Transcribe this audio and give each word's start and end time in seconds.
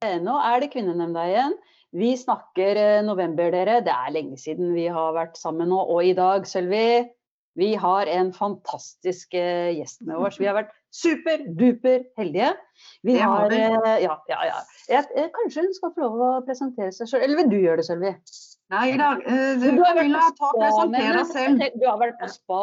Nå 0.00 0.32
er 0.40 0.62
det 0.62 0.70
Kvinnenemnda 0.72 1.26
igjen. 1.28 1.54
Vi 1.92 2.14
snakker 2.16 2.78
eh, 2.80 3.00
november, 3.04 3.50
dere. 3.52 3.80
Det 3.84 3.92
er 3.92 4.12
lenge 4.14 4.38
siden 4.40 4.70
vi 4.72 4.86
har 4.88 5.10
vært 5.12 5.36
sammen 5.36 5.68
nå. 5.68 5.80
Og 5.92 6.06
i 6.08 6.14
dag, 6.16 6.46
Sølvi, 6.48 7.02
vi 7.60 7.74
har 7.76 8.08
en 8.08 8.30
fantastisk 8.32 9.36
eh, 9.36 9.74
gjest 9.76 10.00
med 10.08 10.16
oss. 10.16 10.38
Vi 10.40 10.48
har 10.48 10.56
vært 10.56 10.70
superduper 10.96 12.06
heldige. 12.16 12.54
Vi 13.04 13.18
har 13.20 13.52
eh, 13.52 13.98
ja, 14.06 14.16
ja, 14.30 14.38
ja. 14.48 14.62
Jeg, 14.88 15.26
kanskje 15.36 15.66
hun 15.66 15.76
skal 15.76 15.92
få 15.92 16.06
lov 16.06 16.24
å 16.24 16.30
presentere 16.48 16.94
seg 16.96 17.10
sjøl. 17.10 17.26
Eller 17.26 17.42
vil 17.42 17.52
du 17.52 17.58
gjøre 17.58 17.82
det, 17.82 17.86
Sølvi? 17.90 18.14
Nei 18.72 18.86
da, 18.96 19.10
Men 19.26 19.60
du 19.76 19.84
har 19.84 20.00
vært 20.00 20.40
på 20.40 20.54
spa 20.54 20.88
deg 20.94 21.20
selv. 21.34 21.68
Du 21.76 21.86
har 21.90 22.00
vært 22.00 22.16
på 22.22 22.30
spa. 22.38 22.62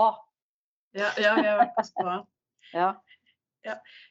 Ja, 0.98 1.14
ja, 1.22 1.38
jeg 1.38 1.52
har 1.52 1.62
vært 1.62 1.78
på 1.78 1.86
spa. 1.92 2.18
Ja. 2.74 2.90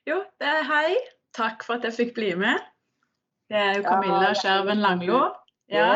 Jo, 0.07 0.23
det 0.39 0.55
er 0.61 0.65
hei. 0.71 0.89
Takk 1.35 1.67
for 1.67 1.81
at 1.81 1.91
jeg 1.91 1.99
fikk 1.99 2.17
bli 2.21 2.35
med. 2.39 2.63
Det 3.51 3.57
er 3.57 3.77
jo 3.79 3.83
Camilla 3.87 4.31
er 4.31 4.35
Skjerven 4.41 4.79
Langlo. 4.83 5.21
Ja, 5.71 5.87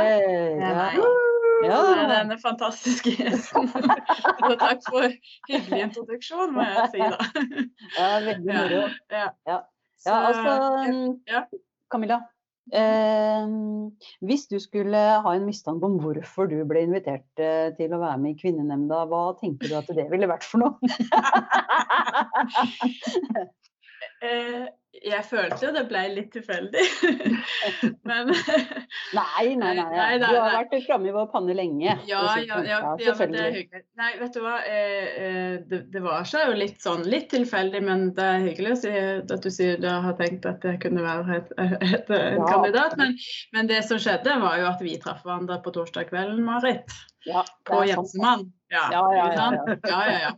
Ja, 1.60 1.76
denne 2.08 2.38
fantastiske 2.40 3.10
gjesten. 3.18 3.68
Så 4.40 4.56
takk 4.60 4.80
for 4.86 5.04
hyggelig 5.50 5.80
introduksjon, 5.88 6.54
må 6.56 6.62
jeg 6.64 6.88
si 6.94 7.00
da. 7.02 7.18
ja, 7.98 8.08
veldig 8.24 8.54
moro. 8.54 8.80
Ja. 9.12 9.26
Ja. 9.50 9.58
Altså. 10.08 11.44
Camilla. 11.92 12.18
Eh, 12.72 13.46
hvis 14.24 14.46
du 14.46 14.58
skulle 14.62 14.96
ha 14.96 15.34
en 15.34 15.46
mistanke 15.48 15.86
om 15.86 15.98
hvorfor 16.00 16.46
du 16.48 16.64
ble 16.70 16.80
invitert 16.86 17.40
eh, 17.42 17.74
til 17.76 17.92
å 17.92 17.98
være 18.00 18.18
med 18.22 18.30
i 18.36 18.40
Kvinnenemnda, 18.40 19.04
hva 19.10 19.34
tenker 19.40 19.68
du 19.68 19.74
at 19.80 19.88
det 19.98 20.06
ville 20.12 20.28
vært 20.30 20.44
for 20.46 20.58
noe? 20.62 20.72
eh, 24.24 24.66
jeg 24.90 25.22
følte 25.22 25.58
jo 25.62 25.70
det 25.74 25.84
ble 25.88 26.00
litt 26.12 26.32
tilfeldig. 26.34 26.82
Men 28.08 28.32
Nei, 29.14 29.54
nei, 29.54 29.74
nei. 29.78 29.84
Nei, 29.86 30.16
Du 30.18 30.26
har 30.26 30.56
vært 30.56 30.74
framme 30.86 31.10
i 31.10 31.14
vår 31.14 31.28
panne 31.30 31.54
lenge. 31.54 31.94
Ja, 32.08 32.22
si 32.34 32.46
ja, 32.48 32.58
ja, 32.66 32.80
sånn. 32.82 33.02
ja, 33.04 33.14
men 33.18 33.34
det 33.34 33.42
er 33.44 33.54
hyggelig. 33.54 33.82
Nei, 34.00 34.10
vet 34.20 34.34
du 34.34 34.40
hva. 34.42 34.56
Eh, 34.66 35.06
eh, 35.24 35.54
det, 35.70 35.80
det 35.94 36.02
var 36.04 36.26
seg 36.28 36.50
jo 36.50 36.58
litt 36.58 36.82
sånn 36.82 37.04
litt 37.10 37.30
tilfeldig, 37.32 37.82
men 37.86 38.08
det 38.18 38.26
er 38.26 38.44
hyggelig 38.48 38.74
å 38.74 38.80
si 38.82 38.94
at 38.96 39.46
du 39.46 39.50
sier 39.54 39.78
du 39.80 39.88
har 39.90 40.18
tenkt 40.18 40.48
at 40.50 40.66
jeg 40.66 40.82
kunne 40.82 41.06
være 41.06 41.38
et, 41.38 41.54
et, 41.86 42.12
en 42.18 42.44
kandidat. 42.48 42.98
Men, 43.00 43.14
men 43.54 43.70
det 43.70 43.84
som 43.86 44.00
skjedde, 44.02 44.40
var 44.42 44.58
jo 44.60 44.68
at 44.72 44.82
vi 44.84 44.98
traff 45.02 45.22
hverandre 45.26 45.60
på 45.64 45.74
torsdag 45.78 46.10
kvelden, 46.10 46.42
Marit. 46.46 46.98
Ja, 47.24 47.44
På. 47.64 47.84
Jensemann. 47.84 48.52
Ja, 48.68 48.88
Ja, 49.88 50.18
ja. 50.20 50.30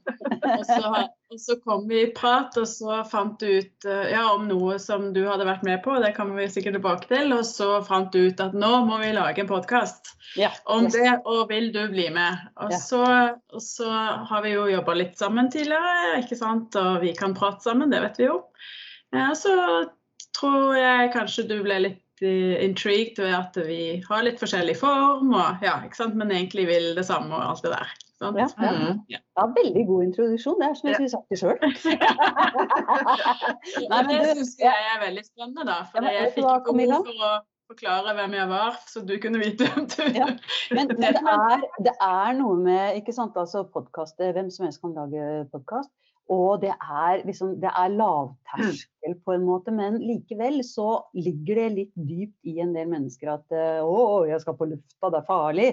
Og 0.58 0.66
så, 0.66 1.08
og 1.30 1.40
så 1.40 1.56
kom 1.60 1.84
vi 1.88 2.00
i 2.02 2.12
prat, 2.16 2.56
og 2.56 2.68
så 2.68 3.02
fant 3.04 3.36
du 3.40 3.46
ut 3.60 3.86
eh, 3.86 4.08
ja, 4.14 4.24
om 4.32 4.46
noe 4.48 4.78
som 4.82 5.10
du 5.12 5.20
hadde 5.28 5.46
vært 5.46 5.66
med 5.68 5.82
på. 5.84 5.94
Det 6.02 6.14
kommer 6.16 6.40
vi 6.40 6.48
sikkert 6.50 6.78
tilbake 6.78 7.10
til. 7.10 7.34
Og 7.36 7.44
så 7.46 7.68
fant 7.86 8.12
du 8.14 8.24
ut 8.30 8.40
at 8.42 8.56
nå 8.56 8.72
må 8.88 8.98
vi 9.02 9.12
lage 9.14 9.44
en 9.44 9.50
podkast 9.50 10.14
Ja, 10.40 10.50
om 10.64 10.88
det, 10.92 11.20
og 11.28 11.44
vil 11.52 11.70
du 11.74 11.82
bli 11.92 12.08
med? 12.14 12.40
Og, 12.56 12.72
så, 12.80 13.02
og 13.52 13.62
så 13.62 13.90
har 14.30 14.46
vi 14.46 14.54
jo 14.56 14.64
jobba 14.72 14.96
litt 14.96 15.20
sammen 15.20 15.52
tidligere, 15.52 16.22
ikke 16.22 16.40
sant? 16.40 16.76
og 16.80 17.02
vi 17.04 17.12
kan 17.16 17.36
prate 17.36 17.68
sammen, 17.68 17.92
det 17.92 18.00
vet 18.06 18.22
vi 18.22 18.30
jo. 18.30 18.38
Ja, 19.12 19.28
så 19.36 19.52
tror 20.32 20.72
jeg 20.78 21.12
kanskje 21.12 21.44
du 21.50 21.58
ble 21.66 21.82
litt 21.84 22.00
intrigued 22.22 23.18
ved 23.22 23.34
at 23.36 23.56
vi 23.66 24.02
har 24.06 24.22
litt 24.26 24.40
forskjellig 24.42 24.76
form, 24.80 25.34
og, 25.34 25.48
ja, 25.64 25.74
ikke 25.86 25.96
sant? 25.98 26.16
men 26.18 26.30
egentlig 26.34 26.66
vil 26.70 26.86
det 26.98 27.06
samme 27.08 27.34
og 27.36 27.42
alt 27.50 27.62
det 27.66 27.72
der. 27.74 27.88
Sant? 28.22 28.36
Ja, 28.38 28.46
ja. 28.62 28.70
Mm. 28.72 28.98
Ja. 29.10 29.18
Ja, 29.38 29.44
veldig 29.56 29.84
god 29.88 30.00
introduksjon. 30.08 30.58
Det 30.60 30.66
er 30.68 30.74
som 30.78 30.86
jeg 30.88 30.94
skulle 30.98 31.14
sagt 31.14 31.28
det 31.32 31.38
sjøl. 31.40 31.58
Nei, 33.92 34.00
men 34.06 34.12
det 34.12 34.20
syns 34.36 34.52
jeg 34.60 34.78
er 34.92 34.98
veldig 35.02 35.24
spennende, 35.26 35.62
da. 35.66 35.76
For 35.90 35.96
jeg 36.06 36.12
fikk 36.36 36.46
hva, 36.46 36.56
behov 36.62 37.02
for 37.08 37.16
å 37.26 37.28
forklare 37.72 38.10
hvem 38.18 38.32
jeg 38.36 38.46
var, 38.52 38.72
så 38.90 38.98
du 39.08 39.14
kunne 39.22 39.38
vite 39.42 39.62
hvem 39.70 39.84
du 39.90 40.00
Ja, 40.18 40.28
Men, 40.76 40.86
men 40.92 41.00
det, 41.00 41.10
er, 41.34 41.58
det 41.88 41.94
er 42.04 42.30
noe 42.38 42.56
med 42.60 42.84
ikke 43.00 43.14
sant, 43.16 43.34
altså 43.38 43.58
podkast 43.74 44.14
Hvem 44.20 44.48
som 44.52 44.62
helst 44.68 44.80
kan 44.84 44.92
lage 44.98 45.20
podkast. 45.54 45.90
Og 46.32 46.62
det 46.62 46.70
er, 46.72 47.20
liksom, 47.28 47.56
det 47.60 47.68
er 47.76 47.92
lavterskel 47.92 49.16
på 49.26 49.34
en 49.34 49.44
måte, 49.44 49.72
men 49.74 49.98
likevel 50.00 50.60
så 50.64 51.02
ligger 51.18 51.58
det 51.60 51.68
litt 51.76 51.92
dypt 52.08 52.48
i 52.48 52.54
en 52.64 52.72
del 52.76 52.88
mennesker 52.92 53.34
at 53.34 53.52
eh, 53.56 53.80
å, 53.84 54.22
jeg 54.30 54.40
skal 54.44 54.56
på 54.56 54.70
lufta, 54.70 55.10
det 55.12 55.20
er 55.20 55.28
farlig. 55.28 55.70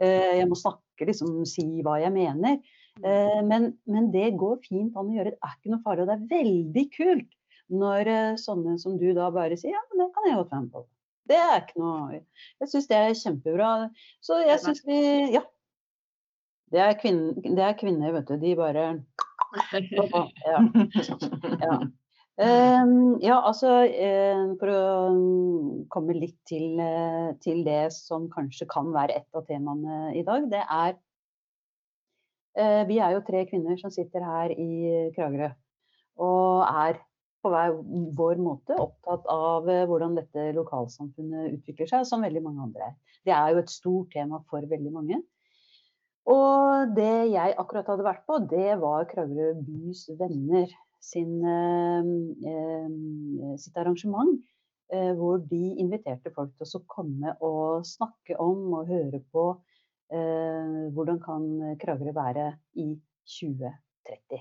Eh, 0.00 0.38
Jeg 0.38 0.48
må 0.48 0.56
snakke, 0.56 1.08
liksom 1.10 1.42
si 1.50 1.66
hva 1.84 1.98
jeg 2.00 2.14
mener. 2.14 2.60
Eh, 3.02 3.40
Men, 3.46 3.72
men 3.86 4.08
det 4.14 4.32
går 4.40 4.62
fint 4.64 4.96
an 4.96 5.10
å 5.12 5.18
gjøre, 5.18 5.34
det 5.36 5.42
er 5.44 5.56
ikke 5.58 5.74
noe 5.74 5.84
farlig. 5.84 6.06
Og 6.06 6.08
det 6.08 6.16
er 6.16 6.30
veldig 6.38 6.86
kult 6.96 7.34
når 7.68 8.08
sånne 8.40 8.78
som 8.80 8.94
du 8.96 9.10
da 9.12 9.26
bare 9.34 9.58
sier 9.60 9.74
ja, 9.74 9.82
men 9.90 10.00
det 10.06 10.12
kan 10.14 10.24
jeg 10.30 10.38
godt 10.40 10.54
være 10.54 10.62
med 10.64 10.72
på. 10.72 10.86
Det 11.28 11.36
er 11.36 11.58
ikke 11.60 11.82
noe 11.82 12.20
Jeg 12.62 12.68
syns 12.72 12.86
det 12.88 12.96
er 12.96 13.18
kjempebra. 13.20 13.70
Så 14.24 14.38
jeg 14.46 14.62
syns 14.64 14.80
vi 14.88 15.00
Ja. 15.34 15.42
Det 16.72 16.80
er, 16.84 16.94
kvinn, 17.00 17.20
det 17.42 17.62
er 17.64 17.76
kvinner, 17.80 18.12
vet 18.12 18.28
du. 18.28 18.34
De 18.40 18.50
bare. 18.56 18.82
Ja. 20.46 20.60
ja. 21.62 21.78
Um, 22.38 23.18
ja, 23.18 23.34
altså 23.42 23.80
um, 23.82 24.52
For 24.60 24.70
å 24.70 24.82
mm, 25.10 25.70
komme 25.90 26.14
litt 26.14 26.36
til, 26.46 26.76
uh, 26.78 27.32
til 27.42 27.64
det 27.66 27.88
som 27.96 28.28
kanskje 28.30 28.68
kan 28.70 28.92
være 28.94 29.16
et 29.18 29.26
av 29.34 29.42
temaene 29.48 30.12
i 30.14 30.22
dag, 30.26 30.46
det 30.52 30.60
er 30.62 30.94
uh, 32.60 32.84
Vi 32.86 33.00
er 33.02 33.16
jo 33.16 33.24
tre 33.26 33.42
kvinner 33.50 33.80
som 33.80 33.90
sitter 33.90 34.22
her 34.22 34.54
i 34.54 35.08
Kragerø 35.16 35.50
og 36.18 36.62
er 36.66 36.96
på 37.42 37.50
hver 37.52 37.76
vår 38.18 38.40
måte 38.42 38.74
opptatt 38.74 39.26
av 39.30 39.66
uh, 39.66 39.82
hvordan 39.90 40.14
dette 40.18 40.52
lokalsamfunnet 40.54 41.58
utvikler 41.58 41.90
seg, 41.90 42.06
som 42.06 42.22
veldig 42.22 42.42
mange 42.46 42.68
andre. 42.68 42.92
Det 43.26 43.34
er 43.34 43.50
jo 43.54 43.64
et 43.64 43.74
stort 43.74 44.14
tema 44.14 44.40
for 44.50 44.62
veldig 44.62 44.94
mange. 44.94 45.20
Og 46.28 46.92
det 46.96 47.30
jeg 47.32 47.54
akkurat 47.58 47.88
hadde 47.88 48.04
vært 48.06 48.24
på, 48.28 48.38
det 48.50 48.74
var 48.82 49.06
Kragerø 49.08 49.54
bys 49.64 50.04
venner 50.20 50.68
sin, 51.00 51.38
eh, 51.46 52.10
eh, 52.52 53.56
sitt 53.64 53.76
arrangement. 53.76 54.38
eh, 54.90 55.12
hvor 55.12 55.36
de 55.50 55.74
inviterte 55.82 56.30
folk 56.32 56.54
til 56.56 56.78
å 56.78 56.84
komme 56.88 57.34
og 57.44 57.84
snakke 57.84 58.38
om 58.40 58.72
og 58.78 58.86
høre 58.88 59.20
på 59.34 59.42
eh, 60.12 60.86
hvordan 60.96 61.18
kan 61.20 61.76
Kragerø 61.82 62.14
være 62.16 62.46
i 62.80 62.94
2030. 63.28 64.40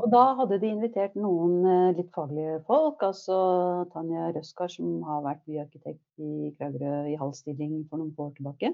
Og 0.00 0.06
da 0.12 0.22
hadde 0.38 0.58
de 0.62 0.70
invitert 0.72 1.14
noen 1.20 1.58
eh, 1.68 1.92
litt 1.98 2.10
faglige 2.16 2.62
folk, 2.68 3.04
altså 3.04 3.36
Tanja 3.92 4.30
Røskar 4.36 4.72
som 4.72 5.02
har 5.08 5.22
vært 5.24 5.44
byarkitekt 5.48 6.24
i 6.24 6.52
Kragerø 6.58 6.96
i 7.12 7.20
halv 7.20 7.36
stilling 7.36 7.82
for 7.90 8.00
noen 8.00 8.16
år 8.16 8.32
tilbake. 8.38 8.72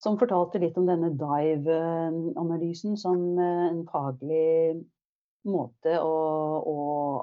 Som 0.00 0.16
fortalte 0.20 0.60
litt 0.62 0.78
om 0.80 0.86
denne 0.88 1.10
dive-analysen 1.12 2.96
som 3.00 3.20
eh, 3.36 3.66
en 3.68 3.82
faglig 3.88 4.80
måte 5.48 5.96
å, 6.00 6.14
å 6.68 6.76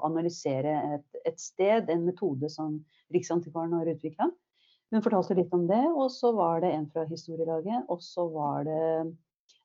analysere 0.06 0.74
et, 0.96 1.22
et 1.26 1.38
sted, 1.42 1.90
en 1.90 2.06
metode 2.06 2.50
som 2.50 2.76
Riksantikvaren 3.14 3.74
har 3.78 3.90
utvikla. 3.90 4.28
Hun 4.90 5.04
fortalte 5.04 5.36
litt 5.36 5.52
om 5.54 5.66
det, 5.68 5.82
og 5.90 6.08
så 6.12 6.32
var 6.36 6.62
det 6.64 6.72
en 6.74 6.86
fra 6.92 7.04
historielaget, 7.08 7.88
og 7.92 8.02
så 8.02 8.24
var 8.32 8.64
det 8.66 8.84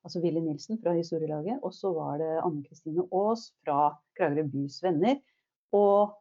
altså 0.04 0.20
Willy 0.20 0.42
Nilsen 0.44 0.78
fra 0.82 0.92
historielaget, 0.96 1.62
og 1.64 1.72
så 1.74 1.94
var 1.96 2.18
det 2.20 2.32
Anne 2.42 2.60
Kristine 2.66 3.06
Aas 3.08 3.48
fra 3.64 3.94
Kragerø 4.18 4.44
bys 4.52 4.82
venner, 4.84 5.16
og 5.74 6.12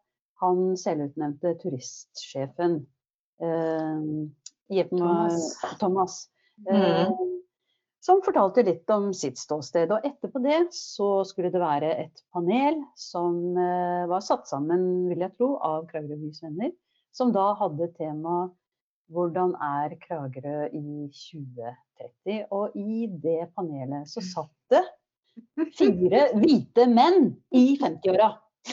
han 0.43 0.77
selvutnevnte 0.79 1.55
turistsjefen 1.61 2.79
eh, 3.43 4.87
Thomas. 4.89 5.49
Thomas 5.81 6.15
eh, 6.69 7.11
som 8.03 8.21
fortalte 8.25 8.65
litt 8.67 8.89
om 8.91 9.11
sitt 9.15 9.39
ståsted. 9.39 9.93
Og 9.95 10.07
etterpå 10.07 10.41
det 10.43 10.59
så 10.75 11.23
skulle 11.27 11.51
det 11.53 11.61
være 11.63 11.91
et 12.05 12.23
panel 12.35 12.81
som 12.99 13.55
eh, 13.57 14.03
var 14.11 14.25
satt 14.25 14.49
sammen, 14.49 15.07
vil 15.11 15.23
jeg 15.23 15.35
tro, 15.37 15.53
av 15.63 15.87
Kragerø 15.91 16.19
bys 16.25 16.44
venner, 16.44 16.73
som 17.15 17.31
da 17.35 17.53
hadde 17.59 17.94
tema 17.97 18.50
'Hvordan 19.11 19.51
er 19.61 19.95
Kragerø 20.01 20.69
i 20.73 21.09
2030?' 21.11 22.45
Og 22.56 22.75
i 22.79 23.06
det 23.07 23.51
panelet 23.56 24.07
så 24.09 24.23
satt 24.23 24.56
det 24.73 24.83
fire 25.77 26.29
hvite 26.39 26.88
menn 26.89 27.35
i 27.51 27.77
50-åra. 27.81 28.31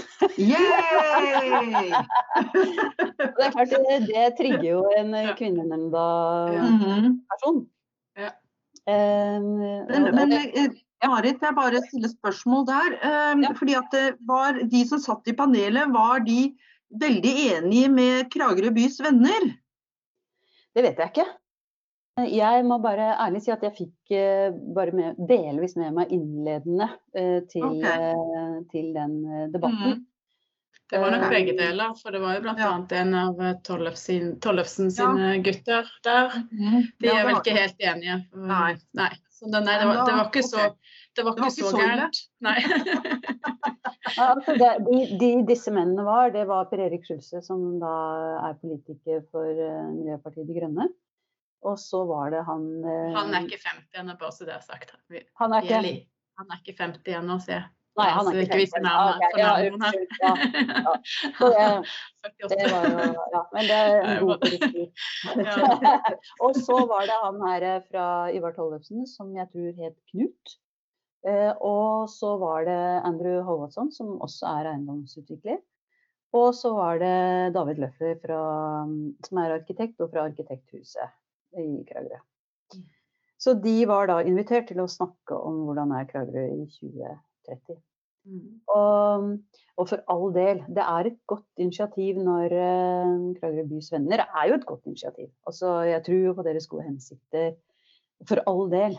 Det 3.30 3.42
er 3.42 3.50
klart, 3.54 3.70
det, 3.72 3.78
det 4.06 4.26
trigger 4.38 4.66
jo 4.68 4.80
en 4.98 5.10
Ja. 5.14 5.34
kvinnenemnda-person. 5.38 7.56
Mhm. 7.56 7.66
Ja. 8.20 8.30
Um, 8.90 9.58
Men, 9.90 10.02
men 10.14 10.32
eh, 10.32 10.70
Marit, 11.08 11.40
jeg 11.42 11.54
bare 11.56 11.80
stiller 11.88 12.08
spørsmål 12.12 12.66
der. 12.68 12.90
Ja. 13.42 13.52
Fordi 13.56 13.74
at 13.78 13.88
det 13.92 14.14
var 14.28 14.52
De 14.70 14.84
som 14.88 14.98
satt 15.00 15.26
i 15.26 15.32
panelet, 15.36 15.92
var 15.92 16.18
de 16.26 16.54
veldig 17.00 17.34
enige 17.56 17.88
med 17.88 18.30
Kragerø 18.32 18.70
bys 18.74 19.00
venner? 19.02 19.40
Det 20.74 20.82
vet 20.86 20.98
jeg 20.98 21.08
ikke. 21.12 21.26
Jeg 22.28 22.64
må 22.68 22.78
bare 22.82 23.14
ærlig 23.26 23.40
si 23.44 23.50
at 23.54 23.62
jeg 23.62 23.72
fikk 23.76 24.12
eh, 24.16 24.50
bare 24.76 24.92
med, 24.96 25.18
delvis 25.28 25.76
med 25.80 25.94
meg 25.96 26.12
innledende 26.12 26.90
eh, 27.14 27.40
til, 27.50 27.64
Ok. 27.64 27.84
eh, 27.84 28.60
til 28.72 28.92
den 28.96 29.14
debatten. 29.52 29.52
debatten. 29.52 30.06
Det 30.90 30.98
var 30.98 31.12
nok 31.14 31.22
Eh, 31.28 31.30
begge 31.30 31.52
deler, 31.54 31.92
for 32.02 32.10
det 32.10 32.20
var 32.20 32.34
jo 32.34 32.40
bl.a. 32.42 32.54
Ja. 32.58 32.70
en 33.00 33.14
av 33.14 33.36
Tollefsen, 33.62 34.32
Tollefsen 34.42 34.90
sine 34.90 35.36
Ja. 35.36 35.42
gutter 35.42 35.86
der. 36.02 36.32
Mhm. 36.50 36.88
De 36.98 37.06
Ja, 37.06 37.14
er 37.20 37.26
vel 37.28 37.36
ikke 37.38 37.54
helt 37.58 37.78
enige. 37.78 38.16
Nei. 38.34 38.72
Nei. 38.98 39.10
Så 39.30 39.46
det, 39.52 39.62
nei, 39.64 39.76
det, 39.78 39.86
var, 39.86 40.00
det 40.06 40.14
var 40.18 40.26
ikke 40.28 40.42
så 40.44 40.56
det 41.16 41.24
var 41.24 41.34
Det 41.34 41.40
var 41.40 41.50
ikke 41.50 41.64
så 41.64 41.70
så 41.70 41.78
gærent. 41.78 42.18
Nei. 42.40 42.58
Ja, 44.16 44.34
altså 44.34 44.56
det, 44.58 44.68
de, 44.90 45.18
de 45.20 45.28
disse 45.46 45.70
mennene 45.70 46.02
var, 46.04 46.30
det 46.34 46.42
var 46.48 46.64
Per 46.66 46.80
Erik 46.82 47.04
Skjulse, 47.06 47.38
som 47.46 47.78
da 47.78 47.92
er 48.48 48.56
politiker 48.58 49.20
for 49.30 49.46
eh, 49.46 49.84
Miljøpartiet 49.94 50.48
De 50.48 50.56
Grønne. 50.56 50.88
Og 51.62 51.76
så 51.78 52.04
var 52.08 52.30
det 52.32 52.44
han 52.46 52.62
eh, 52.84 53.10
Han 53.16 53.34
er 53.36 53.44
ikke 53.44 53.58
50 53.66 54.00
ennå, 54.00 54.14
bare 54.20 54.32
så 54.32 54.46
det 54.48 54.54
er 54.56 54.62
sagt. 54.64 54.94
Vi, 55.12 55.20
han 55.40 55.52
er 55.52 55.60
er 55.60 55.66
ikke 55.68 55.82
li- 55.84 56.08
han 56.40 56.46
er 56.54 56.62
ikke 56.64 56.76
50 56.78 57.18
ennå, 57.20 57.36
sier 57.44 57.58
jeg. 57.58 57.66
Nei, 57.98 58.06
han 58.14 58.28
er 58.30 58.36
ikke 58.38 58.44
ikke 58.46 58.58
vi 58.60 58.66
skal 58.70 58.86
50. 58.86 58.86
nærme- 58.86 59.00
Ah, 59.00 59.16
okay. 59.18 59.32
ja, 59.42 59.48
ja. 60.22 60.32
Ja. 61.50 61.82
Så 62.40 62.48
det, 62.48 62.58
det 62.62 62.70
var 62.72 62.86
jo 62.86 63.12
Ja, 63.34 63.42
men 63.52 63.68
det 63.68 63.76
er 63.76 63.96
en 64.14 64.26
god 64.26 64.38
politikk. 64.40 64.92
Og 66.46 66.56
så 66.56 66.78
var 66.88 67.04
det 67.10 67.18
han 67.24 67.40
her 67.44 67.66
eh, 67.74 67.82
fra 67.90 68.06
Ivar 68.32 68.54
Tollefsen 68.56 69.04
som 69.10 69.34
jeg 69.36 69.50
tror 69.52 69.72
het 69.84 69.98
Knut. 70.12 70.54
Eh, 71.28 71.52
og 71.60 72.08
så 72.08 72.30
var 72.40 72.64
det 72.64 72.78
Andrew 73.04 73.42
Håvadsson, 73.44 73.90
som 73.92 74.14
også 74.24 74.46
er 74.48 74.70
eiendomsutvikler. 74.70 75.58
Og 76.32 76.54
så 76.56 76.70
var 76.72 76.96
det 77.02 77.52
David 77.52 77.82
Løffer, 77.82 78.14
fra, 78.22 78.38
som 79.26 79.40
er 79.42 79.58
arkitekt, 79.58 80.00
og 80.00 80.12
fra 80.14 80.24
Arkitekthuset 80.30 81.10
i 81.58 81.84
Kragerø. 81.88 82.20
Så 83.40 83.54
de 83.56 83.76
var 83.88 84.10
da 84.10 84.18
invitert 84.20 84.68
til 84.68 84.82
å 84.82 84.90
snakke 84.90 85.36
om 85.36 85.62
hvordan 85.66 85.94
er 85.96 86.08
Kragerø 86.10 86.44
i 86.52 86.66
2030. 86.76 87.78
Mm. 88.28 88.40
Og, 88.68 89.28
og 89.80 89.86
for 89.88 90.02
all 90.12 90.26
del, 90.34 90.60
det 90.68 90.84
er 90.84 91.08
et 91.08 91.16
godt 91.30 91.62
initiativ 91.62 92.18
når 92.20 92.52
uh, 92.52 93.14
Kragerø 93.38 93.64
bys 93.70 93.88
venner 93.94 94.26
er 94.26 94.50
jo 94.50 94.58
et 94.58 94.66
godt 94.68 94.90
initiativ. 94.90 95.30
Altså, 95.48 95.78
jeg 95.88 96.04
tror 96.04 96.20
jo 96.26 96.34
på 96.36 96.44
deres 96.46 96.68
gode 96.68 96.84
hensikter, 96.90 97.54
for 98.28 98.44
all 98.50 98.68
del. 98.72 98.98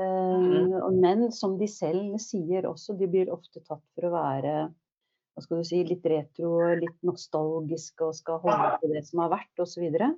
Uh, 0.00 0.76
mm. 0.84 1.00
men 1.00 1.26
som 1.32 1.56
de 1.60 1.68
selv 1.68 2.20
sier 2.22 2.68
også, 2.68 2.98
de 3.00 3.08
blir 3.10 3.32
ofte 3.32 3.64
tatt 3.64 3.84
for 3.96 4.08
å 4.08 4.14
være 4.14 4.54
hva 4.68 5.44
skal 5.44 5.60
du 5.60 5.66
si, 5.66 5.80
litt 5.86 6.04
retro, 6.10 6.52
litt 6.76 6.98
nostalgiske 7.06 8.04
og 8.04 8.16
skal 8.18 8.40
holde 8.42 8.74
på 8.82 8.90
det 8.92 9.06
som 9.08 9.24
har 9.24 9.32
vært 9.38 9.62
osv. 9.64 9.88
Uh, 9.88 10.12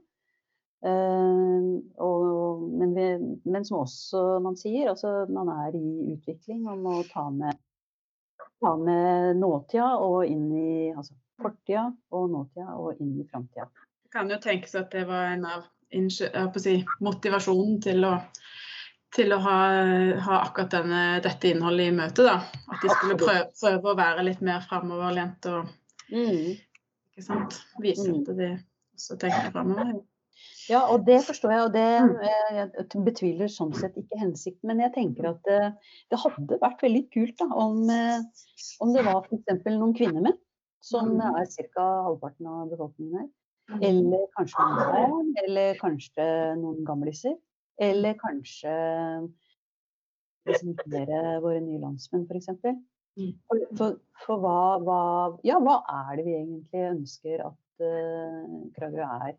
og, 0.82 2.62
men, 2.79 2.94
vi, 2.96 3.05
men 3.44 3.64
som 3.64 3.82
også 3.84 4.23
man 4.43 4.56
sier, 4.58 4.88
altså 4.90 5.26
man 5.31 5.50
er 5.52 5.76
i 5.79 6.14
utvikling 6.17 6.64
og 6.70 6.81
må 6.82 7.02
ta 7.11 7.29
med 7.31 7.58
ta 8.62 8.76
med 8.79 9.37
nåtida 9.37 9.96
og 9.99 10.25
inn 10.26 10.49
i 10.55 10.73
altså 10.94 11.14
fortida 11.43 11.88
og 12.14 12.31
nåtida 12.31 12.75
og 12.79 13.00
inn 13.02 13.17
i 13.20 13.26
framtida. 13.31 13.69
Det 14.02 14.12
kan 14.14 14.31
jo 14.31 14.38
tenkes 14.43 14.75
at 14.79 14.90
det 14.94 15.05
var 15.08 15.32
en 15.32 15.46
av 15.49 15.64
si, 16.11 16.76
motivasjonen 17.02 17.81
til 17.82 18.06
å, 18.06 18.12
til 19.17 19.34
å 19.34 19.38
ha, 19.43 19.56
ha 20.26 20.40
akkurat 20.46 20.76
denne, 20.76 21.02
dette 21.25 21.50
innholdet 21.50 21.90
i 21.90 21.96
møtet. 21.96 22.26
da. 22.29 22.37
At 22.70 22.84
de 22.84 22.93
skulle 22.93 23.19
prøve, 23.20 23.49
prøve 23.58 23.93
å 23.93 23.99
være 23.99 24.26
litt 24.29 24.43
mer 24.44 24.67
framoverlent 24.69 25.50
og 25.52 25.79
Mm. 26.12 26.58
ikke 27.08 27.23
sant? 27.25 27.55
vise 27.81 28.05
Mm. 28.05 28.19
at 28.20 28.37
de 28.37 28.49
også 28.99 29.17
tenker 29.17 29.52
framover. 29.55 30.02
Ja, 30.70 30.81
og 30.93 31.05
det 31.06 31.19
forstår 31.26 31.50
jeg, 31.55 31.62
og 31.67 31.73
det 31.73 31.87
Mm. 32.03 32.17
eh, 32.23 32.55
jeg 32.56 33.05
betviler 33.05 33.49
sånn 33.50 33.73
sett 33.75 33.97
ikke 33.97 34.19
hensikten. 34.20 34.67
Men 34.70 34.81
jeg 34.81 34.93
tenker 34.94 35.29
at 35.31 35.43
det, 35.49 35.61
det 36.11 36.19
hadde 36.23 36.59
vært 36.62 36.82
veldig 36.82 37.05
kult 37.12 37.37
da, 37.38 37.47
om, 37.50 37.88
eh, 37.91 38.20
om 38.81 38.93
det 38.94 39.05
var 39.05 39.23
f.eks. 39.26 39.64
noen 39.67 39.94
kvinner 39.94 40.23
med, 40.23 40.38
som 40.81 41.14
Mm. 41.17 41.20
er 41.41 41.47
ca. 41.75 41.87
halvparten 42.06 42.47
av 42.47 42.70
befolkningen 42.70 43.19
her. 43.19 43.29
Eller 43.81 44.26
kanskje 44.37 44.59
noen 44.69 44.93
barn, 44.93 45.35
eller 45.47 45.75
kanskje 45.81 46.25
noen 46.59 46.85
gamliser. 46.85 47.37
Eller 47.81 48.15
kanskje 48.15 48.73
representere 50.47 51.41
våre 51.43 51.61
nye 51.62 51.81
landsmenn, 51.81 52.26
f.eks. 52.29 52.49
Mm. 53.19 53.32
For, 53.47 53.58
for, 53.76 53.97
for 54.26 54.41
hva, 54.43 54.58
hva, 54.82 55.00
ja, 55.44 55.58
hva 55.61 55.82
er 56.08 56.17
det 56.19 56.25
vi 56.26 56.35
egentlig 56.38 56.85
ønsker 56.91 57.43
at 57.44 57.85
uh, 57.85 58.70
Kragerø 58.76 59.05
er 59.29 59.35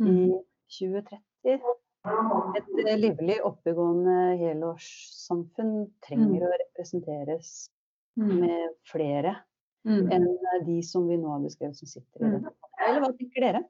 i 0.00 0.02
Mm. 0.02 0.40
2030? 0.78 1.60
Et 2.56 2.86
eh, 2.88 2.96
livlig, 2.98 3.36
oppegående 3.44 4.38
helårssamfunn 4.40 5.90
trenger 6.06 6.46
å 6.46 6.52
representeres 6.62 7.68
Mm. 8.18 8.40
med 8.40 8.68
flere 8.90 9.36
Mm. 9.86 10.10
enn 10.12 10.38
de 10.66 10.82
som 10.82 11.06
vi 11.08 11.16
nå 11.16 11.28
har 11.30 11.40
beskrevet 11.40 11.76
som 11.76 11.86
sitter 11.88 12.20
i 12.20 12.24
Mm. 12.24 12.42
det. 12.42 12.52
Eller 12.88 13.00
hva 13.00 13.12
tenker 13.18 13.40
dere? 13.40 13.64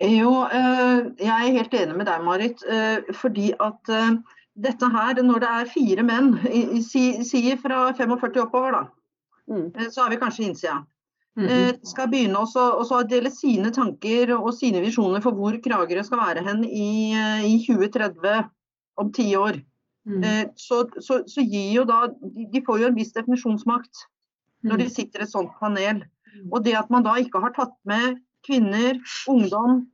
Jo, 0.00 0.44
eh, 0.44 1.10
jeg 1.18 1.28
er 1.28 1.52
helt 1.58 1.70
enig 1.74 1.96
med 1.96 2.06
deg, 2.06 2.22
Marit. 2.24 2.62
eh, 2.66 3.00
Fordi 3.12 3.52
at 3.60 3.88
eh, 3.88 4.16
dette 4.56 4.88
her, 4.90 5.14
når 5.22 5.40
det 5.40 5.48
er 5.48 5.64
fire 5.66 6.02
menn, 6.02 6.38
i- 6.46 6.76
i- 6.78 6.82
si, 6.82 7.22
si 7.24 7.56
fra 7.56 7.92
45 7.92 8.40
oppover, 8.46 8.72
da, 8.72 8.88
Mm. 9.48 9.72
eh, 9.76 9.88
så 9.90 10.06
er 10.06 10.10
vi 10.10 10.16
kanskje 10.16 10.46
innsida. 10.48 10.86
Mm. 11.38 11.46
Eh, 11.46 11.74
skal 11.86 12.08
begynne 12.10 12.40
også, 12.42 12.62
også 12.80 13.00
å 13.00 13.06
dele 13.08 13.30
sine 13.30 13.70
tanker 13.74 14.32
og 14.34 14.50
sine 14.56 14.82
visjoner 14.82 15.22
for 15.22 15.36
hvor 15.36 15.54
Kragerø 15.62 16.02
skal 16.06 16.22
være 16.24 16.42
hen 16.46 16.64
i, 16.66 17.12
eh, 17.14 17.44
i 17.46 17.58
2030, 17.62 18.48
om 19.00 19.12
ti 19.14 19.28
år. 19.38 19.60
Mm. 20.08 20.24
Eh, 20.24 20.42
Så, 20.58 20.82
så, 20.98 21.20
så 21.28 21.44
gir 21.44 21.74
jo 21.76 21.84
da 21.84 22.08
De 22.10 22.62
får 22.64 22.80
jo 22.80 22.88
en 22.88 22.96
viss 22.96 23.12
definisjonsmakt 23.12 24.06
når 24.64 24.82
de 24.82 24.88
sitter 24.92 25.22
i 25.22 25.24
et 25.24 25.32
sånt 25.32 25.52
panel. 25.60 26.02
Og 26.50 26.64
det 26.64 26.74
at 26.76 26.90
man 26.92 27.04
da 27.06 27.14
ikke 27.20 27.40
har 27.40 27.54
tatt 27.56 27.76
med 27.88 28.18
kvinner, 28.44 28.98
ungdom 29.28 29.86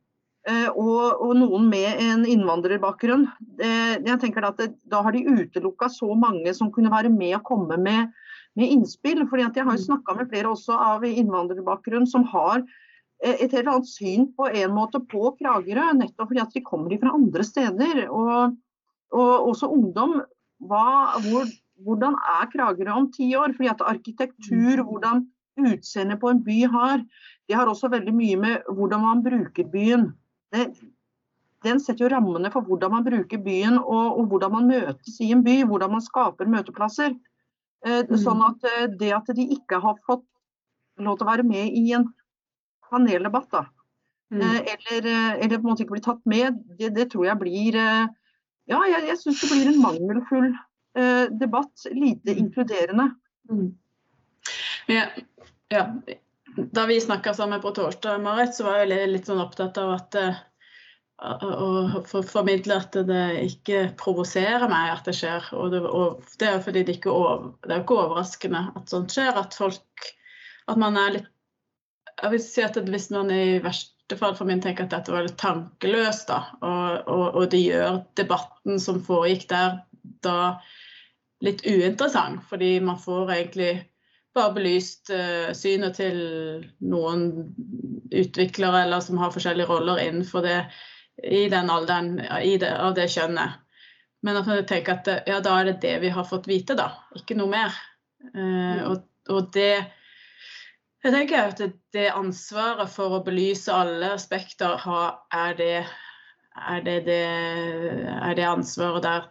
og, 0.47 1.21
og 1.23 1.31
noen 1.35 1.69
med 1.71 2.01
en 2.03 2.25
innvandrerbakgrunn, 2.27 3.25
det, 3.59 3.71
jeg 4.07 4.19
tenker 4.21 4.47
at 4.47 4.59
det, 4.59 4.69
da 4.87 5.01
har 5.03 5.15
de 5.15 5.23
utelukka 5.23 5.89
så 5.91 6.07
mange 6.19 6.51
som 6.55 6.71
kunne 6.71 6.91
være 6.91 7.11
med 7.11 7.35
og 7.35 7.45
komme 7.47 7.79
med, 7.79 8.11
med 8.57 8.73
innspill. 8.73 9.23
fordi 9.29 9.45
Jeg 9.45 9.65
har 9.65 9.77
jo 9.77 9.85
snakka 9.85 10.17
med 10.17 10.29
flere 10.31 10.51
også 10.51 10.73
av 10.73 11.05
innvandrerbakgrunn 11.05 12.07
som 12.09 12.25
har 12.33 12.63
eh, 13.23 13.35
et 13.35 13.53
helt 13.53 13.67
annet 13.67 13.89
syn 13.89 14.27
på 14.33 14.49
en 14.49 14.73
måte 14.75 15.01
på 15.13 15.31
Kragerø, 15.37 15.91
nettopp 15.99 16.31
fordi 16.31 16.43
at 16.43 16.57
de 16.57 16.65
kommer 16.65 16.97
fra 16.97 17.13
andre 17.13 17.45
steder. 17.45 18.03
Og, 18.09 18.57
og 19.13 19.49
også 19.53 19.69
ungdom. 19.71 20.19
Hva, 20.67 21.21
hvor, 21.27 21.49
hvordan 21.85 22.17
er 22.17 22.51
Kragerø 22.53 22.97
om 22.97 23.09
ti 23.13 23.29
år? 23.37 23.53
Fordi 23.57 23.73
at 23.75 23.85
arkitektur, 23.93 24.83
hvordan 24.83 25.27
utseendet 25.57 26.21
på 26.21 26.29
en 26.29 26.43
by 26.45 26.59
har, 26.69 27.01
det 27.49 27.55
har 27.57 27.69
også 27.69 27.89
veldig 27.89 28.13
mye 28.13 28.37
med 28.41 28.69
hvordan 28.73 29.05
man 29.05 29.23
bruker 29.25 29.69
byen. 29.71 30.11
Det, 30.53 30.69
den 31.65 31.79
setter 31.81 32.05
jo 32.05 32.11
rammene 32.13 32.49
for 32.53 32.65
hvordan 32.65 32.93
man 32.93 33.05
bruker 33.05 33.41
byen 33.41 33.79
og, 33.79 34.19
og 34.19 34.27
hvordan 34.31 34.53
man 34.53 34.69
møtes 34.69 35.17
i 35.21 35.31
en 35.33 35.43
by. 35.45 35.61
Hvordan 35.69 35.93
man 35.95 36.05
skaper 36.05 36.49
møteplasser. 36.49 37.15
Eh, 37.85 38.03
Mm. 38.09 38.17
Sånn 38.17 38.41
at 38.41 38.63
eh, 38.63 38.87
det 38.87 39.11
at 39.13 39.25
de 39.35 39.43
ikke 39.53 39.79
har 39.81 39.97
fått 40.05 40.25
lov 40.97 41.17
til 41.17 41.27
å 41.27 41.29
være 41.29 41.43
med 41.45 41.73
i 41.77 41.91
en 41.93 42.07
paneldebatt, 42.89 43.49
da, 43.51 43.65
Mm. 44.31 44.41
eh, 44.41 44.73
eller, 44.73 45.07
eller 45.37 45.57
på 45.57 45.63
en 45.63 45.69
måte 45.71 45.83
ikke 45.85 45.95
bli 45.95 46.01
tatt 46.01 46.25
med, 46.25 46.57
det, 46.79 46.89
det 46.95 47.11
tror 47.11 47.25
jeg 47.25 47.39
blir 47.39 47.73
Ja, 48.67 48.81
jeg, 48.83 49.07
jeg 49.07 49.17
syns 49.17 49.41
det 49.41 49.49
blir 49.53 49.67
en 49.69 49.81
mangelfull 49.81 50.49
eh, 50.95 51.27
debatt. 51.31 51.85
Lite 51.91 52.33
Mm. 52.33 52.37
inkluderende. 52.41 53.15
Mm. 53.49 53.69
Ja, 54.87 55.05
ja. 55.69 55.85
Da 56.73 56.85
vi 56.85 56.99
snakka 56.99 57.33
sammen 57.33 57.61
på 57.61 57.71
torsdag, 57.71 58.19
Marit, 58.21 58.55
så 58.55 58.63
var 58.65 58.79
jeg 58.79 58.89
litt, 58.89 59.09
litt 59.09 59.25
sånn 59.29 59.39
opptatt 59.39 59.77
av 59.77 59.93
at 59.93 60.15
eh, 60.15 60.35
for, 61.17 62.21
formidle 62.21 62.77
at 62.77 62.93
det 63.07 63.23
ikke 63.41 63.87
provoserer 63.97 64.67
meg 64.69 64.91
at 64.93 65.07
det 65.07 65.15
skjer. 65.17 65.49
Og 65.57 65.71
det, 65.73 65.81
og 65.81 66.21
det 66.39 66.49
er 66.49 66.61
fordi 66.61 66.83
det 66.85 66.99
ikke 66.99 67.13
over, 67.13 67.49
det 67.65 67.73
er 67.73 67.81
jo 67.81 67.87
ikke 67.87 67.99
overraskende 68.03 68.63
at 68.77 68.93
sånt 68.93 69.15
skjer. 69.15 69.33
At 69.33 69.57
folk 69.57 70.13
At 70.67 70.77
man 70.77 70.97
er 70.99 71.13
litt 71.15 71.29
Jeg 72.21 72.31
vil 72.33 72.41
si 72.41 72.63
at 72.65 72.77
hvis 72.81 73.11
man 73.13 73.29
i 73.31 73.59
verste 73.61 74.17
fall 74.17 74.33
for 74.35 74.49
min 74.49 74.61
tenker 74.61 74.87
at 74.87 74.93
dette 74.93 75.13
var 75.13 75.25
litt 75.25 75.37
tankeløst, 75.37 76.31
da, 76.31 76.39
og, 76.65 77.09
og, 77.13 77.25
og 77.37 77.51
det 77.51 77.59
gjør 77.61 77.99
debatten 78.17 78.79
som 78.81 79.03
foregikk 79.05 79.45
der, 79.51 79.75
da 80.25 80.57
litt 81.45 81.61
uinteressant. 81.61 82.41
Fordi 82.49 82.79
man 82.81 82.97
får 82.97 83.33
egentlig 83.35 83.71
bare 84.33 84.55
belyst 84.55 85.11
uh, 85.13 85.53
synet 85.53 85.99
til 85.99 86.17
noen 86.81 87.27
utviklere 88.09 88.85
eller 88.87 89.03
som 89.05 89.21
har 89.21 89.33
forskjellige 89.35 89.69
roller 89.69 90.01
innenfor 90.01 90.45
det 90.45 90.57
i 91.23 91.49
den 91.49 91.69
alderen 91.69 92.19
i 92.43 92.57
det, 92.61 92.71
av 92.77 92.93
det 92.97 93.09
kjønnet. 93.13 93.63
Men 94.25 94.39
at 94.39 94.49
man 94.49 94.65
tenker 94.65 94.97
at 94.97 95.29
ja, 95.29 95.37
da 95.43 95.59
er 95.59 95.69
det 95.69 95.79
det 95.85 95.97
vi 96.01 96.09
har 96.13 96.25
fått 96.27 96.49
vite, 96.49 96.75
da. 96.77 96.89
Ikke 97.17 97.37
noe 97.37 97.51
mer. 97.51 97.77
Uh, 98.33 98.81
og, 98.91 99.05
og, 99.29 99.51
det 99.53 99.85
Jeg 101.05 101.13
tenker 101.13 101.51
at 101.51 101.61
det, 101.93 102.09
ansvaret 102.09 102.89
for 102.91 103.19
å 103.19 103.23
belyse 103.23 103.71
alle 103.71 104.09
aspekter 104.15 104.81
er, 104.81 105.53
det, 105.59 105.85
er 106.57 106.81
det, 106.83 106.97
det, 107.05 107.21
er 108.17 108.33
det 108.35 108.47
ansvaret 108.49 109.05
der 109.05 109.29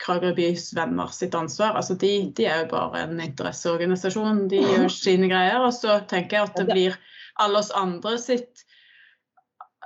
Kragerø 0.00 0.32
bys 0.34 0.72
venner 0.74 1.12
sitt 1.14 1.36
ansvar? 1.38 1.76
Altså 1.76 1.94
de, 1.94 2.32
de, 2.34 2.48
er 2.48 2.64
jo 2.64 2.72
bare 2.72 3.04
en 3.04 3.20
interesseorganisasjon, 3.20 4.48
de 4.50 4.64
gjør 4.64 4.88
sine 4.90 5.28
greier. 5.30 5.60
Og 5.62 5.76
så 5.76 6.00
tenker 6.10 6.40
jeg 6.40 6.48
at 6.48 6.58
det 6.58 6.66
blir 6.72 6.98
alle 7.44 7.60
oss 7.60 7.70
andre 7.76 8.16
sitt 8.18 8.64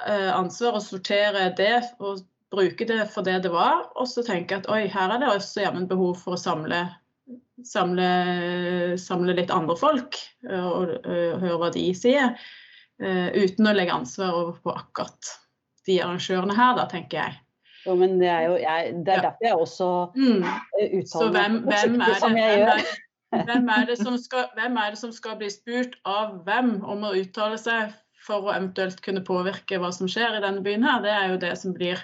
ansvar 0.06 0.78
å 0.78 0.82
sortere 0.84 1.48
det 1.58 1.80
og 1.98 2.20
bruke 2.54 2.86
det 2.88 3.02
for 3.12 3.26
det 3.26 3.40
det 3.44 3.52
var. 3.52 3.88
Og 3.98 4.08
så 4.10 4.24
tenke 4.26 4.60
at 4.60 4.68
oi, 4.70 4.86
her 4.92 5.14
er 5.14 5.22
det 5.22 5.32
også 5.32 5.64
jammen 5.64 5.88
behov 5.90 6.20
for 6.22 6.36
å 6.36 6.40
samle, 6.40 6.84
samle, 7.66 8.06
samle 9.00 9.34
litt 9.36 9.52
andre 9.54 9.76
folk 9.80 10.20
og, 10.46 10.94
og 10.94 11.42
høre 11.42 11.58
hva 11.64 11.72
de 11.74 11.88
sier. 11.98 12.38
Uten 12.98 13.68
å 13.68 13.74
legge 13.74 13.94
ansvar 13.94 14.32
over 14.34 14.62
på 14.62 14.74
akkurat 14.74 15.34
de 15.88 16.00
arrangørene 16.04 16.56
her, 16.56 16.74
da, 16.78 16.86
tenker 16.90 17.22
jeg. 17.22 17.38
Jo, 17.86 17.94
men 17.96 18.18
det 18.20 18.28
er 18.28 18.42
jo 18.48 18.56
jeg, 18.60 18.96
det 19.06 19.14
er 19.14 19.22
derfor 19.24 19.46
jeg 19.46 19.60
også 19.62 19.90
mm. 20.16 20.42
Eh, 20.80 20.96
uttaler 20.98 21.30
meg 21.32 21.68
hvem, 21.68 21.94
er 22.02 22.10
det, 22.10 22.18
hvem, 22.24 22.36
er, 22.42 23.46
hvem, 23.46 23.70
er 23.72 23.86
det 23.88 23.96
som 24.00 24.18
skal, 24.20 24.48
hvem 24.58 24.76
er 24.82 24.92
det 24.92 25.00
som 25.00 25.14
skal 25.14 25.38
bli 25.40 25.48
spurt 25.52 25.96
av 26.08 26.34
hvem 26.44 26.74
om 26.82 27.06
å 27.08 27.14
uttale 27.16 27.60
seg 27.60 27.94
for 28.28 28.46
å 28.46 28.54
eventuelt 28.54 29.00
kunne 29.04 29.24
påvirke 29.26 29.80
hva 29.80 29.90
som 29.94 30.10
skjer 30.10 30.38
i 30.38 30.44
denne 30.44 30.62
byen 30.64 30.86
her? 30.86 31.02
Det 31.04 31.14
er 31.14 31.32
jo 31.32 31.40
det 31.42 31.54
som 31.60 31.74
blir 31.76 32.02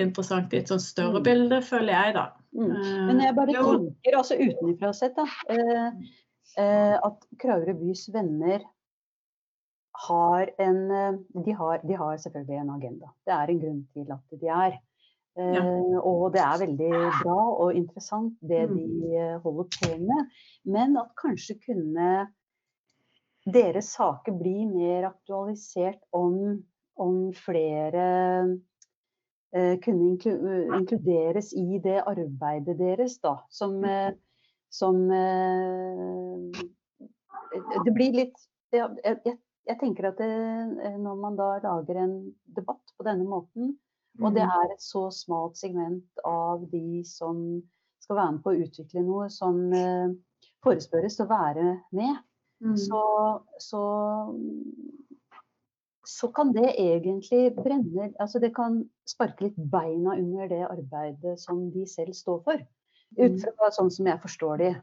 interessant 0.00 0.52
i 0.54 0.60
et 0.60 0.70
sånn 0.70 0.82
større 0.82 1.20
mm. 1.20 1.26
bilde, 1.26 1.60
føler 1.66 1.94
jeg, 1.94 2.16
da. 2.16 2.26
Mm. 2.56 2.74
Men 3.08 3.22
jeg 3.24 3.36
bare 3.36 3.54
tenker, 3.54 4.18
altså 4.18 4.36
utenfra 4.40 4.92
sett, 4.96 5.16
da, 5.18 5.26
eh, 5.54 5.88
eh, 6.58 6.94
at 6.98 7.26
Kragerø 7.42 7.76
bys 7.80 8.06
venner 8.14 8.62
har 10.06 10.52
en 10.62 10.78
eh, 10.90 11.18
de 11.46 11.56
har, 11.56 11.82
de 11.86 11.98
har, 11.98 12.20
selvfølgelig 12.22 12.62
en 12.62 12.76
agenda. 12.76 13.10
Det 13.26 13.36
er 13.36 13.52
en 13.52 13.64
grunn 13.64 13.82
til 13.94 14.14
at 14.16 14.40
de 14.40 14.54
er. 14.60 14.78
Ja. 15.40 15.62
Og 16.04 16.32
det 16.34 16.40
er 16.42 16.58
veldig 16.58 16.88
bra 17.22 17.36
og 17.62 17.76
interessant 17.78 18.34
det 18.50 18.64
mm. 18.68 18.74
de 18.76 19.12
eh, 19.16 19.36
holder 19.44 19.68
på 19.76 19.90
med. 20.02 20.34
Men 20.68 20.98
at 21.00 21.12
kanskje 21.20 21.56
kunne 21.62 22.08
deres 23.46 23.92
saker 23.96 24.32
blir 24.36 24.66
mer 24.68 25.08
aktualisert 25.08 26.02
om, 26.16 26.60
om 27.00 27.32
flere 27.36 28.04
eh, 29.56 29.78
kunne 29.84 30.10
inklu 30.12 30.34
inkluderes 30.78 31.52
i 31.56 31.80
det 31.82 32.02
arbeidet 32.04 32.78
deres, 32.78 33.18
da. 33.24 33.38
Som, 33.48 33.84
eh, 33.84 34.12
som 34.70 35.08
Det 37.84 37.92
blir 37.96 38.12
litt 38.14 38.36
jeg, 38.70 38.86
jeg, 39.02 39.38
jeg 39.68 39.78
tenker 39.80 40.10
at 40.10 40.20
det, 40.20 40.30
eh, 40.84 40.96
når 40.98 41.20
man 41.20 41.36
da 41.38 41.52
lager 41.62 42.02
en 42.02 42.16
debatt 42.56 42.94
på 42.96 43.06
denne 43.06 43.26
måten, 43.28 43.74
og 44.20 44.34
det 44.34 44.44
mm. 44.44 44.54
er 44.56 44.72
et 44.74 44.82
så 44.82 45.06
smalt 45.14 45.58
segment 45.60 46.24
av 46.26 46.64
de 46.72 47.02
som 47.06 47.60
skal 48.02 48.18
være 48.18 48.32
med 48.36 48.42
på 48.44 48.52
å 48.52 48.64
utvikle 48.64 49.04
noe, 49.06 49.28
som 49.32 49.60
eh, 49.76 50.10
forespørres 50.64 51.20
å 51.22 51.28
være 51.30 51.66
med, 51.96 52.18
mm. 52.64 52.76
så, 52.76 53.02
så, 53.58 53.82
så, 56.06 56.30
kan 56.36 56.52
det 56.56 56.68
egentlig 56.74 57.54
brenne 57.56 58.10
Altså 58.18 58.42
det 58.42 58.52
kan 58.56 58.82
sparke 59.08 59.48
litt 59.48 59.58
beina 59.58 60.16
under 60.18 60.50
det 60.50 60.62
arbeidet 60.68 61.38
som 61.40 61.68
de 61.74 61.86
selv 61.88 62.16
står 62.16 62.42
for. 62.46 62.62
Ut 63.18 63.36
mm. 63.36 63.40
fra 63.58 63.70
sånn 63.74 63.90
som 63.92 64.08
jeg 64.10 64.22
forstår 64.22 64.62
de. 64.62 64.74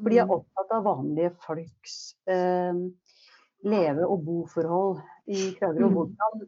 For 0.00 0.12
de 0.12 0.20
er 0.22 0.28
mm. 0.28 0.36
opptatt 0.38 0.76
av 0.76 0.84
vanlige 0.86 1.32
folks 1.44 1.96
eh, 2.30 2.76
leve- 3.68 4.08
og 4.08 4.22
boforhold 4.26 5.00
i 5.30 5.52
Kragerø. 5.58 5.88
og 5.88 5.96
Hvordan, 5.98 6.46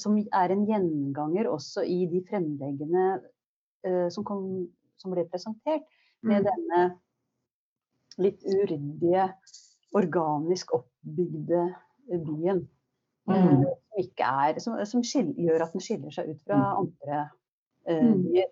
som 0.00 0.16
er 0.18 0.54
en 0.54 0.64
gjenganger 0.68 1.48
også 1.50 1.84
i 1.88 2.04
de 2.10 2.22
fremleggene 2.28 3.06
eh, 3.84 4.06
som, 4.14 4.24
kom, 4.26 4.44
som, 5.00 5.12
ble 5.12 5.26
presentert, 5.28 5.84
med 6.24 6.46
denne 6.46 6.84
litt 8.22 8.40
uryddige, 8.46 9.26
organisk 9.94 10.74
oppbygde 10.76 11.64
byen. 12.10 12.64
Mm. 13.30 13.62
Uh, 13.64 13.70
som, 14.04 14.26
er, 14.28 14.58
som, 14.60 14.76
som 14.90 15.04
skil, 15.06 15.30
gjør 15.40 15.64
at 15.64 15.72
den 15.72 15.84
skiller 15.84 16.12
seg 16.12 16.34
ut 16.34 16.40
fra 16.44 16.58
mm. 16.60 16.82
andre 16.82 17.22
uh, 17.88 18.12
byer. 18.26 18.50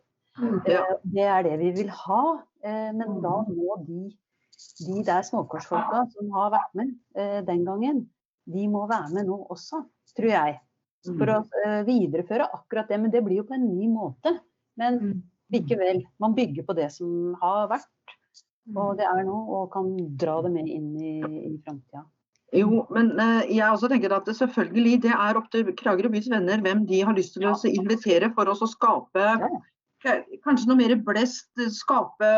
det 1.13 1.27
er 1.29 1.45
det 1.45 1.59
vi 1.61 1.71
vil 1.83 1.91
ha, 1.93 2.23
men 2.63 3.19
da 3.21 3.35
må 3.51 3.75
de 3.85 4.07
de 4.87 5.03
der 5.07 5.25
småkorsfolka 5.27 6.05
som 6.13 6.35
har 6.37 6.53
vært 6.55 6.77
med 6.79 6.93
eh, 7.19 7.41
den 7.47 7.65
gangen, 7.67 8.05
de 8.53 8.69
må 8.71 8.85
være 8.91 9.13
med 9.17 9.29
nå 9.31 9.39
også, 9.53 9.83
tror 10.17 10.33
jeg. 10.33 10.59
For 11.07 11.33
å 11.35 11.39
eh, 11.65 11.81
videreføre 11.87 12.47
akkurat 12.55 12.91
det. 12.91 13.01
Men 13.03 13.13
det 13.15 13.25
blir 13.27 13.41
jo 13.41 13.47
på 13.49 13.57
en 13.57 13.67
ny 13.67 13.89
måte. 13.91 14.37
Men 14.79 14.99
mm. 15.01 15.17
likevel, 15.55 16.03
man 16.23 16.37
bygger 16.37 16.67
på 16.67 16.77
det 16.79 16.89
som 16.95 17.35
har 17.43 17.67
vært, 17.73 17.91
og 18.77 18.99
det 18.99 19.07
er 19.09 19.23
nå, 19.27 19.39
og 19.57 19.71
kan 19.75 19.89
dra 20.21 20.41
det 20.45 20.53
med 20.55 20.69
inn 20.71 20.93
i, 20.97 21.15
i 21.21 21.57
framtida. 21.65 22.05
Jo, 22.53 22.83
men 22.93 23.15
eh, 23.17 23.55
jeg 23.57 23.65
også 23.65 23.89
tenker 23.89 24.13
at 24.13 24.29
det 24.29 24.37
selvfølgelig 24.37 24.99
det 25.07 25.13
er 25.17 25.39
opp 25.41 25.49
til 25.53 25.71
Kragerø 25.79 26.11
bys 26.13 26.29
venner 26.31 26.61
hvem 26.61 26.85
de 26.89 27.01
har 27.01 27.17
lyst 27.17 27.39
til 27.39 27.49
å 27.49 27.57
invitere 27.71 28.29
for 28.37 28.51
oss 28.53 28.65
å 28.65 28.69
skape 28.69 29.37
kanskje 30.03 30.67
noe 30.67 30.81
mer 30.81 30.97
blest, 31.07 31.53
skape 31.71 32.31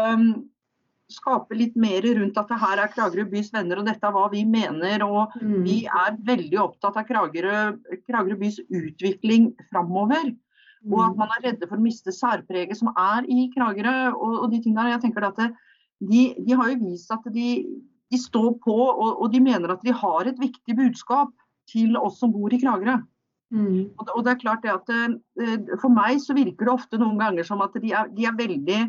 skape 1.13 1.57
litt 1.57 1.75
mer 1.77 2.05
rundt 2.17 2.39
at 2.41 2.49
det 2.49 2.61
her 2.61 2.81
er 2.81 2.93
Kragerø 2.93 3.27
bys 3.33 3.51
venner, 3.55 3.81
og 3.81 3.89
dette 3.89 4.07
er 4.07 4.15
hva 4.15 4.25
vi 4.33 4.45
mener. 4.49 5.05
Og 5.05 5.35
mm. 5.41 5.59
vi 5.67 5.77
er 5.85 6.17
veldig 6.27 6.61
opptatt 6.63 6.97
av 7.01 7.07
Kragerø, 7.09 7.61
Kragerø 8.07 8.39
bys 8.41 8.61
utvikling 8.65 9.51
framover. 9.73 10.33
Mm. 10.85 10.95
Og 10.95 11.05
at 11.07 11.21
man 11.21 11.35
er 11.37 11.47
redde 11.51 11.69
for 11.69 11.81
å 11.81 11.85
miste 11.85 12.13
særpreget 12.15 12.81
som 12.81 12.91
er 12.93 13.29
i 13.29 13.49
Kragerø. 13.55 14.15
og, 14.15 14.41
og 14.45 14.51
de 14.53 14.63
tingene. 14.65 14.93
Jeg 14.95 15.05
tenker 15.05 15.29
at 15.29 15.41
det, 15.41 15.51
de, 16.11 16.23
de, 16.39 16.55
har 16.59 16.71
jo 16.73 16.81
vist 16.85 17.13
at 17.15 17.27
de, 17.35 17.49
de 18.13 18.21
står 18.21 18.55
på, 18.65 18.75
og, 18.75 19.11
og, 19.15 19.27
de 19.33 19.43
mener 19.45 19.75
at 19.75 19.83
de 19.85 19.95
har 19.95 20.31
et 20.31 20.41
viktig 20.41 20.77
budskap 20.79 21.33
til 21.71 21.97
oss 22.01 22.19
som 22.21 22.33
bor 22.35 22.53
i 22.53 22.61
Kragerø. 22.61 22.99
Mm. 23.55 23.93
Og, 23.95 24.05
og, 24.09 24.21
det 24.27 24.35
er 24.35 24.41
klart 24.41 24.65
det 24.65 24.73
at 24.73 24.89
eh, 24.91 25.77
For 25.79 25.93
meg 25.93 26.19
så 26.23 26.35
virker 26.35 26.67
det 26.67 26.73
ofte 26.73 26.99
noen 26.99 27.21
ganger 27.21 27.47
som 27.47 27.61
at 27.63 27.77
de 27.79 27.93
er, 27.95 28.09
de 28.11 28.27
er 28.27 28.39
veldig 28.39 28.81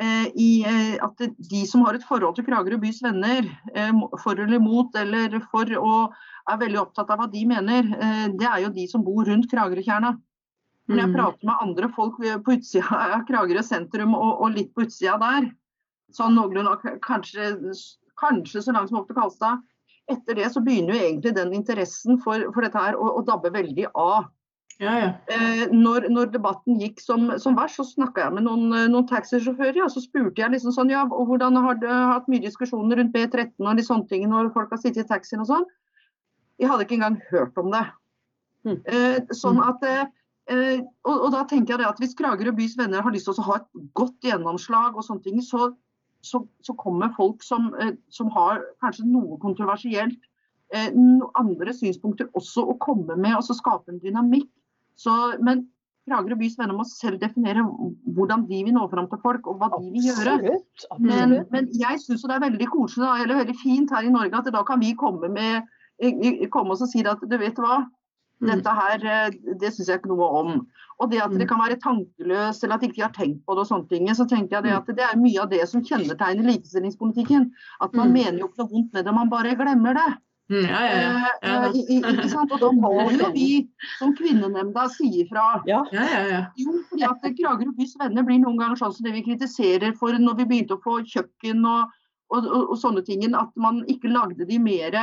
Eh, 0.00 0.28
i 0.40 0.64
eh, 0.64 0.96
at 1.04 1.18
de 1.36 1.66
som 1.68 1.82
har 1.84 1.98
et 1.98 2.04
forhold 2.08 2.38
til 2.38 2.46
Kragerø 2.46 2.78
bys 2.80 3.02
venner, 3.04 3.44
eh, 3.76 3.90
for 4.22 4.40
eller 4.40 4.60
mot, 4.62 4.88
eller 4.96 5.36
for 5.52 5.68
og 5.76 6.14
er 6.48 6.60
veldig 6.62 6.80
opptatt 6.80 7.10
av 7.12 7.20
hva 7.20 7.26
de 7.30 7.42
mener, 7.46 7.90
det 8.32 8.48
er 8.48 8.62
jo 8.64 8.72
de 8.74 8.86
som 8.90 9.04
bor 9.04 9.28
rundt 9.28 9.50
Kragerø-kjerna. 9.50 10.16
Når 10.90 10.98
jeg 10.98 11.10
mm. 11.10 11.14
prater 11.14 11.46
med 11.46 11.60
andre 11.62 11.90
folk 11.94 12.16
på 12.18 12.56
utsida 12.56 13.02
av 13.12 13.26
Kragerø 13.28 13.62
sentrum 13.62 14.16
og, 14.18 14.40
og 14.42 14.56
litt 14.56 14.72
på 14.74 14.88
utsida 14.88 15.14
der, 15.22 15.52
sånn 16.16 16.36
noenlunde 16.38 16.96
kanskje, 17.04 17.54
kanskje 18.20 18.62
så 18.64 18.74
langt 18.74 18.92
som 18.92 19.00
opp 19.00 19.10
til 19.10 19.18
Kalstad, 19.18 19.62
etter 20.10 20.38
det 20.38 20.50
så 20.52 20.62
begynner 20.64 20.96
jo 20.96 21.02
egentlig 21.06 21.34
den 21.36 21.52
interessen 21.56 22.18
for, 22.22 22.48
for 22.54 22.66
dette 22.66 22.78
her 22.78 22.98
å, 22.98 23.18
å 23.18 23.26
dabbe 23.26 23.52
veldig 23.54 23.90
av. 23.92 24.30
Ja, 24.82 24.92
ja. 24.98 25.10
Eh, 25.30 25.68
når, 25.70 26.08
når, 26.10 26.32
debatten 26.34 26.80
gikk 26.80 27.00
som, 27.02 27.28
som 27.38 27.54
verst, 27.58 27.78
så 27.78 27.84
snakka 27.86 28.24
jeg 28.24 28.36
med 28.38 28.46
noen, 28.48 28.72
noen 28.90 29.06
taxisjåfører. 29.10 29.78
Ja, 29.78 29.88
så 29.92 30.02
spurte 30.02 30.42
jeg 30.42 30.54
liksom 30.54 30.74
sånn, 30.74 30.90
ja, 30.90 31.04
hvordan 31.06 31.60
har 31.62 31.78
du 31.78 31.86
hatt 31.88 32.26
mye 32.32 32.42
diskusjoner 32.42 32.98
rundt 32.98 33.14
B13 33.14 33.52
og 33.60 33.78
de 33.78 33.86
sånne 33.86 34.08
ting 34.10 34.26
når 34.32 34.50
folk 34.56 34.72
har 34.74 34.82
sittet 34.82 35.04
i 35.04 35.12
taxien 35.12 35.44
og 35.44 35.50
sånn. 35.52 35.68
Jeg 36.60 36.70
hadde 36.70 36.86
ikke 36.86 36.98
engang 36.98 37.20
hørt 37.30 37.58
om 37.60 37.70
det. 37.74 37.84
Mm. 38.66 38.80
Eh, 38.86 39.16
sånn 39.34 39.58
hm. 39.58 39.70
at 39.70 39.86
eh, 39.86 40.02
eh, 40.54 40.82
og, 41.02 41.14
og, 41.14 41.30
da 41.34 41.40
tenker 41.50 41.74
jeg 41.74 41.80
det 41.80 41.88
at 41.88 41.98
Hvis 41.98 42.12
Kragerø 42.14 42.52
bys 42.54 42.76
venner 42.78 43.02
har 43.02 43.14
lyst 43.14 43.26
til 43.26 43.34
å 43.42 43.46
ha 43.48 43.56
et 43.58 43.88
godt 43.98 44.28
gjennomslag, 44.28 44.94
og 44.96 45.06
sånne 45.06 45.26
ting, 45.26 45.40
så, 45.42 45.72
så, 46.22 46.44
så 46.62 46.74
kommer 46.78 47.12
folk 47.16 47.42
som, 47.44 47.72
eh, 47.82 47.96
som, 48.10 48.30
har 48.34 48.62
kanskje 48.84 49.08
noe 49.10 49.40
kontroversielt, 49.42 50.20
andre 51.36 51.74
synspunkter 51.76 52.30
også 52.38 52.62
å 52.64 52.78
komme 52.80 53.12
med 53.20 53.34
og 53.36 53.42
så 53.44 53.52
skape 53.58 53.92
en 53.92 53.98
dynamikk 54.00 54.46
så, 54.96 55.12
men 55.44 55.66
Kragerø 56.10 56.36
bys 56.40 56.56
venner 56.58 56.74
må 56.74 56.84
selv 56.88 57.20
definere 57.22 57.62
hvordan 58.16 58.46
de 58.48 58.58
vil 58.66 58.74
nå 58.74 58.88
fram 58.90 59.06
til 59.10 59.20
folk, 59.22 59.46
og 59.46 59.60
hva 59.60 59.68
de 59.76 59.92
vil 59.94 60.08
gjøre. 60.08 60.34
Absolutt, 60.34 60.86
absolutt. 60.88 61.04
Men, 61.06 61.34
men, 61.54 61.68
jeg 61.78 62.00
syns 62.02 62.24
det 62.26 62.36
er 62.36 62.42
veldig 62.42 62.68
koselig 62.72 63.10
eller 63.22 63.38
veldig 63.38 63.54
fint 63.60 63.94
her 63.94 64.08
i 64.08 64.10
Norge 64.14 64.40
at 64.40 64.50
da 64.54 64.64
kan 64.66 64.82
vi 64.82 64.96
komme, 64.98 65.30
med, 65.30 65.70
komme 66.54 66.74
og 66.74 66.90
si 66.90 67.04
at 67.06 67.22
du 67.22 67.36
vet 67.38 67.60
hva. 67.62 67.84
Dette 68.50 68.74
her, 68.78 69.04
eh, 69.06 69.54
det 69.60 69.70
syns 69.74 69.90
jeg 69.90 70.00
ikke 70.00 70.10
noe 70.12 70.28
om. 70.40 70.50
Og 71.02 71.10
det 71.10 71.22
at 71.22 71.32
det 71.34 71.46
mm. 71.46 71.50
kan 71.50 71.62
være 71.62 71.78
tankeløst 71.82 72.64
eller 72.64 72.76
at 72.76 72.82
de 72.82 72.90
ikke 72.90 73.04
har 73.04 73.14
tenkt 73.16 73.42
på 73.46 73.56
det 73.56 73.64
og 73.64 73.70
sånne 73.70 73.88
ting, 73.90 74.10
så 74.14 74.26
tenker 74.28 74.58
jeg 74.58 74.68
det 74.68 74.74
at 74.76 74.90
det 74.98 75.06
er 75.06 75.20
mye 75.20 75.40
av 75.42 75.50
det 75.52 75.62
som 75.70 75.84
kjennetegner 75.86 76.50
likestillingspolitikken. 76.50 77.48
At 77.84 77.96
man 77.98 78.12
mm. 78.12 78.18
mener 78.18 78.42
jo 78.42 78.50
ikke 78.50 78.62
noe 78.62 78.74
vondt 78.74 78.92
med 78.98 79.08
det, 79.08 79.16
man 79.16 79.32
bare 79.32 79.56
glemmer 79.58 79.98
det. 79.98 80.10
Mm, 80.52 80.66
ja, 80.68 80.80
ja, 80.84 80.96
ja. 81.40 81.50
Eh, 81.64 81.76
I, 81.78 81.82
i, 81.96 81.98
og 82.36 82.58
da 82.60 82.70
må 82.84 82.92
jo 83.14 83.30
vi 83.32 83.48
som 83.96 84.12
kvinnenemnda 84.18 84.88
si 84.92 85.08
ifra. 85.22 85.62
Ja. 85.68 85.80
Jo, 86.58 86.76
fordi 86.90 87.06
at 87.08 87.24
Kragerø 87.24 87.72
bys 87.78 87.96
venner 88.00 88.26
blir 88.26 88.42
noen 88.42 88.60
ganger 88.60 88.80
sånn 88.80 88.94
som 88.96 89.06
det 89.06 89.14
vi 89.16 89.24
kritiserer 89.30 89.96
for 89.98 90.18
når 90.18 90.42
vi 90.42 90.48
begynte 90.50 90.76
å 90.76 90.82
få 90.84 91.00
kjøkken 91.08 91.64
og, 91.64 91.94
og, 92.34 92.42
og, 92.42 92.72
og 92.74 92.78
sånne 92.80 93.04
ting, 93.06 93.24
at 93.32 93.54
man 93.56 93.80
ikke 93.90 94.12
lagde 94.12 94.48
de 94.48 94.60
mer 94.60 94.98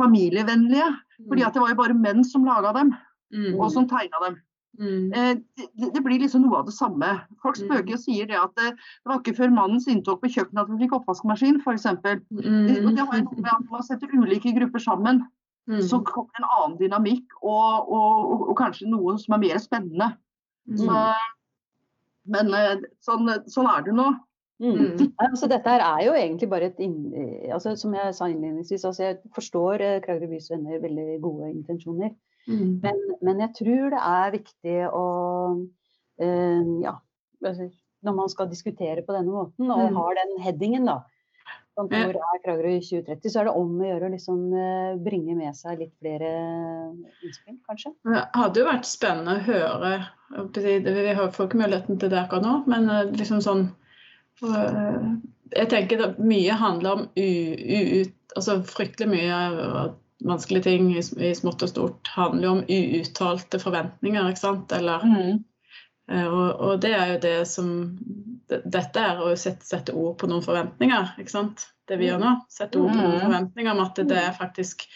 familievennlige. 0.00 0.88
Fordi 1.28 1.46
at 1.46 1.54
det 1.54 1.62
var 1.62 1.72
jo 1.72 1.82
bare 1.82 1.96
menn 1.98 2.24
som 2.26 2.46
laga 2.46 2.72
dem, 2.76 2.90
mm. 3.34 3.54
og 3.54 3.70
som 3.72 3.88
tegna 3.90 4.22
dem. 4.26 4.40
Mm. 4.78 5.12
Eh, 5.12 5.36
det, 5.78 5.94
det, 5.94 6.02
blir 6.02 6.18
liksom 6.18 6.42
noe 6.42 6.58
av 6.58 6.66
det 6.66 6.74
samme. 6.74 7.12
Folk 7.42 7.60
mm. 7.60 7.66
spøker 7.66 7.96
og 7.96 8.02
sier 8.02 8.26
det 8.30 8.38
at 8.40 8.54
det, 8.58 8.72
det 8.74 9.10
var 9.10 9.20
ikke 9.20 9.36
før 9.38 9.54
mannens 9.54 9.86
inntog 9.90 10.18
på 10.22 10.32
kjøkkenet 10.34 10.64
at 10.64 10.72
vi 10.72 10.80
fikk 10.82 10.96
oppvaskmaskin, 10.98 11.60
f.eks. 11.62 11.86
Mm. 11.94 12.66
Det, 12.66 12.80
og 12.82 12.90
det 12.90 13.06
har 13.06 13.22
noe 13.22 13.38
med 13.38 13.52
at 13.54 13.70
man 13.70 13.86
setter 13.86 14.18
ulike 14.18 14.54
grupper 14.58 14.82
sammen. 14.82 15.22
Mm. 15.70 15.80
Så 15.80 16.02
kommer 16.04 16.42
en 16.42 16.50
annen 16.58 16.76
dynamikk, 16.80 17.38
og, 17.40 17.88
og, 17.88 18.18
og, 18.32 18.48
og, 18.50 18.54
kanskje 18.58 18.90
noe 18.90 19.16
som 19.22 19.36
er 19.36 19.44
mer 19.46 19.62
spennende. 19.62 20.10
Mm. 20.68 20.82
Så, 20.82 21.04
men 22.34 22.52
eh, 22.56 22.84
sånn, 23.04 23.30
sånn, 23.48 23.70
er 23.70 23.86
det 23.86 23.94
nå. 23.96 24.10
Mm. 24.62 25.10
Altså, 25.18 25.48
dette 25.50 25.66
her 25.66 25.82
er 25.82 26.02
jo 26.06 26.12
egentlig 26.14 26.46
bare 26.48 26.68
et 26.70 26.78
altså, 27.52 27.74
Som 27.76 27.94
jeg 27.94 28.14
sa 28.14 28.28
innledningsvis, 28.30 28.84
altså, 28.84 29.02
jeg 29.02 29.16
forstår 29.34 29.82
eh, 29.82 29.96
Kragerø 30.04 30.28
bys 30.30 30.50
venner 30.52 30.82
veldig 30.82 31.16
gode 31.22 31.50
intensjoner. 31.50 32.12
Mm. 32.46 32.78
Men, 32.84 33.00
men, 33.22 33.40
jeg 33.40 33.50
tror 33.58 33.90
det 33.96 34.04
er 34.10 34.36
viktig 34.36 34.76
å 34.92 35.08
eh, 36.20 36.70
Ja, 36.84 36.94
altså, 37.42 37.68
når 38.04 38.16
man 38.20 38.30
skal 38.30 38.52
diskutere 38.52 39.02
på 39.02 39.16
denne 39.16 39.32
måten 39.32 39.70
og 39.70 39.90
mm. 39.90 39.98
har 39.98 40.16
den 40.20 40.38
headingen, 40.44 40.86
da. 40.92 41.00
Sånn, 41.74 41.88
hvor 41.90 42.14
er 42.14 42.42
Kragerø 42.44 42.76
i 42.76 42.82
2030, 42.84 43.32
så 43.32 43.40
er 43.40 43.48
det 43.48 43.52
om 43.58 43.70
å 43.80 43.86
gjøre 43.88 44.06
å 44.06 44.10
liksom, 44.12 44.42
uh, 44.54 44.92
bringe 45.02 45.34
med 45.34 45.56
seg 45.58 45.80
litt 45.80 45.90
flere 45.98 46.28
innspill, 47.24 47.56
kanskje. 47.66 47.90
Det 48.06 48.20
hadde 48.38 48.62
jo 48.62 48.66
vært 48.68 48.86
spennende 48.86 49.34
å 49.34 49.42
høre. 49.48 49.90
Vi 50.54 51.16
får 51.34 51.48
ikke 51.48 51.58
muligheten 51.58 51.98
til 51.98 52.12
det 52.12 52.20
akkurat 52.20 52.46
nå, 52.46 52.52
men 52.70 52.86
uh, 52.92 53.00
liksom 53.10 53.42
sånn 53.42 53.64
jeg 54.42 55.68
tenker 55.70 56.02
at 56.08 56.16
mye 56.18 56.56
handler 56.58 56.96
om 56.96 57.04
u, 57.14 57.28
u, 57.54 58.00
altså 58.34 58.58
fryktelig 58.66 59.10
mye 59.12 59.38
vanskelige 60.24 60.62
ting 60.62 60.92
i, 60.96 61.00
i, 61.00 61.34
smått 61.36 61.62
og 61.64 61.70
stort 61.70 62.12
handler 62.14 62.46
jo 62.46 62.52
om 62.56 62.62
uuttalte 62.64 63.60
forventninger, 63.60 64.30
ikke 64.30 64.42
sant. 64.42 64.72
Eller, 64.72 65.04
mm. 65.04 65.40
uh, 66.12 66.26
og, 66.26 66.48
og, 66.50 66.74
det 66.84 66.94
er 66.96 67.14
jo 67.14 67.22
det 67.24 67.38
som 67.50 67.72
Dette 68.48 69.00
er 69.00 69.22
å 69.24 69.30
sette, 69.40 69.64
sette, 69.64 69.94
ord 69.96 70.18
på 70.20 70.28
noen 70.30 70.44
forventninger, 70.44 71.14
ikke 71.20 71.32
sant. 71.32 71.68
Det 71.88 71.98
vi 72.00 72.08
gjør 72.08 72.22
nå. 72.22 72.36
Sette 72.52 72.80
ord 72.80 72.92
på 72.92 73.00
noen 73.00 73.18
mm. 73.18 73.24
forventninger 73.26 73.74
om 73.74 73.82
at 73.84 73.98
det, 74.00 74.08
det 74.12 74.20
er 74.20 74.36
faktisk 74.36 74.86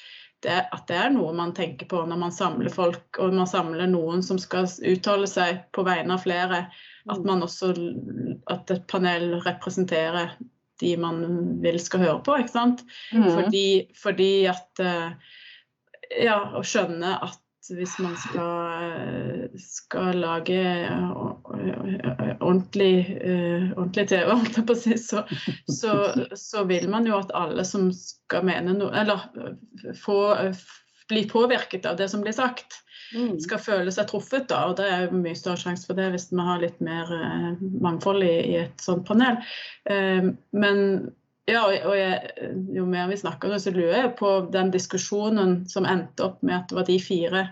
det, 0.45 0.59
at 0.71 0.85
det 0.87 0.99
er 1.01 1.11
noe 1.11 1.33
man 1.35 1.51
tenker 1.57 1.89
på 1.91 2.05
når 2.07 2.21
man 2.21 2.35
samler 2.35 2.71
folk, 2.71 3.19
og 3.19 3.35
man 3.35 3.49
samler 3.51 3.89
noen 3.91 4.23
som 4.23 4.39
skal 4.39 4.69
uttale 4.69 5.27
seg 5.31 5.65
på 5.75 5.83
vegne 5.87 6.15
av 6.15 6.23
flere. 6.23 6.61
At 7.09 7.25
man 7.27 7.43
også 7.47 7.73
at 8.53 8.71
et 8.75 8.87
panel 8.91 9.35
representerer 9.47 10.37
de 10.81 10.95
man 11.01 11.23
vil 11.63 11.81
skal 11.83 12.05
høre 12.07 12.23
på. 12.25 12.37
ikke 12.39 12.55
sant? 12.55 12.85
Mm. 13.13 13.29
Fordi, 13.35 13.67
fordi, 14.03 14.33
at 14.51 14.85
eh, 14.85 15.37
Ja, 16.25 16.39
å 16.57 16.63
skjønne 16.65 17.19
at 17.21 17.43
hvis 17.69 17.99
man 18.01 18.15
skal, 18.17 19.51
skal 19.61 20.17
lage 20.23 20.61
ordentlig, 22.41 23.19
ordentlig 23.77 24.07
TV, 24.09 24.31
så, 24.97 25.25
så, 25.69 25.93
så, 26.33 26.65
vil 26.65 26.89
man 26.89 27.05
jo 27.05 27.19
at 27.19 27.35
alle 27.37 27.67
som 27.69 27.91
skal 27.93 28.47
mene 28.49 28.73
noe 28.79 28.95
Eller 28.97 29.27
få, 30.01 30.17
bli 31.09 31.27
påvirket 31.29 31.87
av 31.89 31.97
det 32.01 32.09
som 32.09 32.25
blir 32.25 32.37
sagt. 32.37 32.81
Mm. 33.15 33.39
skal 33.41 33.63
føle 33.63 33.93
seg 33.95 34.09
truffet. 34.11 34.49
Da, 34.51 34.65
og 34.69 34.77
Det 34.81 34.89
er 34.89 35.15
mye 35.15 35.37
større 35.39 35.61
sjanse 35.61 35.89
for 35.89 35.99
det 35.99 36.11
hvis 36.15 36.29
vi 36.33 36.45
har 36.45 36.61
litt 36.63 36.81
mer 36.85 37.13
eh, 37.15 37.63
mangfold 37.81 38.27
i, 38.27 38.35
i, 38.53 38.57
et 38.67 38.85
sånt 38.85 39.07
panel. 39.09 39.41
Eh, 39.89 40.33
men 40.53 40.83
ja, 41.49 41.63
og 41.65 41.95
jeg, 41.97 42.51
jo 42.77 42.85
mer 42.85 43.09
vi 43.09 43.17
snakker 43.17 43.55
så 43.57 43.73
lurer 43.73 44.03
jeg 44.03 44.17
på 44.19 44.33
den 44.53 44.73
diskusjonen 44.75 45.63
som 45.71 45.89
endte 45.89 46.27
opp 46.27 46.43
med 46.45 46.59
at 46.59 46.69
det 46.69 46.77
var 46.77 46.89
de 46.91 46.99
fire 47.01 47.47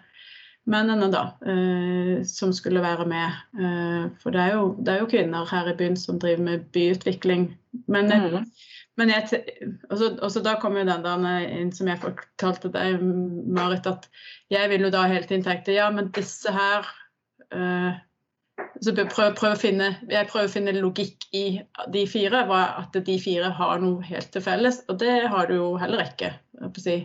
mennene 0.66 1.08
da, 1.12 1.22
eh, 1.46 2.24
som 2.26 2.52
skulle 2.52 2.82
være 2.84 3.06
med. 3.08 3.40
Eh, 3.56 4.06
for 4.22 4.34
det 4.34 4.42
er, 4.42 4.56
jo, 4.58 4.74
det 4.78 4.92
er, 4.92 5.02
jo, 5.02 5.10
kvinner 5.10 5.48
her 5.48 5.70
i 5.70 5.76
byen 5.78 5.96
som 5.96 6.18
driver 6.20 6.42
med 6.50 6.66
byutvikling. 6.74 7.48
Men 7.86 8.10
mm. 8.10 8.50
Men 8.96 9.12
jeg, 9.12 9.42
også, 9.90 10.14
også 10.24 10.40
da 10.44 10.54
kom 10.60 10.78
jo 10.78 10.86
den 10.88 11.04
der 11.04 11.48
inn 11.52 11.72
som 11.76 11.90
jeg 11.90 12.00
fortalte 12.00 12.70
deg, 12.72 13.02
Marit, 13.52 13.88
at 13.88 14.08
jeg 14.52 14.70
vil 14.72 14.86
jo 14.88 14.92
da 14.94 15.04
hele 15.10 15.28
tiden 15.28 15.74
ja, 15.74 15.90
men 15.92 16.08
disse 16.16 16.52
her 16.52 16.88
uh, 17.52 17.98
så 18.80 18.92
prøv, 18.96 19.34
prøv 19.36 19.54
å 19.54 19.58
finne, 19.60 19.88
Jeg 20.08 20.28
prøver 20.30 20.48
å 20.48 20.52
finne 20.52 20.72
logikk 20.76 21.26
i 21.36 21.44
de 21.92 22.04
fire, 22.08 22.44
at 22.48 22.96
de 23.06 23.16
fire 23.20 23.50
har 23.58 23.82
noe 23.82 24.04
helt 24.04 24.30
til 24.32 24.44
felles. 24.44 24.82
Og 24.88 24.98
det 25.00 25.16
har 25.32 25.48
du 25.48 25.56
jo 25.56 25.68
heller 25.80 26.04
ikke. 26.06 26.32
Si. 26.80 26.96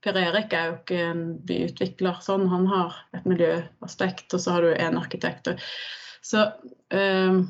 Per 0.00 0.16
Erik 0.16 0.54
er 0.56 0.68
jo 0.68 0.76
ikke 0.78 1.00
en 1.10 1.24
byutvikler 1.48 2.20
sånn, 2.24 2.46
han 2.48 2.64
har 2.70 2.96
et 3.16 3.26
miljøaspekt, 3.28 4.32
og 4.32 4.40
så 4.40 4.56
har 4.56 4.64
du 4.64 4.70
en 4.72 4.96
arkitekt. 4.96 5.50
Så 6.24 6.46
um, 6.96 7.42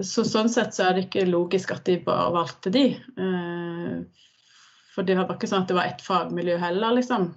så 0.00 0.24
sånn 0.24 0.48
sett 0.48 0.74
så 0.74 0.88
er 0.88 0.96
det 0.96 1.06
ikke 1.06 1.26
logisk 1.28 1.74
at 1.74 1.84
de 1.84 1.98
bare 2.04 2.30
valgte 2.32 2.72
de. 2.72 2.84
Eh, 2.96 4.22
for 4.94 5.08
det 5.08 5.18
var 5.18 5.34
ikke 5.34 5.50
sånn 5.50 5.66
at 5.66 5.72
det 5.72 5.76
var 5.76 5.90
ett 5.90 6.04
fagmiljø 6.04 6.56
heller, 6.60 6.96
liksom. 6.96 7.32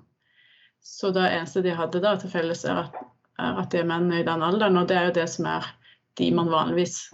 Så 0.85 1.11
det 1.15 1.25
eneste 1.33 1.63
de 1.65 1.73
hadde 1.75 2.01
da 2.03 2.13
til 2.19 2.31
felles, 2.31 2.63
er 2.67 2.85
at, 2.85 2.95
er 3.41 3.59
at 3.63 3.73
de 3.73 3.81
er 3.81 3.89
menn 3.89 4.07
i 4.13 4.23
den 4.27 4.43
alderen. 4.45 4.79
Og 4.79 4.87
det 4.87 4.99
er 4.99 5.09
jo 5.09 5.17
det 5.17 5.27
som 5.33 5.49
er 5.49 5.67
de 6.15 6.29
man 6.31 6.51
vanligvis 6.51 7.09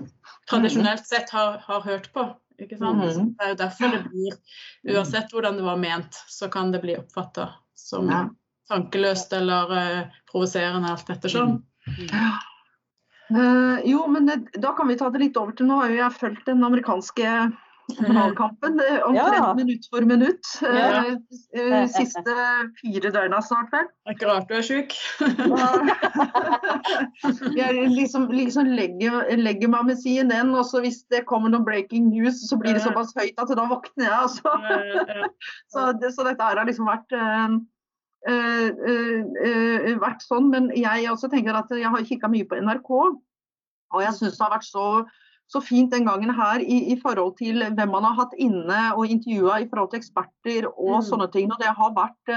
tradisjonelt 0.50 1.08
sett 1.08 1.32
har, 1.34 1.58
har 1.66 1.82
hørt 1.88 2.12
på. 2.14 2.28
Ikke 2.62 2.78
sant? 2.78 3.02
Mm. 3.02 3.32
Det 3.38 3.46
er 3.46 3.54
jo 3.54 3.60
derfor 3.64 3.96
det 3.96 4.04
blir 4.12 4.94
Uansett 4.94 5.34
hvordan 5.34 5.58
det 5.58 5.66
var 5.66 5.80
ment, 5.82 6.20
så 6.30 6.50
kan 6.54 6.70
det 6.74 6.84
bli 6.84 7.00
oppfatta 7.00 7.48
som 7.78 8.12
tankeløst 8.70 9.34
eller 9.34 9.74
uh, 9.74 10.20
provoserende 10.30 10.92
alt 10.94 11.10
ettersom. 11.10 11.58
Mm. 11.88 12.38
Uh, 13.32 13.80
jo, 13.88 14.04
men 14.12 14.28
det, 14.28 14.42
da 14.60 14.74
kan 14.76 14.90
vi 14.92 15.00
ta 15.00 15.08
det 15.12 15.22
litt 15.22 15.38
over 15.40 15.56
til 15.56 15.70
Nå 15.70 15.78
har 15.80 15.92
jo 15.92 16.02
jeg 16.02 16.18
fulgt 16.20 16.50
den 16.50 16.66
amerikanske 16.68 17.28
valgkampen 18.00 18.80
eh, 18.80 19.04
omtrent 19.04 19.36
ja. 19.36 19.54
minutt 19.56 19.88
for 19.90 20.02
minutt. 20.08 20.48
Ja. 20.62 21.04
uh, 21.58 21.88
siste 21.92 22.36
fire 22.82 23.12
døgna 23.12 23.42
snart, 23.44 23.72
vel. 23.74 23.88
Det 23.90 24.14
er 24.14 24.18
ikke 24.18 24.30
rart 24.30 24.50
du 24.50 24.56
er 24.56 24.62
sjuk. 24.66 24.96
jeg 27.60 27.90
liksom, 27.92 28.30
liksom 28.32 28.66
legger, 28.78 29.38
legger, 29.38 29.70
meg 29.74 29.86
med 29.92 29.98
CNN, 30.04 30.56
og 30.56 30.66
så 30.70 30.78
hvis 30.86 31.00
det 31.12 31.26
kommer 31.30 31.50
noen 31.52 31.68
breaking 31.68 32.10
news, 32.14 32.38
så 32.48 32.56
blir 32.60 32.74
det 32.78 32.86
såpass 32.86 33.16
høyt 33.18 33.42
at 33.42 33.56
da 33.58 33.68
våkner 33.70 34.06
jeg. 34.08 34.16
Altså. 34.16 34.50
så, 35.74 35.80
det, 36.00 36.10
så, 36.16 36.22
dette 36.28 36.48
har 36.48 36.66
liksom 36.68 36.86
vært 36.90 37.10
uh, 37.18 37.50
vært 40.02 40.22
sånn, 40.26 40.50
men 40.54 40.70
jeg 40.78 41.10
også 41.10 41.30
tenker 41.32 41.58
at 41.58 41.72
jeg 41.74 41.90
har 41.90 42.08
kikka 42.08 42.30
mye 42.32 42.48
på 42.48 42.60
NRK. 42.62 42.92
Og 43.92 44.04
jeg 44.04 44.14
syns 44.18 44.38
det 44.38 44.46
har 44.46 44.54
vært 44.54 44.68
så, 44.68 44.88
så, 45.52 45.62
fint 45.64 45.92
den 45.92 46.06
gangen 46.08 46.32
her 46.36 46.62
i, 46.64 46.94
i, 46.94 47.00
forhold 47.02 47.36
til 47.42 47.64
hvem 47.64 47.92
man 47.92 48.06
har 48.08 48.20
hatt 48.22 48.36
inne 48.40 48.84
og 48.96 49.10
intervjua 49.10 49.60
i 49.62 49.68
forhold 49.70 49.92
til 49.92 50.02
eksperter 50.02 50.70
og 50.72 51.02
mm. 51.02 51.08
sånne 51.10 51.28
ting. 51.34 51.52
Og 51.52 51.60
det 51.60 51.74
har 51.76 51.98
vært 51.98 52.36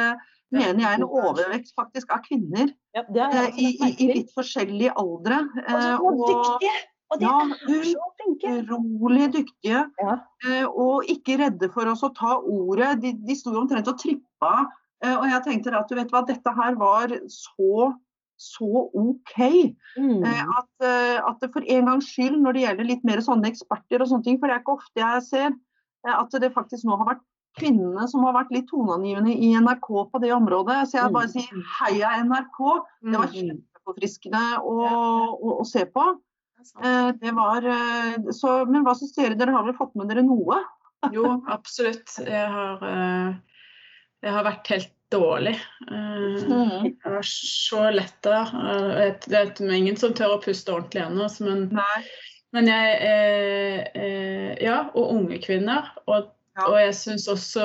mener 0.55 0.81
jeg 0.85 1.01
en 1.01 1.07
overvekt 1.07 1.73
faktisk 1.75 2.13
av 2.15 2.23
kvinner 2.27 2.69
ja, 2.95 3.05
i, 3.51 3.75
i, 3.75 3.93
i, 3.99 4.11
litt 4.21 4.35
forskjellige 4.35 4.95
aldre. 4.99 5.45
og 5.69 6.21
så 6.25 6.27
dyktige! 6.33 6.75
Og 7.13 7.21
de 7.21 7.27
ja, 7.29 7.33
er 7.45 7.83
så 7.87 8.07
flinke. 8.19 8.53
Utrolig 8.63 9.27
dyktige. 9.35 9.83
Ja. 10.01 10.15
og 10.67 11.05
ikke 11.13 11.37
redde 11.39 11.69
for 11.75 11.87
oss 11.91 12.03
å 12.03 12.11
ta 12.17 12.39
ordet. 12.41 12.97
De, 13.03 13.13
de 13.29 13.37
sto 13.39 13.53
omtrent 13.61 13.91
og 13.93 14.01
trippa 14.01 14.55
Eh, 14.65 14.84
og 15.13 15.29
jeg 15.29 15.45
tenkte 15.45 15.75
at 15.77 15.91
du 15.91 15.99
vet 15.99 16.11
hva, 16.13 16.25
dette 16.29 16.57
her 16.57 16.81
var 16.81 17.15
så 17.33 17.93
så 18.41 18.91
OK. 18.99 19.37
Mm. 19.97 20.25
At, 20.25 20.85
at, 20.85 21.37
det 21.41 21.53
for 21.55 21.63
en 21.63 21.87
gangs 21.87 22.09
skyld, 22.11 22.41
når 22.43 22.57
det 22.57 22.65
gjelder 22.65 22.89
litt 22.89 23.05
mer 23.07 23.23
sånne 23.25 23.51
eksperter 23.51 24.03
og 24.03 24.11
sånne 24.11 24.27
ting, 24.27 24.41
for 24.41 24.51
det 24.51 24.57
er 24.57 24.65
ikke 24.65 24.75
ofte 24.75 25.03
jeg 25.03 25.23
ser 25.29 25.55
at 26.15 26.35
det 26.43 26.51
faktisk 26.53 26.85
nå 26.85 26.99
har 27.01 27.13
vært 27.15 27.23
kvinnene 27.57 28.09
som 28.11 28.27
har 28.27 28.35
vært 28.35 28.51
litt 28.53 28.67
toneangivende 28.69 29.33
i 29.33 29.53
NRK 29.55 29.89
på 30.11 30.21
det 30.25 30.35
området. 30.35 30.81
Så 30.91 30.99
jeg 30.99 31.15
bare 31.15 31.31
mm. 31.31 31.35
sier 31.37 31.63
heia 31.79 32.13
NRK. 32.27 32.61
Det 33.07 33.15
var 33.15 33.31
mm. 33.31 33.35
kjempeforfriskende 33.39 34.45
å, 34.61 34.77
å, 35.31 35.57
å 35.63 35.69
se 35.69 35.87
på. 35.95 36.11
Det 37.23 37.33
var, 37.37 37.71
så, 38.35 38.59
men 38.67 38.85
hva 38.85 38.97
syns 38.99 39.15
dere? 39.17 39.39
Dere 39.39 39.55
har 39.55 39.67
vel 39.67 39.79
fått 39.79 39.95
med 40.01 40.11
dere 40.11 40.27
noe? 40.27 40.63
Jo, 41.13 41.39
absolutt. 41.53 42.19
Jeg 42.25 42.47
har 42.51 42.85
jeg 44.25 44.33
har 44.33 44.47
vært 44.47 44.71
helt 44.73 44.94
dårlig. 45.15 45.55
Eh. 45.91 46.45
Jeg 46.91 47.13
var 47.15 47.27
så 47.29 47.89
letta. 47.95 48.43
Det 49.25 49.41
er 49.41 49.73
ingen 49.75 49.99
som 50.01 50.15
tør 50.17 50.37
å 50.37 50.43
puste 50.43 50.75
ordentlig 50.75 51.05
ennå. 51.07 51.29
Men, 51.47 51.67
men, 52.55 52.71
jeg 52.71 52.95
eh, 53.95 54.55
Ja, 54.65 54.79
og 54.93 55.15
unge 55.17 55.41
kvinner. 55.45 55.93
Og, 56.05 56.31
og 56.67 56.79
jeg 56.79 56.95
syns 56.99 57.27
også, 57.31 57.65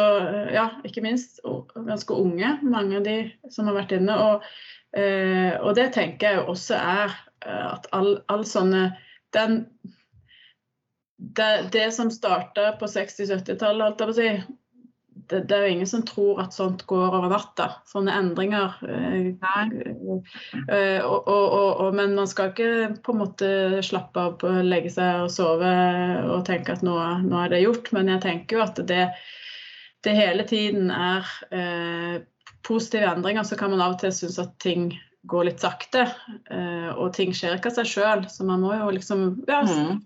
ja, 0.56 0.70
ikke 0.88 1.04
minst 1.06 1.42
ganske 1.76 2.16
unge, 2.16 2.56
mange 2.66 3.02
av 3.02 3.08
de 3.08 3.20
som 3.54 3.70
har 3.70 3.82
vært 3.82 3.98
inne. 4.00 4.18
Og, 4.30 4.50
eh, 4.98 5.54
og 5.60 5.76
det 5.78 5.92
tenker 5.98 6.40
jeg 6.40 6.48
også 6.48 6.80
er 6.80 7.18
at 7.50 7.86
all, 7.96 8.18
all 8.28 8.44
sånne 8.48 8.90
den 9.34 9.64
det, 11.20 11.70
det, 11.72 11.92
som 11.92 12.12
starta 12.12 12.72
på 12.80 12.88
60-70-tallet, 12.88 13.84
holdt 13.84 14.02
jeg 14.02 14.08
på 14.08 14.14
å 14.14 14.18
si, 14.18 14.59
det, 15.30 15.40
det, 15.50 15.56
er 15.56 15.66
jo 15.66 15.74
ingen 15.76 15.90
som 15.90 16.04
tror 16.08 16.40
at 16.44 16.56
sånt 16.56 16.86
går 16.90 17.16
over 17.20 17.30
natta. 17.32 17.68
Sånne 17.90 18.16
endringer. 18.18 18.78
Eh, 18.86 19.28
Og, 21.06 21.28
og, 21.30 21.82
og, 21.86 21.90
men 21.98 22.16
man 22.18 22.30
skal 22.30 22.52
ikke 22.52 23.02
på 23.06 23.14
en 23.14 23.22
måte 23.22 23.52
slappe 23.86 24.24
av, 24.26 24.46
legge 24.66 24.92
seg 24.94 25.26
og 25.26 25.34
sove 25.34 25.74
og 26.26 26.42
tenke 26.50 26.74
at 26.76 26.86
nå, 26.86 26.96
nå 27.26 27.44
er 27.44 27.54
det 27.54 27.64
gjort. 27.64 27.92
Men 27.96 28.10
jeg 28.16 28.26
tenker 28.26 28.58
jo 28.58 28.66
at 28.66 28.82
det, 28.90 29.06
det 30.08 30.16
hele 30.18 30.48
tiden 30.50 30.90
er 30.94 31.30
eh, 31.54 32.18
positive 32.66 33.14
endringer, 33.14 33.46
så 33.46 33.58
kan 33.60 33.74
man 33.74 33.84
av 33.86 33.98
og 33.98 34.02
til 34.04 34.16
synes 34.16 34.40
at 34.42 34.58
ting 34.64 34.92
går 35.30 35.50
litt 35.50 35.62
sakte. 35.64 36.08
Eh, 36.52 36.90
og 36.96 37.14
ting 37.18 37.34
skjer 37.36 37.58
ikke 37.58 37.72
av 37.72 37.80
seg 37.80 37.92
sjøl, 37.94 38.26
så 38.32 38.48
man 38.48 38.64
må 38.64 38.74
jo 38.78 38.90
liksom 38.96 39.44
ja, 39.50 39.62
mm. 39.68 40.00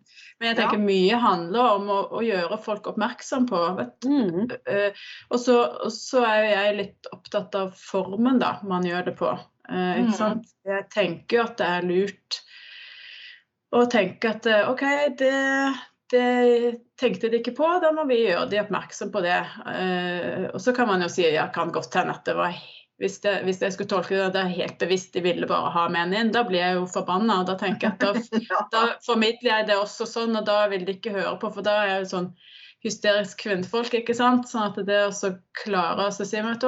Men 0.44 0.50
jeg 0.52 0.58
tenker 0.58 0.82
ja. 0.82 0.84
mye 0.84 1.18
handler 1.24 1.76
om 1.78 1.86
å, 1.88 1.98
å, 2.20 2.22
gjøre 2.26 2.58
folk 2.60 2.90
oppmerksom 2.92 3.46
på. 3.48 3.60
Mm. 4.04 4.50
Uh, 4.68 5.06
og, 5.30 5.38
så, 5.40 5.56
så, 5.88 6.26
er 6.28 6.48
jeg 6.50 6.74
litt 6.82 7.08
opptatt 7.16 7.56
av 7.56 7.72
formen 7.80 8.42
da 8.42 8.58
man 8.68 8.84
gjør 8.84 9.08
det 9.08 9.14
på. 9.22 9.30
Uh, 9.72 10.04
mm. 10.04 10.44
Jeg 10.68 10.90
tenker 10.92 11.40
jo 11.40 11.46
at 11.46 11.56
det 11.62 11.70
er 11.78 11.88
lurt 11.88 12.42
å 13.72 13.86
tenke 13.88 14.34
at 14.36 14.52
OK, 14.68 14.84
det, 15.24 15.32
det 16.12 16.28
tenkte 17.00 17.32
de 17.32 17.40
ikke 17.40 17.56
på, 17.56 17.72
da 17.80 17.94
må 17.96 18.04
vi 18.12 18.26
gjøre 18.26 18.50
de 18.52 18.60
oppmerksom 18.66 19.16
på 19.16 19.24
det. 19.24 19.40
Uh, 19.64 20.52
og 20.52 20.60
så 20.60 20.76
kan 20.76 20.92
man 20.92 21.08
jo 21.08 21.12
si 21.16 21.24
ja, 21.24 21.48
kan 21.56 21.72
godt 21.72 21.96
hende 22.02 22.20
at 22.20 22.28
det 22.28 22.36
var 22.36 22.60
hvis, 23.04 23.20
det, 23.24 23.34
hvis, 23.44 23.60
jeg 23.60 23.76
skulle 23.76 23.92
tolke 23.92 24.16
det, 24.16 24.30
det 24.36 24.42
er 24.42 24.56
helt 24.56 24.78
bevisst 24.80 25.16
de 25.16 25.24
ville 25.26 25.48
bare 25.50 25.72
ha 25.76 25.84
menn 25.92 26.16
inn, 26.16 26.32
da 26.32 26.46
blir 26.48 26.62
jeg 26.62 26.78
jo 26.78 26.86
forbanna. 26.88 27.42
Da 27.48 27.58
tenker 27.60 27.90
jeg 27.90 27.98
at 28.00 28.32
da, 28.50 28.62
da, 28.72 28.84
formidler 29.04 29.50
jeg 29.50 29.70
det 29.70 29.78
også 29.80 30.08
sånn, 30.08 30.38
og 30.40 30.48
da 30.48 30.62
vil 30.72 30.86
de 30.88 30.96
ikke 30.96 31.16
høre 31.18 31.36
på. 31.42 31.52
For 31.52 31.66
da 31.66 31.76
er 31.82 31.92
jeg 31.92 32.06
jo 32.06 32.10
sånn 32.14 32.30
hysterisk 32.84 33.44
kvinnfolk, 33.44 33.94
ikke 34.00 34.16
sant. 34.16 34.48
Sånn 34.50 34.70
at 34.70 34.80
det 34.88 35.02
å 35.10 35.34
klare 35.64 36.08
å 36.08 36.16
si 36.16 36.40
at 36.40 36.66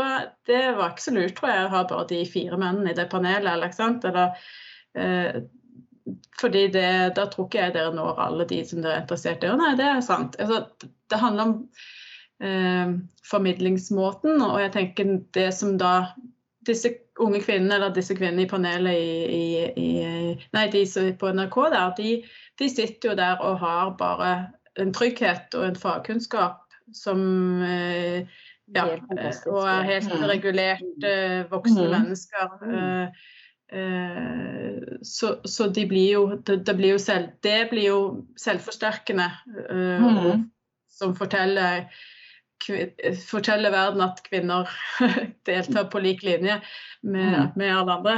det 0.51 0.61
var 0.77 0.91
ikke 0.91 1.07
så 1.07 1.15
lurt, 1.15 1.35
tror 1.39 1.53
jeg, 1.53 1.65
å 1.65 1.73
ha 1.75 1.83
bare 1.89 2.09
de 2.11 2.21
fire 2.29 2.59
mennene 2.59 2.91
i 2.91 2.97
det 2.99 3.07
panelet, 3.11 3.47
eller 3.53 3.71
ikke 3.71 3.81
sant. 3.81 4.07
Eller, 4.11 4.47
eh, 4.99 5.41
fordi 6.39 6.67
det, 6.75 6.89
da 7.17 7.29
tror 7.31 7.47
ikke 7.47 7.63
jeg 7.63 7.75
dere 7.79 7.95
når 7.95 8.23
alle 8.27 8.47
de 8.51 8.61
som 8.67 8.83
dere 8.83 8.99
er 8.99 9.05
interessert 9.05 9.43
i. 9.43 9.51
Og 9.51 9.59
nei, 9.63 9.73
det 9.79 9.87
er 9.87 10.03
sant. 10.05 10.35
Altså, 10.43 10.91
det 11.09 11.21
handler 11.23 11.49
om 11.49 11.59
formidlingsmåten. 13.29 14.41
Og 14.43 14.57
jeg 14.59 14.71
tenker 14.73 15.11
det 15.33 15.45
som 15.55 15.77
da 15.79 15.93
disse 16.67 16.91
unge 17.19 17.41
kvinnene, 17.41 17.75
eller 17.77 17.93
disse 17.95 18.15
kvinnene 18.17 18.43
i 18.43 18.49
panelet 18.49 18.97
i, 18.99 19.13
i, 19.31 19.45
i 19.79 19.89
Nei, 20.55 20.65
de 20.73 20.83
på 21.19 21.31
NRK 21.31 21.57
der, 21.71 21.93
de, 21.97 22.15
de, 22.59 22.69
sitter 22.69 23.11
jo 23.11 23.15
der 23.15 23.39
og 23.45 23.59
har 23.61 23.93
bare 23.99 24.31
en 24.81 24.91
trygghet 24.93 25.55
og 25.55 25.69
en 25.69 25.79
fagkunnskap 25.79 26.59
som 26.93 27.21
eh, 27.63 28.27
ja, 28.75 28.85
og 29.47 29.61
er 29.69 29.87
helt 29.87 30.11
mm. 30.11 30.25
regulert 30.29 31.05
eh, 31.05 31.45
voksne 31.51 31.85
mm. 31.85 31.93
mennesker. 31.93 32.57
Mm. 32.61 32.75
Eh, 32.75 33.07
eh, 33.79 34.97
så, 35.03 35.37
så, 35.45 35.69
de 35.69 35.85
blir 35.87 36.11
jo 36.11 36.25
det, 36.47 36.75
blir 36.75 36.95
jo 36.95 36.99
selv, 37.01 37.29
det 37.43 37.69
blir 37.71 37.87
jo 37.87 38.01
selvforsterkende. 38.41 39.29
Eh, 39.69 40.03
mm. 40.03 40.45
Som 40.95 41.15
forteller 41.15 41.87
fortelle 43.27 43.71
verden 43.73 44.03
at 44.05 44.21
kvinner 44.25 44.69
deltar 45.47 45.89
på 45.91 46.01
lik 46.03 46.23
linje 46.23 46.59
med, 47.01 47.33
mm. 47.33 47.49
med 47.55 47.77
alle 47.77 47.97
andre. 47.99 48.15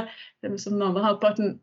Som 0.58 0.78
den 0.78 0.82
andre 0.82 1.04
halvparten 1.04 1.58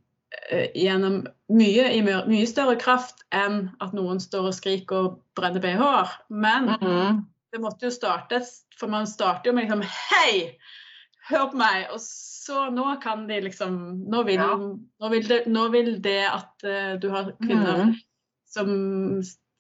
eh, 0.52 0.70
gjennom 0.76 1.24
mye, 1.48 1.88
i 1.94 2.02
mye 2.06 2.48
større 2.50 2.78
kraft 2.82 3.26
enn 3.36 3.70
at 3.84 3.96
noen 3.98 4.22
står 4.22 4.52
og 4.52 4.58
skriker 4.58 5.10
og 5.10 5.20
brenner 5.38 5.64
BH-er. 5.64 6.18
Men 6.30 6.76
mm. 6.82 7.24
det 7.54 7.64
måtte 7.64 7.90
jo 7.90 7.96
startes, 7.96 8.62
for 8.80 8.92
man 8.92 9.10
starter 9.10 9.52
jo 9.52 9.56
med 9.56 9.68
liksom 9.68 9.86
Hei! 9.86 10.58
Hør 11.30 11.50
på 11.54 11.58
meg! 11.58 11.88
Og 11.96 12.02
så 12.04 12.68
nå 12.70 12.86
kan 13.02 13.26
de 13.30 13.40
liksom 13.48 13.80
Nå 14.12 14.26
vil, 14.28 14.38
ja. 14.38 14.58
nå 15.02 15.10
vil, 15.14 15.26
det, 15.26 15.40
nå 15.50 15.70
vil 15.74 15.96
det, 16.04 16.22
at 16.30 16.68
uh, 16.68 16.94
du 17.02 17.10
har 17.14 17.34
kvinner 17.42 17.88
mm. 17.88 17.96
som 18.54 18.70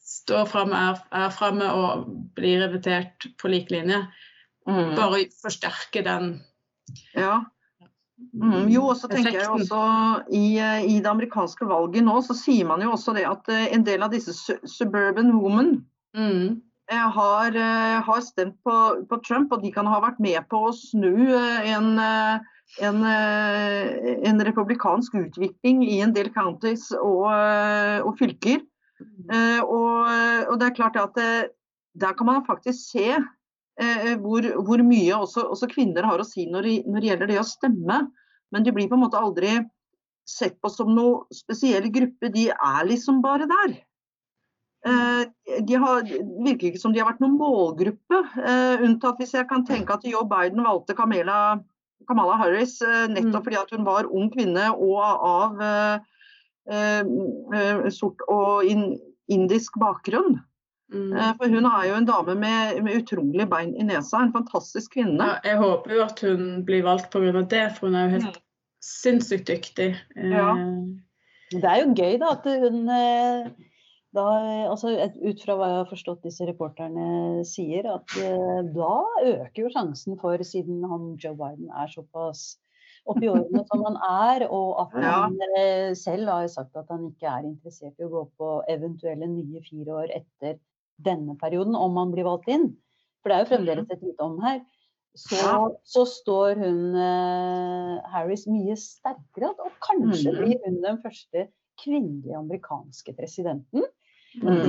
står 0.05 0.45
framme, 0.49 0.77
er, 0.91 1.01
er 1.17 1.33
framme 1.33 1.71
og 1.73 2.05
blir 2.37 2.67
invitert 2.67 3.27
på 3.41 3.49
lik 3.51 3.73
linje. 3.73 4.03
Mm. 4.69 4.95
Bare 4.97 5.25
forsterke 5.41 6.05
den 6.05 6.39
Ja. 7.17 7.43
Mm, 8.15 8.69
jo, 8.71 8.85
og 8.93 8.95
så 8.95 9.09
tenker 9.11 9.35
jeg 9.35 9.49
også 9.51 9.79
i, 10.31 10.55
i, 10.87 10.99
det 11.03 11.09
amerikanske 11.09 11.65
valget 11.67 12.05
nå, 12.05 12.13
så 12.23 12.31
sier 12.37 12.63
man 12.69 12.79
jo 12.79 12.93
også 12.95 13.11
det 13.17 13.25
at 13.27 13.49
uh, 13.51 13.65
en 13.75 13.83
del 13.83 14.05
av 14.05 14.13
disse 14.13 14.31
suburban 14.71 15.33
women 15.35 15.73
mm. 16.15 16.53
uh, 16.93 17.07
har, 17.17 17.57
har, 18.07 18.21
stemt 18.23 18.55
på, 18.63 18.77
på, 19.09 19.19
Trump, 19.25 19.51
og 19.51 19.65
de 19.65 19.73
kan 19.75 19.89
ha 19.91 19.99
vært 20.05 20.21
med 20.23 20.47
på 20.47 20.61
å 20.69 20.71
snu 20.77 21.35
en, 21.35 21.99
en, 21.99 23.03
en, 23.11 24.45
republikansk 24.47 25.19
utvikling 25.25 25.83
i 25.83 25.99
en 26.05 26.15
del 26.15 26.31
counties 26.31 26.87
og, 26.95 27.27
og 27.27 28.15
fylker. 28.21 28.63
Uh, 29.03 29.61
og, 29.65 30.11
og, 30.51 30.59
det 30.59 30.69
er 30.69 30.75
klart 30.77 30.97
at 30.99 31.15
det, 31.17 31.31
eh, 31.45 31.53
der 31.95 32.15
kan 32.15 32.27
man 32.27 32.43
faktisk 32.47 32.91
se 32.91 33.15
uh, 33.15 34.13
hvor, 34.23 34.45
hvor, 34.67 34.83
mye 34.83 35.15
også, 35.15 35.45
også, 35.51 35.69
kvinner 35.71 36.07
har 36.07 36.19
å 36.19 36.27
si 36.27 36.45
når, 36.51 36.67
når, 36.87 36.99
det 36.99 37.09
gjelder 37.09 37.31
det 37.31 37.39
å 37.41 37.47
stemme. 37.47 38.01
Men 38.53 38.63
de 38.63 38.73
blir 38.75 38.87
på 38.91 38.97
en 38.97 39.03
måte 39.03 39.19
aldri 39.19 39.57
sett 40.27 40.57
på 40.63 40.71
som 40.71 40.93
noe 40.95 41.25
spesiell 41.33 41.87
gruppe. 41.93 42.31
De 42.33 42.49
er 42.53 42.87
liksom 42.87 43.21
bare 43.25 43.49
der. 43.51 43.77
Uh, 44.85 45.23
de 45.65 45.79
har, 45.81 46.03
virker 46.45 46.69
ikke 46.69 46.81
som 46.81 46.93
de 46.93 47.01
har 47.01 47.09
vært 47.09 47.23
noen 47.23 47.39
målgruppe, 47.39 48.19
unntatt 48.85 49.17
hvis 49.19 49.33
jeg 49.33 49.47
kan 49.49 49.65
tenke 49.67 49.95
at 49.95 50.05
Joe 50.07 50.27
Biden 50.29 50.61
valgte 50.63 50.93
Kamala, 50.95 51.57
Kamala 52.05 52.35
Harris 52.37 52.77
nettopp 52.83 53.41
mm. 53.41 53.45
fordi 53.47 53.59
at 53.63 53.73
hun 53.73 53.87
var 53.87 54.11
ung 54.11 54.29
kvinne 54.33 54.69
og 54.75 54.99
av 55.01 55.65
Eh, 55.65 55.95
eh, 55.95 55.99
sort 57.93 58.23
og 58.31 58.65
indisk 58.65 59.77
bakgrunn. 59.81 60.39
Mm. 60.93 61.13
Eh, 61.17 61.31
for 61.37 61.49
hun 61.49 61.65
er 61.65 61.87
jo 61.89 61.97
en 61.97 62.07
dame 62.07 62.35
med, 62.39 62.81
med 62.85 63.01
utrolig 63.01 63.47
bein 63.49 63.73
i 63.75 63.85
nesa, 63.87 64.21
en 64.21 64.33
fantastisk 64.35 64.93
kvinne. 64.95 65.17
Ja, 65.17 65.37
jeg 65.43 65.61
håper 65.61 65.95
jo 65.95 66.03
at 66.05 66.25
hun 66.25 66.49
blir 66.67 66.85
valgt 66.85 67.09
pga. 67.13 67.31
det, 67.41 67.65
for 67.77 67.89
hun 67.89 67.97
er 67.97 68.05
jo 68.05 68.17
helt 68.19 68.37
mm. 68.37 68.43
sinnssykt 68.85 69.49
dyktig. 69.49 69.93
Ja. 70.15 70.51
Det 71.51 71.71
er 71.71 71.81
jo 71.81 71.95
gøy 71.97 72.19
da 72.21 72.33
at 72.35 72.45
hun 72.61 72.85
da, 74.15 74.23
altså 74.71 74.93
Ut 74.95 75.41
fra 75.43 75.57
hva 75.59 75.65
jeg 75.67 75.79
har 75.81 75.89
forstått 75.89 76.23
disse 76.23 76.45
reporterne 76.47 77.43
sier, 77.47 77.89
at 77.91 78.13
da 78.71 78.93
øker 79.27 79.65
jo 79.65 79.71
sjansen 79.73 80.15
for, 80.21 80.39
siden 80.47 80.85
han 80.87 81.09
Joe 81.19 81.35
Biden 81.35 81.67
er 81.75 81.91
såpass 81.91 82.53
oppi 83.09 83.29
årene 83.29 83.63
som 83.69 83.83
han 83.85 83.97
er, 84.07 84.45
og 84.53 84.79
at 84.83 84.95
han 84.97 85.37
ja. 85.39 85.49
Eh, 85.59 85.91
selv 85.97 86.31
har 86.31 86.47
sagt 86.51 86.77
at 86.79 86.89
han 86.93 87.07
ikke 87.11 87.29
er 87.29 87.47
interessert 87.47 87.99
i 87.99 88.07
å 88.07 88.11
gå 88.11 88.23
på 88.39 88.53
eventuelle 88.71 89.29
nye 89.29 89.61
fire 89.65 89.99
år 90.03 90.15
etter 90.15 90.57
denne 91.05 91.35
perioden, 91.41 91.75
om 91.77 91.97
han 91.99 92.13
blir 92.13 92.27
valgt 92.27 92.49
inn. 92.51 92.71
For 93.21 93.31
det 93.31 93.37
er 93.37 93.43
jo 93.43 93.51
fremdeles 93.51 93.87
mm. 93.87 93.93
et 93.93 94.07
lite 94.09 94.25
om 94.25 94.39
her. 94.43 94.63
Så, 95.15 95.41
så 95.87 96.03
står 96.11 96.59
hun 96.59 96.79
uh, 96.97 98.01
Harris 98.11 98.43
mye 98.51 98.75
sterkere, 98.79 99.53
og 99.63 99.77
kanskje 99.83 100.33
mm. 100.33 100.39
blir 100.41 100.57
hun 100.65 100.81
den 100.83 100.99
første 101.03 101.47
kvinnelige 101.81 102.37
amerikanske 102.37 103.15
presidenten. 103.15 103.85
Mm. 104.41 104.59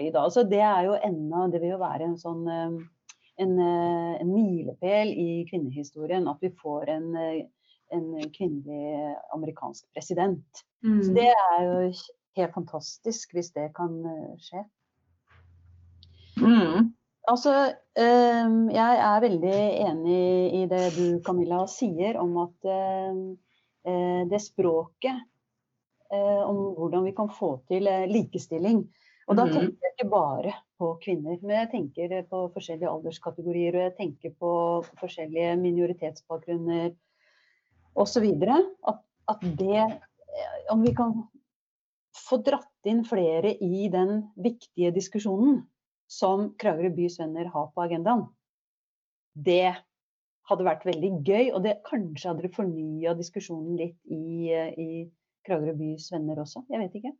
Det 0.00 0.12
dag. 0.14 0.32
Så 0.32 0.42
det 0.48 0.62
er 0.64 0.86
jo 0.88 0.94
enda 1.04 1.44
Det 1.52 1.60
vil 1.60 1.74
jo 1.74 1.80
være 1.82 2.08
en 2.08 2.18
sånn 2.18 2.46
uh, 2.48 2.80
en, 3.40 3.58
eh, 3.58 4.20
en 4.20 4.32
milepæl 4.32 5.12
i 5.12 5.44
kvinnehistorien 5.50 6.28
at 6.28 6.40
vi 6.42 6.52
får 6.62 6.90
en, 6.92 7.16
eh, 7.16 7.44
en 7.92 8.06
kvinnelig 8.32 9.14
amerikansk 9.34 9.84
president. 9.94 10.64
Mm. 10.84 11.02
Så 11.02 11.14
det 11.14 11.28
er 11.30 11.62
jo 11.64 11.92
helt 12.36 12.54
fantastisk 12.54 13.34
hvis 13.36 13.52
det 13.56 13.70
kan 13.76 13.98
eh, 14.06 14.34
skje. 14.40 14.64
Mm. 16.40 16.92
Altså, 17.28 17.52
jeg 17.94 18.94
er 18.98 19.20
veldig 19.22 19.58
enig 19.84 20.22
i 20.58 20.62
det 20.66 20.88
du 20.96 21.20
Camilla 21.22 21.60
sier 21.70 22.16
om 22.18 22.32
at 22.42 22.66
det 24.26 24.40
språket 24.42 25.20
om 26.10 26.58
hvordan 26.80 27.04
vi 27.06 27.12
kan 27.14 27.30
få 27.30 27.52
til 27.70 27.86
likestilling. 28.10 28.80
Og 29.32 29.38
da 29.38 29.46
mm. 29.48 29.52
tenker 29.54 29.86
jeg 29.86 29.94
ikke 29.94 30.10
bare 30.12 30.50
på 30.76 30.88
kvinner, 31.00 31.36
men 31.40 31.54
jeg 31.56 31.68
tenker 31.72 32.10
på 32.28 32.40
forskjellige 32.52 32.90
alderskategorier, 32.90 33.78
og 33.78 33.84
jeg 33.86 33.94
tenker 33.96 34.34
på 34.36 34.50
forskjellige 35.00 35.54
minoritetsbakgrunner 35.62 36.90
osv. 38.02 38.26
At, 38.92 39.00
at 39.32 39.46
det 39.60 39.86
Om 40.72 40.84
vi 40.84 40.92
kan 40.96 41.16
få 42.16 42.38
dratt 42.44 42.88
inn 42.88 43.02
flere 43.08 43.54
i 43.64 43.88
den 43.92 44.22
viktige 44.36 44.92
diskusjonen 44.92 45.62
som 46.12 46.50
Kragerø 46.60 46.92
bys 46.92 47.18
venner 47.20 47.48
har 47.52 47.72
på 47.72 47.84
agendaen, 47.86 48.26
det 49.32 49.72
hadde 50.48 50.68
vært 50.68 50.84
veldig 50.84 51.12
gøy. 51.24 51.50
Og 51.56 51.62
det 51.64 51.78
kanskje 51.88 52.34
hadde 52.34 52.52
fornya 52.52 53.16
diskusjonen 53.16 53.80
litt 53.80 53.98
i, 54.12 54.52
i 54.52 54.88
Kragerø 55.48 55.76
bys 55.80 56.12
venner 56.12 56.44
også. 56.44 56.66
Jeg 56.68 56.84
vet 56.84 57.00
ikke. 57.00 57.16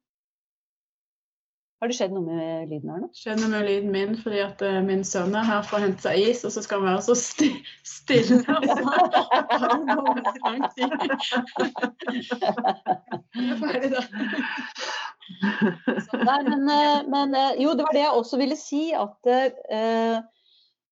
Har 1.82 1.90
det 1.90 1.96
skjedd 1.98 2.12
noe 2.14 2.22
med 2.22 2.70
lyden 2.70 2.92
her 2.92 3.00
nå? 3.02 3.08
Skjønner 3.18 3.48
med 3.50 3.66
lyden 3.66 3.90
min 3.90 4.14
fordi 4.20 4.38
at 4.44 4.60
uh, 4.62 4.78
min 4.86 5.02
sønn 5.02 5.34
er 5.34 5.42
her 5.48 5.64
for 5.66 5.80
å 5.80 5.82
hente 5.82 5.98
seg 6.04 6.14
is, 6.30 6.44
og 6.46 6.52
så 6.54 6.62
skal 6.62 6.78
han 6.78 6.86
være 6.92 7.02
så 7.08 7.14
sti 7.18 7.50
stille. 7.82 8.38
Nei, 16.28 16.40
men, 16.46 16.68
eh, 16.68 17.00
men, 17.08 17.34
eh, 17.34 17.62
jo, 17.62 17.74
det 17.74 17.86
var 17.86 17.96
det 17.96 18.04
jeg 18.04 18.18
også 18.18 18.38
ville 18.40 18.58
si. 18.58 18.82
At 18.96 19.32
eh, 19.32 20.18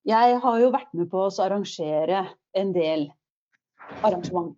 jeg 0.08 0.40
har 0.42 0.62
jo 0.62 0.72
vært 0.74 0.92
med 0.96 1.10
på 1.12 1.26
å 1.26 1.34
arrangere 1.44 2.24
en 2.56 2.72
del 2.76 3.08
arrangement. 4.00 4.56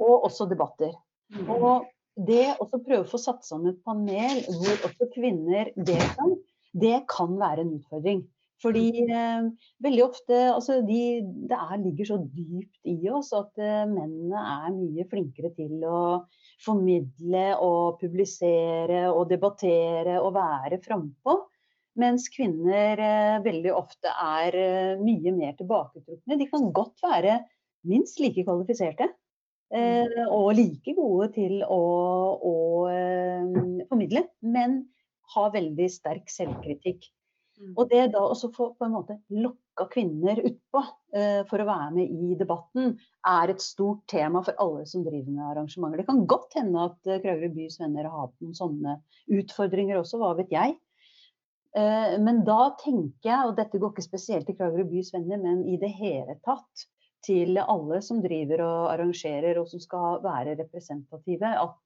Og 0.00 0.28
også 0.28 0.48
debatter. 0.48 0.94
Mm. 1.34 1.50
Og 1.52 1.86
det 2.16 2.54
å 2.60 2.66
prøve 2.72 3.02
å 3.04 3.10
få 3.10 3.20
satt 3.20 3.44
sammen 3.44 3.74
et 3.74 3.82
panel 3.84 4.40
hvor 4.48 4.88
også 4.88 5.10
kvinner 5.14 5.72
deltar, 5.76 6.32
det 6.76 7.02
kan 7.12 7.36
være 7.40 7.64
en 7.64 7.76
utfordring. 7.78 8.24
Fordi 8.62 9.02
eh, 9.04 9.48
veldig 9.84 10.00
ofte 10.00 10.36
altså 10.48 10.78
de, 10.86 11.00
Det 11.48 11.56
er, 11.56 11.74
ligger 11.82 12.08
så 12.08 12.16
dypt 12.24 12.88
i 12.88 13.10
oss 13.12 13.34
at 13.36 13.52
eh, 13.60 13.82
mennene 13.90 14.40
er 14.40 14.70
mye 14.72 15.04
flinkere 15.10 15.50
til 15.58 15.84
å 15.84 15.98
formidle 16.64 17.50
og 17.60 17.98
publisere 18.00 19.02
og 19.10 19.28
debattere 19.28 20.16
og 20.22 20.32
være 20.38 20.80
frampå. 20.84 21.36
Mens 22.00 22.30
kvinner 22.32 23.00
eh, 23.00 23.36
veldig 23.44 23.76
ofte 23.76 24.12
er 24.12 24.56
eh, 24.60 25.04
mye 25.04 25.36
mer 25.36 25.52
tilbaketrukne. 25.60 26.40
De 26.40 26.48
kan 26.48 26.72
godt 26.76 27.04
være 27.04 27.38
minst 27.88 28.20
like 28.24 28.44
kvalifiserte. 28.44 29.08
Mm. 29.74 29.78
Eh, 29.82 30.26
og 30.30 30.52
like 30.54 30.94
gode 30.94 31.32
til 31.34 31.58
å, 31.64 31.82
å 32.38 32.54
eh, 32.92 33.82
formidle, 33.90 34.26
men 34.46 34.84
har 35.34 35.54
veldig 35.54 35.88
sterk 35.90 36.30
selvkritikk. 36.30 37.08
Mm. 37.56 37.72
Og 37.72 37.88
det 37.90 38.02
da 38.12 38.22
å 38.28 38.36
få 38.36 38.68
på 38.76 38.86
en 38.86 38.94
måte 38.94 39.16
lokka 39.32 39.88
kvinner 39.90 40.38
utpå 40.44 40.82
eh, 41.16 41.42
for 41.48 41.62
å 41.62 41.66
være 41.66 41.88
med 41.96 42.12
i 42.12 42.36
debatten, 42.38 42.94
er 43.26 43.50
et 43.50 43.64
stort 43.64 44.04
tema 44.12 44.44
for 44.46 44.54
alle 44.62 44.84
som 44.86 45.02
driver 45.06 45.32
med 45.32 45.48
arrangementer. 45.50 46.02
Det 46.02 46.10
kan 46.10 46.26
godt 46.30 46.58
hende 46.60 46.88
at 46.92 46.98
uh, 47.08 47.18
Kragerø 47.24 47.50
bys 47.56 47.80
venner 47.80 48.06
har 48.06 48.26
hatt 48.26 48.36
noen 48.44 48.58
sånne 48.58 48.98
utfordringer 49.40 49.98
også, 49.98 50.20
hva 50.22 50.34
vet 50.38 50.52
jeg. 50.54 50.76
men 52.24 52.38
da 52.46 52.70
tenker 52.80 53.28
jeg, 53.28 53.48
og 53.48 53.56
dette 53.58 53.76
går 53.76 53.90
ikke 53.92 54.04
spesielt 54.04 54.46
til 54.48 54.56
Kragerø 54.56 54.86
bys 54.88 55.10
venner, 55.12 55.40
men 55.42 55.58
i 55.68 55.74
det 55.80 55.90
hele 55.98 56.38
tatt, 56.46 56.86
til 57.26 57.58
alle 57.62 58.00
som 58.04 58.22
driver 58.24 58.62
og 58.64 58.92
arrangerer 58.94 59.58
og 59.60 59.68
som 59.70 59.82
skal 59.82 60.20
være 60.24 60.56
representative, 60.60 61.52
at 61.64 61.76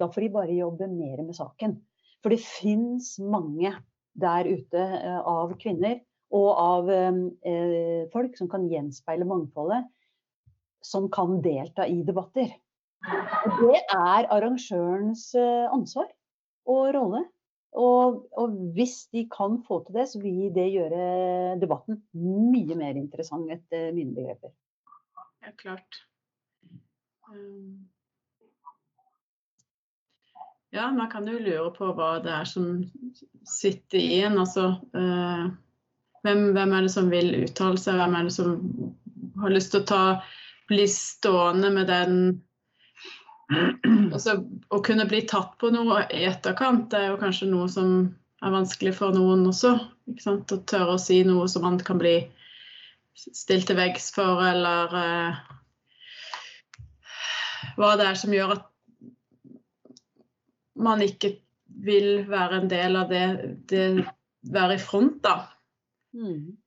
da 0.00 0.08
får 0.10 0.26
de 0.26 0.32
bare 0.34 0.58
jobbe 0.58 0.88
mer 0.90 1.22
med 1.22 1.36
saken. 1.36 1.76
For 2.22 2.34
det 2.34 2.42
fins 2.42 3.14
mange 3.20 3.72
der 4.20 4.48
ute 4.48 4.80
eh, 4.80 5.20
av 5.20 5.54
kvinner 5.60 5.98
og 6.34 6.48
av 6.58 6.90
eh, 6.90 8.06
folk 8.14 8.38
som 8.38 8.50
kan 8.50 8.66
gjenspeile 8.70 9.26
mangfoldet, 9.28 9.86
som 10.84 11.08
kan 11.12 11.40
delta 11.44 11.86
i 11.86 12.02
debatter. 12.06 12.50
Og 13.04 13.60
det 13.60 13.80
er 13.82 14.28
arrangørens 14.32 15.30
eh, 15.38 15.68
ansvar 15.72 16.08
og 16.70 16.90
rolle. 16.96 17.24
Og, 17.74 18.20
og, 18.38 18.52
hvis 18.76 19.08
de 19.10 19.24
kan 19.26 19.56
få 19.66 19.80
til 19.82 19.96
det, 19.98 20.04
så 20.12 20.20
vil 20.22 20.52
det 20.54 20.68
gjøre 20.70 21.56
debatten 21.58 21.98
mye 22.14 22.76
mer 22.78 22.94
interessant 22.94 23.50
etter 23.50 23.88
mine 23.96 24.14
begreper 24.14 24.52
helt 25.44 25.60
klart. 25.60 26.00
Um, 27.30 27.88
ja, 30.70 30.90
man 30.90 31.10
kan 31.10 31.28
jo 31.28 31.38
lure 31.38 31.70
på 31.76 31.90
hva 31.96 32.16
det 32.24 32.32
er 32.34 32.48
som 32.48 32.80
sitter 33.46 34.00
i 34.00 34.22
en. 34.26 34.38
Altså, 34.42 34.70
uh, 34.96 35.44
hvem, 36.24 36.48
hvem, 36.56 36.72
er 36.72 36.86
det 36.86 36.94
som 36.94 37.12
vil 37.12 37.30
uttale 37.44 37.80
seg? 37.80 38.00
Hvem 38.00 38.18
er 38.18 38.28
det 38.28 38.34
som 38.34 38.56
har 39.42 39.54
lyst 39.54 39.74
til 39.74 39.84
å 39.84 39.88
ta, 39.92 40.02
bli 40.70 40.86
stående 40.88 41.68
med 41.74 41.90
den 41.92 42.18
altså, 44.14 44.38
Å 44.72 44.78
kunne 44.80 45.04
bli 45.10 45.20
tatt 45.28 45.58
på 45.60 45.68
noe 45.74 46.06
i 46.08 46.22
etterkant, 46.24 46.86
det 46.90 47.02
er 47.02 47.10
jo 47.12 47.20
kanskje 47.20 47.50
noe 47.50 47.68
som 47.68 47.90
er 48.44 48.54
vanskelig 48.54 48.94
for 48.96 49.12
noen 49.16 49.44
også. 49.50 49.74
Å 50.08 50.36
tørre 50.68 50.96
å 50.96 51.00
si 51.00 51.20
noe 51.28 51.44
som 51.52 51.64
man 51.66 51.76
kan 51.84 52.00
bli 52.00 52.16
stilt 53.14 53.68
til 53.70 53.78
veggs 53.78 54.10
for, 54.14 54.42
eller 54.44 54.94
uh, 54.94 55.32
hva 57.78 57.94
det 57.98 58.08
er 58.10 58.18
som 58.18 58.34
gjør 58.34 58.56
at 58.58 58.66
man 60.84 61.02
ikke 61.04 61.36
vil 61.84 62.24
være 62.30 62.62
en 62.62 62.70
del 62.70 62.98
av 62.98 63.10
det, 63.10 63.24
det 63.70 63.86
være 64.54 64.76
i 64.76 64.82
front, 64.82 65.20
da. 65.24 65.36
Mm. 66.14 66.58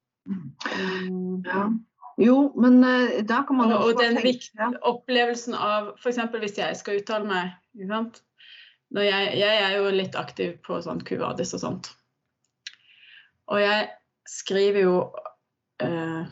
Ja. 1.46 1.68
Jo, 2.18 2.38
men 2.58 2.80
uh, 2.82 3.20
da 3.28 3.44
kan 3.48 3.60
man 3.60 3.72
Og, 3.76 3.92
og 3.92 4.02
den 4.02 4.18
viktige 4.24 4.72
opplevelsen 4.82 5.54
av 5.54 5.94
F.eks. 6.00 6.24
hvis 6.42 6.58
jeg 6.58 6.80
skal 6.80 7.02
uttale 7.02 7.30
meg. 7.30 7.54
Jeg, 7.78 9.38
jeg, 9.38 9.56
er 9.62 9.78
jo 9.78 9.92
litt 9.94 10.16
aktiv 10.18 10.58
på 10.66 10.80
sånn 10.82 11.04
Cuvadis 11.06 11.54
og 11.54 11.62
sånt. 11.62 11.92
Og 13.52 13.62
jeg 13.62 13.90
skriver 14.28 14.88
jo 14.88 14.96
uh, 15.84 16.26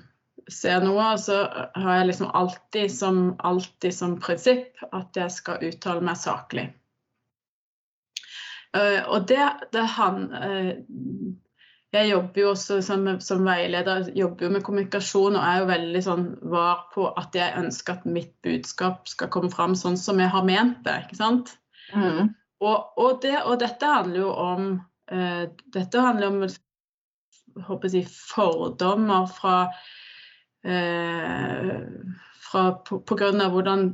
ser 0.51 0.83
noe, 0.85 1.11
så 1.21 1.43
har 1.75 1.99
jeg 1.99 2.09
liksom 2.11 2.31
alltid 2.33 2.91
som, 2.93 3.21
alltid 3.39 3.95
som 3.95 4.17
prinsipp 4.21 4.83
at 4.91 5.17
jeg 5.17 5.33
skal 5.33 5.63
uttale 5.65 6.05
meg 6.05 6.19
saklig. 6.21 6.69
Uh, 8.75 9.01
og 9.07 9.27
det, 9.29 9.41
det 9.71 9.83
han 9.95 10.25
uh, 10.35 10.71
Jeg 11.95 12.09
jobber 12.09 12.41
jo 12.41 12.49
også 12.51 12.81
som, 12.83 13.05
som, 13.23 13.45
veileder 13.47 14.09
jobber 14.17 14.49
jo 14.49 14.49
med 14.51 14.65
kommunikasjon 14.67 15.37
og 15.37 15.45
er 15.47 15.61
jo 15.61 15.69
veldig 15.69 16.01
sånn 16.03 16.25
var 16.51 16.89
på 16.91 17.05
at 17.15 17.37
jeg 17.37 17.55
ønsker 17.61 18.01
at 18.01 18.09
mitt 18.09 18.33
budskap 18.43 19.07
skal 19.07 19.31
komme 19.31 19.53
fram 19.53 19.77
sånn 19.79 19.95
som 19.95 20.19
jeg 20.19 20.33
har 20.33 20.43
ment 20.43 20.81
det. 20.83 20.97
ikke 21.05 21.21
sant? 21.21 21.53
Mm. 21.93 22.33
Og, 22.65 22.99
og, 22.99 23.21
det, 23.23 23.37
og, 23.45 23.55
dette 23.63 23.93
handler 23.93 24.25
jo 24.25 24.33
om 24.33 24.67
uh, 25.13 25.43
dette 25.71 26.03
handler 26.03 26.33
om 26.33 26.43
håper 27.67 27.95
jeg, 27.95 28.09
fordommer 28.11 29.29
fra 29.31 29.55
eh, 30.67 31.81
fra, 32.55 32.71
på, 32.71 32.99
på, 32.99 33.15
grunn 33.15 33.41
av 33.41 33.55
hvordan 33.55 33.89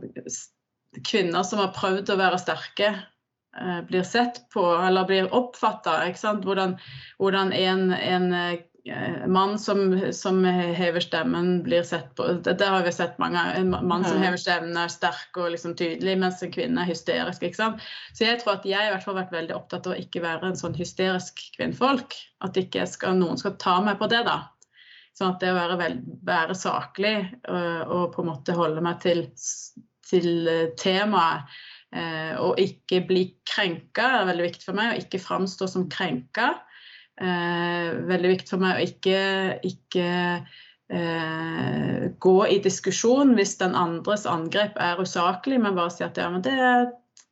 kvinner 1.07 1.43
som 1.47 1.61
har 1.61 1.73
prøvd 1.75 2.11
å 2.11 2.19
være 2.19 2.39
sterke, 2.41 2.89
eh, 3.57 3.79
blir 3.87 4.03
sett 4.07 4.43
på 4.53 4.65
eller 4.75 5.07
blir 5.09 5.31
oppfatta. 5.35 5.99
Hvordan, 6.43 6.77
hvordan 7.21 7.53
en, 7.57 7.87
en 7.93 8.33
eh, 8.33 8.59
mann 9.27 9.59
som, 9.59 10.11
som, 10.11 10.43
hever 10.45 10.99
stemmen, 10.99 11.63
blir 11.63 11.83
sett 11.85 12.15
på 12.17 12.25
Det, 12.41 12.55
det 12.57 12.65
har 12.65 12.81
vi 12.83 12.91
sett 12.91 13.19
mange 13.21 13.37
En 13.55 13.69
mann 13.69 14.05
som 14.05 14.17
hever 14.17 14.39
stemmen, 14.41 14.77
er 14.77 14.89
sterk 14.89 15.37
og 15.37 15.51
liksom 15.53 15.75
tydelig, 15.77 16.15
mens 16.17 16.41
en 16.41 16.53
kvinne 16.53 16.81
er 16.81 16.89
hysterisk. 16.89 17.43
ikke 17.45 17.59
sant? 17.59 17.83
Så 18.17 18.25
jeg 18.25 18.39
tror 18.41 18.55
at 18.55 18.65
jeg 18.65 18.87
i 18.87 18.93
hvert 18.93 19.05
fall 19.05 19.15
har 19.19 19.27
vært 19.27 19.35
veldig 19.37 19.57
opptatt 19.57 19.85
av 19.85 19.93
å 19.93 20.01
ikke 20.01 20.23
være 20.23 20.49
en 20.49 20.57
sånn 20.57 20.77
hysterisk 20.77 21.43
kvinnfolk. 21.57 22.17
At 22.41 22.57
ikke 22.57 22.87
skal, 22.89 23.19
noen 23.21 23.37
skal 23.37 23.53
ta 23.61 23.77
meg 23.85 24.01
på 24.01 24.09
det, 24.09 24.23
da. 24.25 24.39
Sånn 25.17 25.35
at 25.35 25.43
det 25.43 25.51
å 25.51 25.59
være, 25.59 25.77
vel, 25.77 25.99
være 26.25 26.57
saklig 26.57 27.15
og, 27.51 27.81
og, 27.85 28.05
på 28.15 28.23
en 28.23 28.31
måte 28.31 28.55
holde 28.57 28.81
meg 28.81 29.01
til, 29.03 29.25
til 30.07 30.49
eh, 30.49 30.71
temaet 30.79 31.51
eh, 31.93 32.33
og 32.41 32.57
ikke 32.61 33.03
bli 33.09 33.25
krenka 33.45 34.07
er 34.21 34.29
veldig 34.31 34.47
viktig 34.47 34.69
for 34.71 34.79
meg. 34.79 34.95
Å 34.95 35.03
ikke 35.03 35.21
framstå 35.21 35.69
som 35.69 35.89
krenka. 35.91 36.55
Eh, 37.21 37.87
veldig 38.09 38.33
viktig 38.33 38.49
for 38.49 38.63
meg 38.63 38.79
å 38.79 38.85
ikke, 38.87 39.17
ikke 39.67 40.05
eh, 40.89 42.05
gå 42.23 42.37
i 42.49 42.57
diskusjon 42.63 43.35
hvis 43.37 43.59
den 43.59 43.77
andres 43.77 44.25
angrep 44.29 44.79
er 44.81 45.01
usaklig, 45.01 45.59
men 45.61 45.77
bare 45.77 45.93
si 45.93 46.05
at 46.07 46.17
ja, 46.17 46.31
men 46.33 46.41
det, 46.45 46.55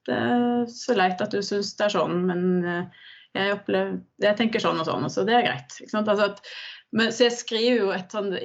det 0.06 0.18
er 0.18 0.68
så 0.70 0.98
leit 0.98 1.24
at 1.26 1.34
du 1.34 1.42
syns 1.46 1.74
det 1.80 1.88
er 1.88 1.96
sånn, 1.96 2.22
men 2.30 2.44
eh, 2.62 3.08
jeg, 3.34 3.56
opplever, 3.58 3.98
jeg 4.22 4.38
tenker 4.38 4.62
sånn 4.62 4.84
og 4.84 4.90
sånn, 4.92 5.10
så 5.10 5.26
det 5.26 5.40
er 5.40 5.48
greit. 5.48 5.80
Altså 5.90 6.28
at, 6.28 6.44
men, 6.94 7.10
så 7.14 7.26
jeg 7.26 7.38
skriver 7.40 7.82
jo 7.82 7.90
et 7.96 8.14
sånt 8.14 8.38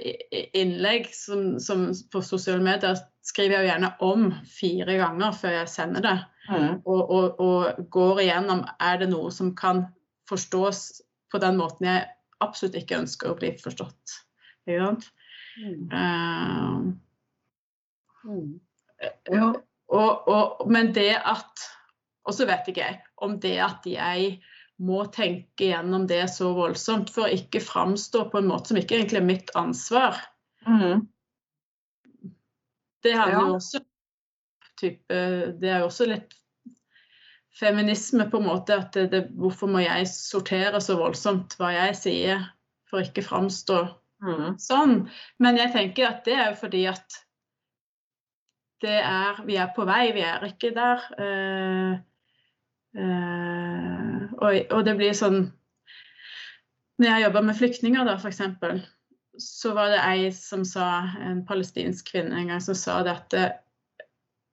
innlegg 0.56 1.10
som, 1.12 1.58
som 1.60 1.90
på 2.12 2.24
sosiale 2.24 2.64
medier 2.64 2.96
skriver 3.24 3.58
jeg 3.58 3.64
jo 3.64 3.72
gjerne 3.72 3.92
om 4.04 4.30
fire 4.48 4.96
ganger 5.00 5.36
før 5.36 5.58
jeg 5.60 5.72
sender 5.72 6.04
det. 6.04 6.18
Mm. 6.48 6.72
Og, 6.84 7.00
og, 7.04 7.40
og, 7.40 7.84
går 7.92 8.26
igjennom 8.26 8.64
er 8.80 9.00
det 9.00 9.08
noe 9.12 9.32
som 9.32 9.54
kan 9.56 9.86
forstås 10.28 11.03
på 11.34 11.42
den 11.42 11.58
måten 11.58 11.90
jeg 11.90 12.06
absolutt 12.44 12.78
ikke 12.78 13.02
ønsker 13.02 13.32
å 13.32 13.38
bli 13.38 13.52
forstått. 13.60 14.18
Ikke 14.64 14.80
sant? 14.80 15.10
Mm. 15.58 15.84
Uh, 15.90 16.78
mm. 18.24 18.50
Og, 19.34 19.62
Og, 19.92 20.28
og, 20.28 20.70
men 20.70 20.92
det 20.96 21.12
at 21.20 21.64
Og 22.24 22.32
så 22.34 22.46
vet 22.48 22.68
ikke 22.70 22.80
jeg 22.86 23.00
om 23.24 23.36
det 23.40 23.58
at 23.60 23.84
jeg 23.86 24.38
må 24.84 25.04
tenke 25.12 25.68
gjennom 25.68 26.06
det 26.08 26.22
så 26.32 26.54
voldsomt 26.56 27.12
for 27.12 27.26
å 27.26 27.34
ikke 27.36 27.60
framstå 27.62 28.24
på 28.32 28.40
en 28.40 28.48
måte 28.48 28.72
som 28.72 28.78
ikke 28.80 28.96
egentlig 28.96 29.20
er 29.20 29.26
mitt 29.28 29.52
ansvar. 29.54 30.16
Mm. 30.66 31.04
Det 33.04 33.12
handler 33.12 33.36
jo 33.36 33.58
også 33.58 33.82
type, 34.80 35.20
Det 35.60 35.68
er 35.68 35.84
jo 35.84 35.90
også 35.90 36.08
litt 36.10 36.34
feminisme 37.58 38.26
på 38.30 38.40
en 38.40 38.48
måte 38.48 38.78
at 38.78 38.94
det, 38.96 39.10
det, 39.12 39.22
Hvorfor 39.38 39.70
må 39.70 39.82
jeg 39.84 40.08
sortere 40.10 40.80
så 40.82 40.98
voldsomt 40.98 41.56
hva 41.60 41.72
jeg 41.74 41.98
sier, 41.98 42.48
for 42.90 43.04
ikke 43.04 43.24
framstå 43.26 43.80
mm. 44.24 44.56
sånn? 44.62 45.04
Men 45.42 45.60
jeg 45.60 45.74
tenker 45.74 46.10
at 46.10 46.24
det 46.26 46.38
er 46.38 46.50
jo 46.52 46.58
fordi 46.64 46.86
at 46.90 47.20
det 48.84 48.98
er 49.00 49.38
Vi 49.46 49.56
er 49.56 49.70
på 49.72 49.86
vei, 49.88 50.10
vi 50.12 50.20
er 50.26 50.42
ikke 50.44 50.74
der. 50.76 51.04
Uh, 51.16 51.92
uh, 52.98 54.24
og, 54.34 54.58
og, 54.74 54.80
det 54.84 54.96
blir 54.98 55.14
sånn 55.16 55.46
Når 57.00 57.08
jeg 57.08 57.24
jobber 57.24 57.46
med 57.46 57.58
flyktninger, 57.58 58.04
da, 58.06 58.18
f.eks., 58.18 58.42
så 59.40 59.72
var 59.74 59.88
det 59.90 60.02
ei 60.04 60.28
som 60.30 60.62
sa, 60.68 61.08
en 61.18 61.40
palestinsk 61.46 62.12
kvinne 62.12 62.36
en 62.38 62.52
gang, 62.52 62.60
som 62.62 62.76
sa 62.78 63.00
det 63.02 63.14
at 63.16 63.34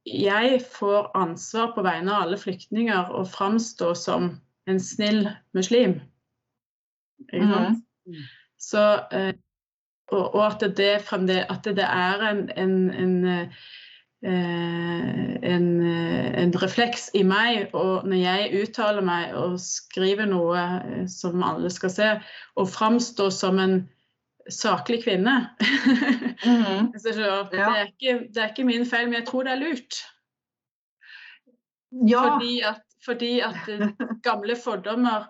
jeg 0.05 0.61
får 0.65 1.11
ansvar 1.17 1.73
på 1.75 1.83
vegne 1.85 2.13
av 2.13 2.25
alle 2.25 2.39
flyktninger 2.41 3.11
å 3.13 3.25
framstå 3.29 3.93
som 3.97 4.31
en 4.69 4.79
snill 4.81 5.27
muslim. 5.57 5.99
Ikke 7.29 7.49
sant? 7.51 7.83
Mm. 8.09 8.23
Så, 8.61 8.81
eh, 9.13 9.33
og, 10.11 10.35
og, 10.35 10.41
at 10.45 10.65
det, 10.77 10.89
at 11.49 11.65
det 11.65 11.85
er 11.85 12.25
en, 12.29 12.41
en, 12.57 12.75
en, 12.91 13.15
eh, 14.25 15.53
en, 15.53 15.67
en 16.43 16.53
refleks 16.63 17.09
i 17.17 17.23
meg, 17.23 17.69
og 17.73 18.07
når 18.09 18.17
jeg 18.21 18.63
uttaler 18.63 19.05
meg 19.05 19.35
og 19.37 19.59
skriver 19.61 20.29
noe 20.29 20.65
eh, 20.65 21.05
som 21.09 21.45
alle 21.45 21.69
skal 21.73 21.93
se, 21.93 22.11
og 22.55 22.69
framstå 22.73 23.29
som 23.33 23.61
en 23.61 23.81
saklig 24.49 25.03
kvinne. 25.03 25.49
Mm. 26.41 26.87
det, 26.97 27.11
er 27.13 27.83
ikke, 27.85 28.13
det, 28.33 28.37
er 28.41 28.47
ikke, 28.47 28.63
min 28.65 28.85
feil, 28.89 29.05
men 29.05 29.19
jeg 29.19 29.27
tror 29.27 29.45
det 29.45 29.51
er 29.51 29.59
lurt. 29.61 29.97
Ja. 32.09 32.21
Fordi, 32.23 32.55
at, 32.65 32.81
fordi 33.05 33.29
at 33.45 33.69
gamle 34.25 34.55
fordommer 34.57 35.27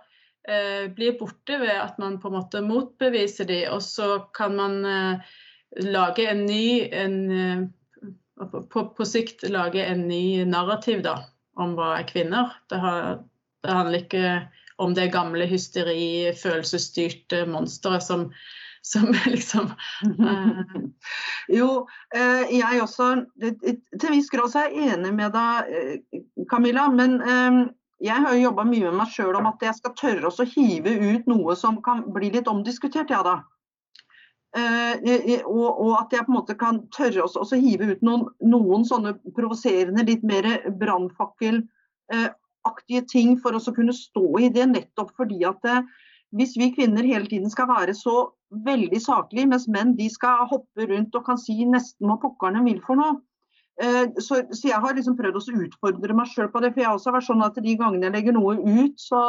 eh, 0.47 0.87
blir 0.95 1.17
borte 1.19 1.57
ved 1.59 1.73
at 1.75 1.99
man 1.99 2.15
på 2.21 2.31
en 2.31 2.37
måte 2.37 2.61
motbeviser 2.63 3.49
de, 3.49 3.59
og 3.73 3.83
så 3.83 4.21
kan 4.31 4.55
man 4.55 4.85
eh, 4.87 5.35
lage 5.83 6.29
en 6.31 6.45
ny 6.45 6.87
en, 6.95 7.19
eh, 7.31 7.67
på, 8.71 8.85
på, 8.95 9.05
sikt 9.05 9.43
lage 9.49 9.83
en 9.83 10.07
ny 10.07 10.45
narrativ 10.47 11.03
da, 11.03 11.17
om 11.59 11.75
hva 11.75 11.97
er 11.97 12.07
kvinner. 12.07 12.55
Det, 12.71 12.79
har, 12.79 13.19
det 13.67 13.77
handler 13.81 14.05
ikke 14.05 14.25
om 14.81 14.95
det 14.95 15.11
gamle 15.13 15.45
hysteri, 15.45 16.31
følelsesstyrte 16.39 17.43
monsteret 17.51 18.07
som 18.07 18.29
som 18.81 19.15
liksom 19.25 19.71
uh... 20.19 20.59
Jo, 21.47 21.87
eh, 22.15 22.57
jeg 22.57 22.81
også 22.81 23.25
Til 23.41 24.07
en 24.07 24.15
viss 24.15 24.29
grad 24.33 24.49
så 24.51 24.59
er 24.63 24.69
jeg 24.71 24.87
enig 24.95 25.13
med 25.15 25.31
deg, 25.35 25.55
eh, 25.69 25.97
Camilla. 26.49 26.89
Men 26.91 27.11
jeg 28.01 28.17
har 28.23 28.31
jo 28.33 28.45
jobba 28.47 28.63
mye 28.65 28.85
med 28.89 28.99
meg 29.03 29.09
sjøl 29.13 29.35
om 29.37 29.47
at 29.51 29.59
jeg 29.61 29.75
skal 29.77 29.97
tørre 29.99 30.27
å 30.31 30.51
hive 30.55 30.91
ut 31.13 31.25
noe 31.29 31.51
som 31.55 31.73
kan 31.85 31.97
bli 32.13 32.27
litt 32.33 32.49
omdiskutert, 32.49 33.09
ja 33.13 33.21
da. 33.25 33.35
og, 34.57 35.69
og, 35.69 35.91
at 35.99 36.11
jeg 36.15 36.25
på 36.25 36.31
en 36.31 36.39
måte 36.39 36.55
kan 36.57 36.87
tørre 36.95 37.21
å 37.23 37.45
hive 37.53 37.85
ut 37.93 38.01
noen, 38.01 38.23
noen 38.41 38.85
sånne 38.89 39.11
provoserende, 39.37 40.09
litt 40.09 40.23
mer 40.25 40.45
brannfakkelaktige 40.81 43.01
ting 43.13 43.39
for 43.39 43.51
å 43.53 43.61
kunne 43.69 43.93
stå 43.93 44.39
i 44.41 44.49
det, 44.49 44.65
nettopp 44.73 45.13
fordi 45.21 45.45
at 45.45 45.61
det, 45.67 45.85
hvis 46.35 46.55
vi 46.59 46.71
kvinner 46.75 47.07
hele 47.07 47.27
tiden 47.27 47.51
skal 47.51 47.69
være 47.69 47.95
så 47.97 48.31
veldig 48.65 48.99
saklige, 49.03 49.49
mens 49.51 49.67
menn 49.71 49.95
de 49.97 50.07
skal 50.11 50.47
hoppe 50.51 50.87
rundt 50.87 51.15
og 51.15 51.25
kan 51.27 51.39
si 51.39 51.57
nesten 51.67 52.07
hva 52.09 52.17
pokkerne 52.21 52.63
vil 52.67 52.81
for 52.85 52.99
noe. 52.99 53.19
Eh, 53.81 54.11
så, 54.19 54.41
så, 54.51 54.67
jeg 54.67 54.81
har 54.83 54.95
liksom 54.95 55.15
prøvd 55.17 55.39
å 55.39 55.63
utfordre 55.65 56.15
meg 56.15 56.29
sjøl 56.31 56.51
på 56.51 56.61
det. 56.63 56.73
For 56.73 56.83
jeg 56.83 56.89
har 56.89 56.99
også 56.99 57.15
vært 57.15 57.27
sånn 57.29 57.45
at 57.45 57.59
de 57.63 57.77
gangene 57.79 58.09
jeg 58.09 58.15
legger 58.17 58.35
noe 58.35 58.57
ut, 58.59 58.97
så, 59.01 59.21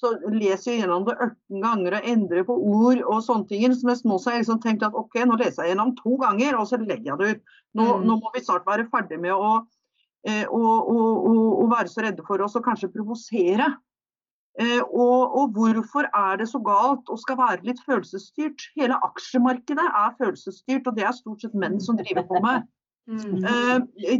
så 0.00 0.12
leser 0.32 0.72
jeg 0.72 0.82
gjennom 0.84 1.06
det 1.08 1.16
18 1.16 1.64
ganger 1.64 1.98
og 1.98 2.10
endrer 2.12 2.46
på 2.48 2.58
ord 2.76 3.00
og 3.04 3.24
sånne 3.26 3.48
ting. 3.50 3.64
Så 3.74 3.88
mens 3.88 4.04
nå 4.06 4.20
så 4.20 4.30
har 4.30 4.38
jeg 4.38 4.46
liksom 4.46 4.60
tenkt 4.64 4.84
at 4.86 4.96
ok, 4.96 5.22
nå 5.24 5.40
leser 5.40 5.64
jeg 5.64 5.74
gjennom 5.74 5.96
to 5.98 6.18
ganger, 6.22 6.60
og 6.60 6.68
så 6.70 6.80
legger 6.82 7.14
jeg 7.14 7.22
det 7.22 7.32
ut. 7.32 7.56
Nå, 7.80 7.88
mm. 7.88 8.06
nå 8.10 8.20
må 8.20 8.36
vi 8.36 8.44
snart 8.44 8.68
være 8.68 8.88
ferdig 8.92 9.20
med 9.24 9.34
å, 9.34 9.56
eh, 10.28 10.44
å, 10.44 10.76
å, 10.92 11.40
å 11.64 11.68
være 11.72 11.92
så 11.92 12.06
redde 12.06 12.24
for 12.28 12.44
oss 12.44 12.56
og 12.60 12.64
kanskje 12.68 12.92
provosere. 12.94 13.72
Eh, 14.60 14.80
og, 14.80 15.36
og, 15.36 15.48
hvorfor 15.52 16.06
er 16.16 16.38
det 16.40 16.48
så 16.48 16.58
galt 16.64 17.10
å 17.12 17.18
skal 17.20 17.36
være 17.36 17.66
litt 17.68 17.80
følelsesstyrt? 17.84 18.70
Hele 18.78 18.96
aksjemarkedet 19.04 19.84
er 19.84 20.14
følelsesstyrt, 20.16 20.86
og 20.88 20.96
det 20.96 21.04
er 21.04 21.16
stort 21.16 21.44
sett 21.44 21.56
menn 21.58 21.76
som 21.82 22.00
driver 22.00 22.26
på 22.30 22.42
med. 22.44 22.64
Mm. 23.06 23.44
Eh, 23.46 24.16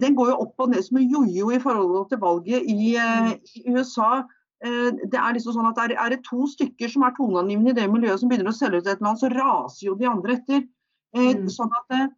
den 0.00 0.14
går 0.16 0.30
jo 0.30 0.36
opp 0.46 0.62
og 0.64 0.70
ned 0.72 0.80
som 0.80 0.96
en 0.96 1.10
jojo 1.12 1.50
i 1.52 1.58
forhold 1.60 2.06
til 2.08 2.22
valget 2.22 2.70
i, 2.72 2.94
eh, 2.96 3.34
i 3.58 3.74
USA. 3.74 4.22
det 4.64 5.18
er 5.20 5.34
liksom 5.36 5.58
sånn 5.58 5.68
at 5.68 5.80
er, 5.82 5.92
er, 5.92 6.14
det 6.14 6.22
to 6.24 6.46
stykker 6.48 6.88
som 6.88 7.04
er 7.04 7.12
toneangivende 7.18 7.74
i 7.74 7.76
det 7.76 7.84
miljøet 7.92 8.22
som 8.22 8.32
begynner 8.32 8.48
å 8.48 8.56
selge 8.56 8.80
ut 8.80 8.88
et 8.88 8.94
eller 8.94 9.10
annet, 9.10 9.20
så 9.20 9.30
raser 9.34 9.86
jo 9.90 9.98
de 10.00 10.08
andre 10.08 10.38
etter. 10.38 10.64
Mm. 11.12 11.50
sånn 11.52 11.76
at 11.82 12.14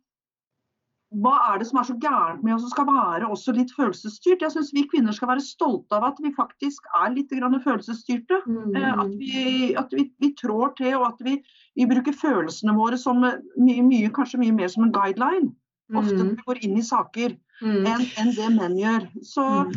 hva 1.20 1.32
er 1.50 1.60
det 1.60 1.66
som 1.68 1.78
er 1.80 1.86
så 1.88 1.94
gærent 2.00 2.42
med 2.44 2.54
oss 2.54 2.62
som 2.64 2.72
skal 2.72 2.86
være 2.88 3.28
også 3.28 3.52
litt 3.56 3.72
følelsesstyrt? 3.76 4.42
Jeg 4.44 4.54
syns 4.54 4.72
vi 4.72 4.86
kvinner 4.88 5.14
skal 5.16 5.28
være 5.32 5.44
stolte 5.44 5.98
av 5.98 6.06
at 6.08 6.20
vi 6.24 6.32
faktisk 6.36 6.86
er 6.96 7.12
litt 7.12 7.32
følelsesstyrte. 7.32 8.40
Mm. 8.46 8.76
Eh, 8.78 9.00
at, 9.04 9.12
vi, 9.20 9.74
at 9.76 9.92
vi, 9.92 10.06
vi, 10.22 10.32
trår 10.38 10.74
til, 10.80 10.96
og 11.00 11.08
at 11.10 11.20
vi, 11.26 11.36
vi 11.76 11.88
bruker 11.90 12.16
følelsene 12.16 12.76
våre 12.76 12.98
som 13.00 13.20
mye, 13.20 13.84
mye, 13.84 14.10
kanskje 14.14 14.40
mye 14.40 14.56
mer 14.56 14.72
som 14.72 14.86
en 14.86 14.94
guideline. 14.94 15.52
Ofte 15.92 16.16
når 16.16 16.30
vi 16.30 16.44
går 16.46 16.60
inn 16.64 16.76
i 16.80 16.86
saker 16.86 17.34
mm. 17.60 17.80
enn 17.84 18.04
en 18.22 18.34
det 18.38 18.50
menn 18.56 18.76
gjør. 18.80 19.08
Så, 19.26 19.44
mm. 19.68 19.72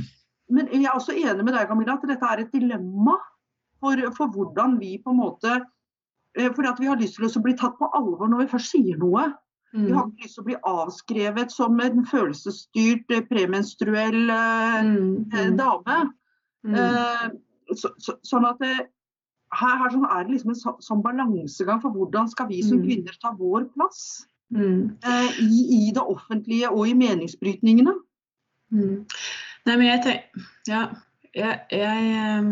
men 0.56 0.71
jeg 0.71 0.88
er 0.88 0.95
også 0.95 1.15
enig 1.17 1.43
med 1.43 1.56
deg, 1.58 1.67
Camilla, 1.67 1.98
at 2.00 2.08
dette 2.08 2.32
er 2.32 2.45
et 2.45 2.54
dilemma 2.56 3.17
for, 3.84 4.00
for 4.15 4.32
hvordan 4.32 4.80
vi 4.80 4.95
på 5.04 5.12
en 5.12 5.24
måte 5.24 5.62
for 6.36 6.52
Fordi 6.52 6.67
at 6.67 6.80
vi 6.84 6.88
har 6.89 6.98
lyst 7.00 7.15
til 7.15 7.30
å 7.30 7.41
bli 7.43 7.54
tatt 7.56 7.78
på 7.80 7.88
alvor 7.95 8.28
når 8.28 8.41
vi 8.41 8.52
først 8.52 8.74
sier 8.74 8.98
noe. 9.00 9.30
Mm. 9.76 9.86
De 9.86 9.94
har 9.94 10.06
ikke 10.08 10.24
lyst 10.24 10.38
til 10.38 10.44
å 10.44 10.48
bli 10.48 10.56
avskrevet 10.72 11.52
som 11.52 11.80
en 11.84 12.06
følelsesstyrt 12.08 13.12
eh, 13.12 13.24
premenstruell 13.28 14.30
eh, 14.32 14.78
mm. 14.88 15.08
Eh, 15.34 15.48
mm. 15.50 15.58
dame. 15.60 15.98
Mm. 16.64 16.78
Eh, 16.80 17.26
så, 17.76 17.92
så, 18.00 18.16
sånn 18.24 18.48
at 18.48 18.62
det, 18.64 18.76
her, 19.60 19.76
her 19.82 19.92
sånn 19.92 20.06
er 20.08 20.24
det 20.24 20.38
liksom 20.38 20.54
en 20.54 20.62
så, 20.62 20.76
sånn 20.86 21.04
balansegang 21.04 21.82
for 21.84 21.92
hvordan 21.92 22.32
skal 22.32 22.48
vi 22.54 22.62
som 22.64 22.80
mm. 22.80 22.86
kvinner 22.88 23.20
ta 23.20 23.34
vår 23.36 23.68
plass 23.76 24.00
mm. 24.56 24.96
eh, 25.04 25.42
i, 25.44 25.66
i, 25.80 25.82
det 25.96 26.06
offentlige 26.06 26.72
og 26.72 26.88
i 26.88 26.96
meningsbrytningene. 27.02 27.98
Nei, 28.76 29.76
men 29.76 29.86
jeg 29.86 30.00
tenker 30.06 30.48
Ja, 30.68 30.86
jeg, 31.36 31.60
jeg, 31.76 32.48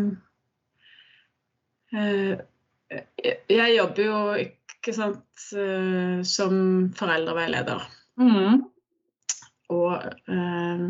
jeg, 1.96 3.34
jeg 3.50 3.74
jobber 3.78 4.06
jo 4.06 4.20
ikke 4.44 4.63
ikke 4.84 4.92
sant, 4.98 5.44
eh, 5.56 6.20
som 6.28 6.56
foreldreveileder. 6.92 7.84
Mm. 8.20 8.58
Og, 9.72 10.02
eh, 10.28 10.82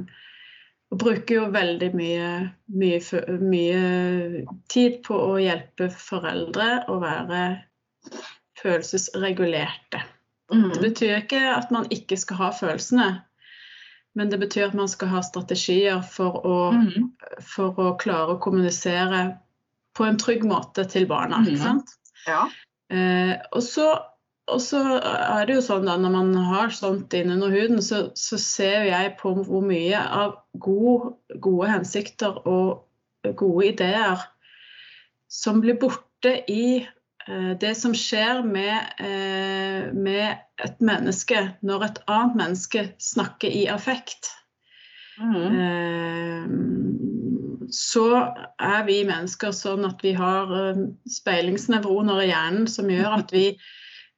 bruker 0.94 1.34
jo 1.34 1.44
veldig 1.54 1.90
mye, 1.94 2.30
mye, 2.74 2.98
mye, 3.38 4.46
tid 4.70 4.98
på 5.06 5.14
å 5.14 5.36
hjelpe 5.38 5.88
foreldre 5.94 6.84
å 6.90 6.98
være 7.02 7.44
følelsesregulerte. 8.58 10.02
Mm. 10.52 10.68
Det 10.74 10.82
betyr 10.82 11.14
ikke 11.20 11.44
at 11.54 11.70
man 11.74 11.86
ikke 11.94 12.18
skal 12.18 12.40
ha 12.42 12.50
følelsene, 12.54 13.08
men 14.14 14.30
det 14.30 14.38
betyr 14.42 14.68
at 14.68 14.76
man 14.78 14.90
skal 14.90 15.10
ha 15.14 15.22
strategier 15.26 16.02
for 16.06 16.42
å, 16.46 16.58
mm. 16.74 17.08
for 17.42 17.78
å 17.78 17.94
klare 17.98 18.36
å 18.36 18.42
kommunisere 18.42 19.24
på 19.94 20.06
en 20.06 20.18
trygg 20.18 20.44
måte 20.46 20.86
til 20.90 21.06
barna. 21.10 21.42
ikke 21.46 21.58
mm. 21.58 21.64
sant? 21.64 21.96
Ja. 22.26 22.44
Eh, 22.92 23.34
og, 23.52 23.62
så, 23.64 23.86
og, 24.50 24.60
så, 24.60 24.82
er 25.00 25.46
det 25.48 25.58
jo 25.58 25.64
sånn 25.64 25.88
da, 25.88 25.96
når 26.00 26.12
man 26.14 26.34
har 26.50 26.74
sånt 26.74 27.14
innunder 27.16 27.52
huden, 27.54 27.80
så, 27.84 28.08
så 28.18 28.38
ser 28.40 28.88
jeg 28.90 29.14
på 29.20 29.32
hvor 29.40 29.64
mye 29.64 30.00
av 30.00 30.36
gode, 30.60 31.14
gode 31.44 31.70
hensikter 31.72 32.42
og 32.44 32.84
gode 33.40 33.70
ideer 33.72 34.26
som 35.34 35.60
blir 35.64 35.78
borte 35.80 36.36
i 36.50 36.84
eh, 36.84 37.52
det 37.60 37.74
som 37.78 37.94
skjer 37.96 38.44
med, 38.46 38.94
eh, 39.02 39.92
med, 39.92 40.40
et 40.62 40.78
menneske 40.84 41.40
når 41.66 41.82
et 41.88 41.96
annet 42.06 42.36
menneske 42.38 42.84
snakker 43.02 43.50
i 43.50 43.64
affekt. 43.72 44.28
Mm. 45.18 45.56
Eh, 45.64 46.44
så 47.72 48.08
er 48.60 48.84
vi 48.88 49.02
mennesker 49.06 49.54
sånn 49.54 49.86
at 49.88 50.02
vi 50.04 50.14
har 50.18 50.50
eh, 50.54 50.84
speilingsnevroner 51.10 52.24
i 52.24 52.28
hjernen 52.30 52.68
som 52.70 52.90
gjør 52.90 53.18
at 53.20 53.34
vi, 53.34 53.46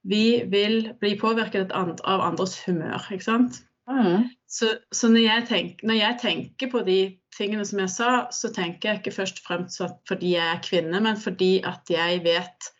vi 0.08 0.42
vil 0.52 0.92
bli 1.00 1.14
påvirket 1.20 1.74
av 1.74 2.24
andres 2.24 2.58
humør. 2.66 3.02
ikke 3.10 3.28
sant? 3.28 3.62
Mm. 3.90 4.26
Så, 4.50 4.72
så 4.94 5.10
når, 5.10 5.22
jeg 5.22 5.46
tenker, 5.50 5.86
når, 5.86 5.98
jeg 6.00 6.18
tenker, 6.22 6.70
på 6.72 6.82
de 6.86 7.00
tingene 7.36 7.66
som 7.68 7.82
jeg 7.82 7.92
sa, 7.92 8.12
så 8.34 8.50
tenker 8.54 8.90
jeg 8.90 9.02
ikke 9.02 9.16
først 9.18 9.42
og 9.42 9.50
fremst 9.50 9.82
fordi 10.08 10.34
jeg 10.34 10.46
er 10.54 10.64
kvinne, 10.64 11.02
men 11.02 11.20
fordi 11.20 11.60
at 11.66 11.86
jeg 11.90 12.24
vet 12.24 12.70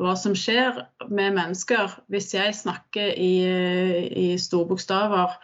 hva 0.00 0.14
som 0.18 0.34
skjer 0.34 0.80
med 1.06 1.36
mennesker 1.36 1.92
hvis 2.10 2.32
jeg 2.34 2.54
snakker 2.56 3.12
i, 3.14 3.34
i 4.10 4.28
store 4.40 4.72
bokstaver 4.72 5.36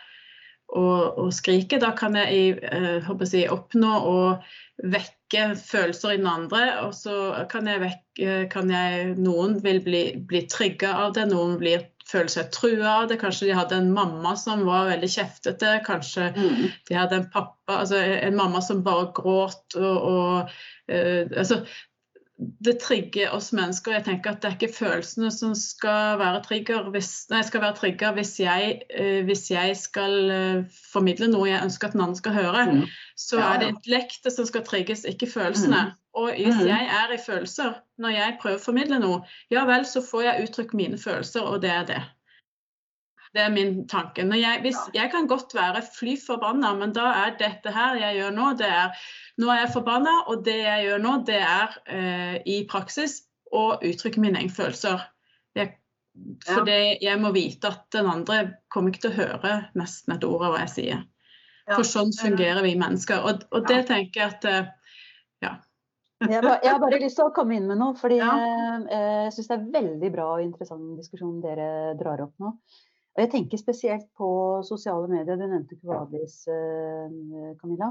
og, 0.70 1.18
og 1.18 1.30
skriker. 1.34 1.82
Da 1.82 1.92
kan 1.98 2.16
jeg, 2.18 2.58
eh, 2.62 3.10
jeg 3.34 3.50
oppnå 3.52 3.92
å 4.06 4.18
vekke 4.82 5.54
følelser 5.60 6.14
i 6.14 6.20
den 6.20 6.28
andre. 6.30 6.64
Og 6.86 6.94
så 6.96 7.46
kan 7.52 7.68
jeg 7.70 7.82
vekke 7.84 8.36
kan 8.52 8.70
jeg, 8.72 9.14
Noen 9.20 9.58
vil 9.64 9.80
bli, 9.84 10.04
bli 10.28 10.44
trygga 10.50 10.92
av 11.06 11.16
det, 11.16 11.28
noen 11.30 11.58
blir 11.60 11.86
føler 12.10 12.32
seg 12.32 12.50
trua 12.54 12.94
av 13.02 13.10
det. 13.10 13.20
Kanskje 13.20 13.50
de 13.50 13.58
hadde 13.58 13.78
en 13.78 13.92
mamma 13.94 14.34
som 14.38 14.64
var 14.68 14.88
veldig 14.90 15.10
kjeftete. 15.10 15.76
Kanskje 15.86 16.30
mm. 16.36 16.64
de 16.88 16.96
hadde 16.96 17.20
en 17.20 17.28
pappa, 17.32 17.82
altså 17.82 18.00
en 18.00 18.38
mamma 18.38 18.62
som 18.64 18.82
bare 18.86 19.10
gråt. 19.16 19.78
og, 19.78 20.10
og 20.10 20.50
uh, 20.90 21.22
altså, 21.36 21.62
det 22.40 22.78
trigger 22.80 23.34
oss 23.36 23.50
mennesker. 23.52 23.98
Jeg 23.98 24.06
tenker 24.06 24.32
at 24.32 24.42
Det 24.42 24.48
er 24.48 24.56
ikke 24.56 24.72
følelsene 24.78 25.28
som 25.34 25.52
skal 25.58 26.16
være 26.20 26.40
trigger 26.46 26.88
hvis, 26.94 27.12
nei, 27.32 27.42
skal 27.44 27.64
være 27.66 27.76
trigger 27.76 28.16
hvis, 28.16 28.38
jeg, 28.40 28.80
uh, 28.96 29.20
hvis 29.28 29.50
jeg 29.52 29.76
skal 29.76 30.16
uh, 30.32 30.80
formidle 30.92 31.30
noe 31.32 31.50
jeg 31.50 31.66
ønsker 31.68 31.90
at 31.90 31.98
den 31.98 32.06
andre 32.06 32.22
skal 32.22 32.38
høre. 32.38 32.66
Mm. 32.70 32.86
Så 33.20 33.36
ja. 33.36 33.50
er 33.52 33.60
det 33.60 33.72
intellektet 33.74 34.32
som 34.32 34.46
skal 34.48 34.64
trigges, 34.64 35.04
ikke 35.08 35.28
følelsene. 35.28 35.82
Mm. 35.90 35.98
Og 36.20 36.30
hvis 36.34 36.56
mm. 36.56 36.68
jeg 36.70 36.86
er 37.00 37.12
i 37.14 37.18
følelser 37.20 37.76
når 38.00 38.14
jeg 38.16 38.38
prøver 38.40 38.56
å 38.58 38.62
formidle 38.64 39.00
noe, 39.02 39.20
ja 39.52 39.66
vel, 39.68 39.84
så 39.86 40.02
får 40.02 40.24
jeg 40.24 40.46
uttrykt 40.48 40.74
mine 40.78 40.98
følelser, 40.98 41.44
og 41.44 41.60
det 41.62 41.70
er 41.74 41.84
det. 41.90 42.00
Det 43.30 43.44
er 43.44 43.52
min 43.54 43.84
tanke. 43.86 44.24
Jeg, 44.40 44.62
hvis, 44.64 44.78
jeg 44.96 45.12
kan 45.12 45.28
godt 45.30 45.54
være 45.54 45.84
fly 45.94 46.16
forbanna, 46.18 46.72
men 46.80 46.96
da 46.96 47.12
er 47.26 47.36
dette 47.38 47.70
her 47.70 48.00
jeg 48.00 48.16
gjør 48.18 48.34
nå, 48.34 48.48
det 48.58 48.72
er 48.74 49.04
Nå 49.40 49.52
er 49.52 49.62
jeg 49.62 49.72
forbanna, 49.72 50.16
og 50.28 50.42
det 50.44 50.56
jeg 50.58 50.88
gjør 50.88 51.04
nå, 51.04 51.12
det 51.28 51.38
er 51.38 51.76
eh, 51.88 52.34
i 52.44 52.58
praksis 52.68 53.22
å 53.56 53.78
uttrykke 53.78 54.20
mine 54.20 54.42
egne 54.42 54.52
følelser. 54.52 55.06
Fordi 55.54 55.70
for 56.44 56.68
ja. 56.68 56.96
jeg 57.00 57.20
må 57.22 57.30
vite 57.32 57.70
at 57.70 57.86
den 57.94 58.08
andre 58.10 58.40
kommer 58.72 58.92
ikke 58.92 59.06
til 59.06 59.12
å 59.14 59.20
høre 59.20 59.52
nesten 59.78 60.16
et 60.16 60.26
ord 60.26 60.42
av 60.48 60.54
hva 60.54 60.64
jeg 60.64 60.72
sier. 60.74 61.04
For 61.76 61.86
sånn 61.86 62.12
fungerer 62.16 62.64
vi 62.66 62.74
mennesker. 62.78 63.24
Og, 63.26 63.46
og 63.54 63.66
det 63.70 63.84
tenker 63.90 64.22
jeg 64.22 64.34
at 64.34 64.46
eh, 64.50 64.70
ja. 65.44 65.56
Jeg, 66.20 66.42
bare, 66.44 66.58
jeg, 66.60 66.74
har 66.74 66.82
bare 66.82 67.00
lyst 67.00 67.16
til 67.16 67.30
å 67.30 67.32
komme 67.36 67.56
inn 67.56 67.68
med 67.70 67.80
noe, 67.80 67.94
fordi 67.96 68.18
ja. 68.20 68.28
jeg, 68.36 68.84
eh, 68.92 69.16
jeg 69.26 69.34
syns 69.36 69.50
det 69.50 69.56
er 69.56 69.68
veldig 69.78 70.12
bra 70.12 70.28
og 70.34 70.44
interessant 70.44 70.98
diskusjon 70.98 71.40
dere 71.44 71.70
drar 72.00 72.26
opp 72.26 72.34
nå. 72.42 72.52
Og 73.10 73.24
jeg 73.24 73.32
tenker 73.32 73.60
spesielt 73.60 74.06
på 74.18 74.28
sosiale 74.66 75.08
medier. 75.10 75.38
Du 75.38 75.46
nevnte 75.46 75.78
Kvadis, 75.80 76.42
eh, 76.50 77.54
Camilla. 77.60 77.90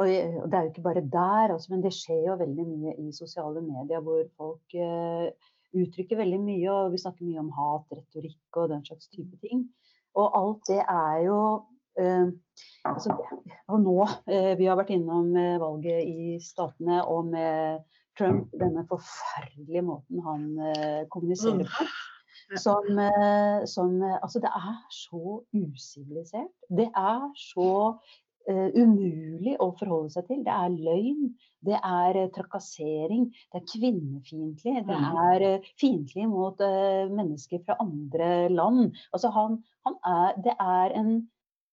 Og 0.00 0.08
det 0.08 0.56
er 0.56 0.64
jo 0.64 0.70
ikke 0.72 0.84
bare 0.86 1.04
der, 1.04 1.52
altså, 1.52 1.74
men 1.74 1.82
det 1.84 1.92
skjer 1.94 2.22
jo 2.30 2.38
veldig 2.40 2.64
mye 2.64 2.94
i 2.98 3.10
sosiale 3.12 3.60
medier 3.60 4.00
hvor 4.00 4.22
folk 4.40 4.76
uh, 4.80 5.28
uttrykker 5.76 6.16
veldig 6.18 6.38
mye. 6.40 6.68
Og 6.72 6.94
vi 6.94 7.00
snakker 7.02 7.28
mye 7.28 7.42
om 7.42 7.50
hat, 7.56 7.92
retorikk 7.92 8.60
og 8.62 8.70
den 8.72 8.84
slags 8.88 9.10
type 9.12 9.36
ting. 9.44 9.66
Og 10.18 10.32
alt 10.38 10.64
det 10.68 10.80
er 10.80 11.18
jo 11.26 11.38
altså, 11.98 13.16
Og 13.68 13.82
nå 13.82 13.96
uh, 14.04 14.52
Vi 14.58 14.68
har 14.68 14.78
vært 14.80 14.94
innom 14.94 15.34
valget 15.60 16.06
i 16.08 16.38
Statene 16.42 17.02
og 17.04 17.32
med 17.34 17.82
Trump, 18.18 18.48
denne 18.60 18.86
forferdelige 18.88 19.84
måten 19.86 20.20
han 20.24 20.48
kommuniserer 21.12 21.64
på. 21.64 21.86
Som, 22.56 22.98
eh, 22.98 23.64
som, 23.64 24.02
eh, 24.02 24.18
Altså, 24.22 24.38
det 24.38 24.50
er 24.54 24.76
så 24.90 25.44
usivilisert. 25.54 26.52
Det 26.68 26.90
er 26.96 27.30
så 27.36 27.98
uh, 28.50 28.70
umulig 28.74 29.54
å 29.60 29.70
forholde 29.78 30.10
seg 30.10 30.26
til. 30.26 30.40
Det 30.44 30.52
er 30.52 30.74
løgn, 30.74 31.28
det 31.64 31.78
er 31.78 32.18
uh, 32.24 32.30
trakassering, 32.34 33.28
det 33.52 33.60
er 33.60 33.68
kvinnefiendtlig. 33.70 34.82
Det 34.88 34.98
mm. 34.98 35.20
er 35.28 35.44
uh, 35.46 35.68
fiendtlig 35.80 36.26
mot 36.28 36.58
mennesker 37.12 37.62
fra 37.66 37.78
andre 37.80 38.48
land. 38.50 38.96
Altså, 39.12 39.30
han, 39.30 39.62
han 39.86 40.00
er 40.04 40.42
Det 40.44 40.56
er 40.58 40.98
en 40.98 41.14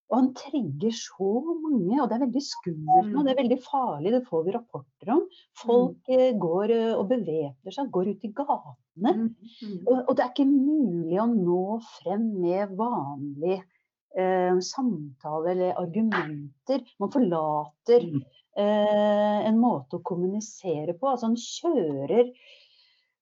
og 0.10 0.16
han 0.18 0.30
trigger 0.38 0.94
så 0.96 1.28
mange, 1.46 1.98
og 2.02 2.08
det 2.10 2.16
er 2.16 2.24
veldig 2.24 2.42
skummelt 2.42 3.12
nå. 3.12 3.20
Mm. 3.20 3.26
Det 3.28 3.32
er 3.32 3.40
veldig 3.44 3.58
farlig, 3.62 4.14
det 4.16 4.22
får 4.26 4.46
vi 4.46 4.54
rapporter 4.56 5.12
om. 5.14 5.26
Folk 5.62 6.10
mm. 6.10 6.40
går 6.42 6.74
eh, 6.74 6.94
og 6.96 7.12
bevæpner 7.12 7.76
seg, 7.76 7.92
går 7.94 8.10
ut 8.10 8.26
i 8.26 8.32
gatene. 8.40 9.12
Mm, 9.20 9.76
og, 9.84 10.00
og, 10.00 10.10
det 10.18 10.24
er 10.26 10.32
ikke 10.32 10.48
mulig 10.50 11.20
å 11.22 11.28
nå 11.30 11.66
frem 12.00 12.26
med 12.42 12.74
vanlig 12.80 13.60
eh, 13.60 14.58
samtale 14.66 15.54
eller 15.54 15.78
argumenter. 15.84 16.82
Man 16.98 17.14
forlater 17.14 18.08
eh, 18.10 19.38
en 19.46 19.62
måte 19.62 20.00
å 20.00 20.08
kommunisere 20.10 20.98
på. 20.98 21.12
Altså 21.12 21.30
han 21.30 21.38
kjører 21.38 22.34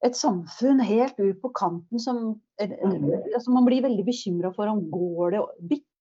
et 0.07 0.15
samfunn 0.15 0.79
helt 0.87 1.19
ut 1.19 1.41
på 1.41 1.51
kanten 1.57 1.99
som 1.99 2.37
altså 2.61 3.51
Man 3.53 3.65
blir 3.65 3.83
veldig 3.83 4.03
bekymra 4.05 4.51
for 4.53 4.69
om 4.69 4.83
går 4.93 5.35
det 5.35 5.41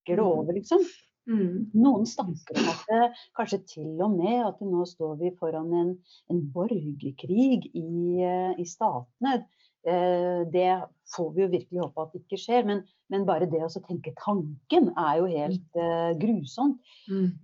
bikker 0.06 0.16
det 0.16 0.22
mm. 0.22 0.38
over, 0.38 0.52
liksom. 0.54 0.86
Mm. 1.26 1.70
Noen 1.74 2.06
stanker 2.06 2.58
om 2.60 2.68
at 2.70 2.82
det 2.86 3.06
kanskje 3.34 3.58
til 3.66 4.02
og 4.04 4.12
med 4.14 4.44
at 4.46 4.60
nå 4.62 4.84
står 4.86 5.16
vi 5.18 5.32
foran 5.38 5.72
en, 5.74 5.88
en 6.30 6.42
borgerkrig 6.54 7.66
i, 7.74 8.22
eh, 8.22 8.52
i 8.54 8.64
statene. 8.64 9.40
Eh, 9.86 10.46
det 10.52 10.70
får 11.14 11.32
vi 11.34 11.42
jo 11.42 11.48
virkelig 11.50 11.82
håpe 11.82 12.04
at 12.04 12.12
det 12.14 12.22
ikke 12.22 12.38
skjer, 12.38 12.62
men, 12.66 12.84
men 13.10 13.26
bare 13.26 13.50
det 13.50 13.62
å 13.62 13.82
tenke 13.82 14.14
tanken 14.22 14.92
er 14.94 15.18
jo 15.18 15.26
helt 15.30 15.78
uh, 15.78 16.12
grusomt. 16.18 16.78
Mm. 17.10 17.34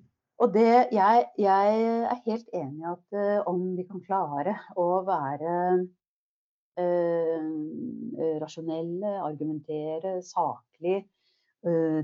Og 0.43 0.55
det, 0.55 0.89
jeg, 0.95 1.27
jeg, 1.39 1.83
er 2.03 2.23
helt 2.25 2.49
enig 2.59 2.83
i 2.83 2.89
at 2.91 3.15
uh, 3.15 3.51
om 3.51 3.77
vi 3.77 3.87
kan 3.87 4.03
klare 4.03 4.57
å 4.75 4.89
være 5.07 5.53
uh, 6.83 7.51
rasjonelle, 8.43 9.13
argumentere 9.23 10.17
saklig, 10.27 11.05
uh, 11.67 12.03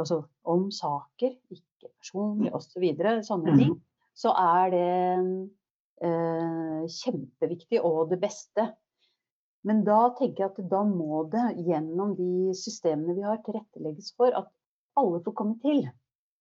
altså 0.00 0.22
om 0.48 0.68
saker, 0.74 1.34
ikke 1.52 1.90
personlig 1.98 2.52
osv., 2.54 2.86
så 2.98 3.16
sånne 3.32 3.56
ting, 3.58 3.74
så 4.14 4.34
er 4.38 4.72
det 4.74 4.92
uh, 6.04 6.84
kjempeviktig 7.00 7.82
og 7.82 8.12
det 8.12 8.20
beste. 8.22 8.68
Men 9.66 9.84
da 9.86 10.08
tenker 10.18 10.44
jeg 10.44 10.50
at 10.50 10.70
da 10.72 10.82
må 10.86 11.24
det 11.30 11.44
gjennom 11.62 12.16
de 12.18 12.54
systemene 12.58 13.14
vi 13.14 13.26
har, 13.26 13.38
tilrettelegges 13.46 14.10
for 14.18 14.34
at 14.34 14.50
alle 14.98 15.22
får 15.24 15.36
komme 15.38 15.58
til. 15.62 15.84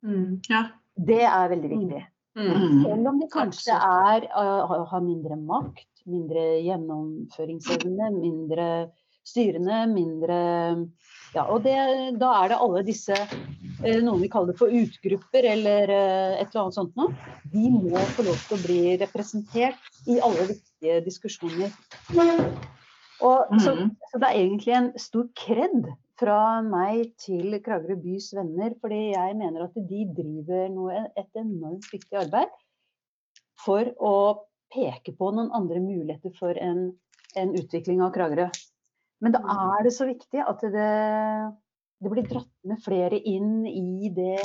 Mm, 0.01 0.41
ja. 0.49 0.65
Det 0.97 1.21
er 1.23 1.51
veldig 1.53 1.69
viktig. 1.71 2.01
Mm. 2.39 2.81
Selv 2.85 3.07
om 3.11 3.19
de 3.19 3.27
kanskje 3.31 3.75
er, 3.75 4.25
uh, 4.33 4.87
har 4.89 5.03
mindre 5.05 5.37
makt, 5.37 5.89
mindre 6.09 6.43
gjennomføringsevne, 6.65 8.09
mindre 8.15 8.67
styrende, 9.27 9.85
mindre 9.91 10.37
ja, 11.31 11.45
og 11.47 11.63
det, 11.63 11.77
da 12.19 12.31
er 12.41 12.51
det 12.51 12.59
alle 12.59 12.81
disse 12.83 13.15
eh, 13.15 14.01
noen 14.03 14.19
vi 14.19 14.29
kaller 14.31 14.55
for 14.59 14.73
utgrupper 14.75 15.47
eller 15.53 15.93
eh, 15.95 16.41
et 16.41 16.49
eller 16.49 16.65
annet 16.65 16.75
sånt 16.75 16.97
noe. 16.99 17.13
De 17.53 17.69
må 17.71 18.01
få 18.17 18.25
lov 18.27 18.41
til 18.49 18.57
å 18.57 18.63
bli 18.65 18.81
representert 18.99 20.01
i 20.11 20.17
alle 20.19 20.49
viktige 20.49 20.99
diskusjoner. 21.05 21.71
Og, 22.11 23.53
så, 23.61 23.75
mm. 23.77 23.93
så, 24.11 24.19
det 24.19 24.27
er 24.27 24.39
egentlig 24.41 24.75
en 24.75 24.89
stor 24.99 25.29
kred 25.37 25.87
fra 26.19 26.41
meg 26.65 27.13
til 27.21 27.55
Kragerø 27.63 27.95
bys 28.01 28.31
venner, 28.35 28.75
fordi 28.81 29.13
jeg 29.13 29.37
mener 29.39 29.69
at 29.69 29.77
de 29.77 30.01
driver 30.17 30.67
noe, 30.73 31.05
et 31.15 31.39
enormt 31.39 31.87
viktig 31.93 32.17
arbeid 32.25 32.51
for 33.61 33.87
å 34.01 34.17
peke 34.73 35.15
på 35.15 35.31
noen 35.31 35.53
andre 35.55 35.79
muligheter 35.83 36.35
for 36.35 36.59
en, 36.59 36.89
en 37.39 37.55
utvikling 37.55 38.03
av 38.03 38.11
Kragerø. 38.17 38.49
Men 39.21 39.35
da 39.35 39.41
er 39.77 39.85
det 39.85 39.93
så 39.95 40.07
viktig 40.09 40.41
at 40.41 40.63
det, 40.73 40.89
det 42.01 42.11
blir 42.11 42.27
dratt 42.27 42.53
med 42.67 42.81
flere 42.83 43.19
inn 43.19 43.67
i 43.69 44.09
det 44.15 44.39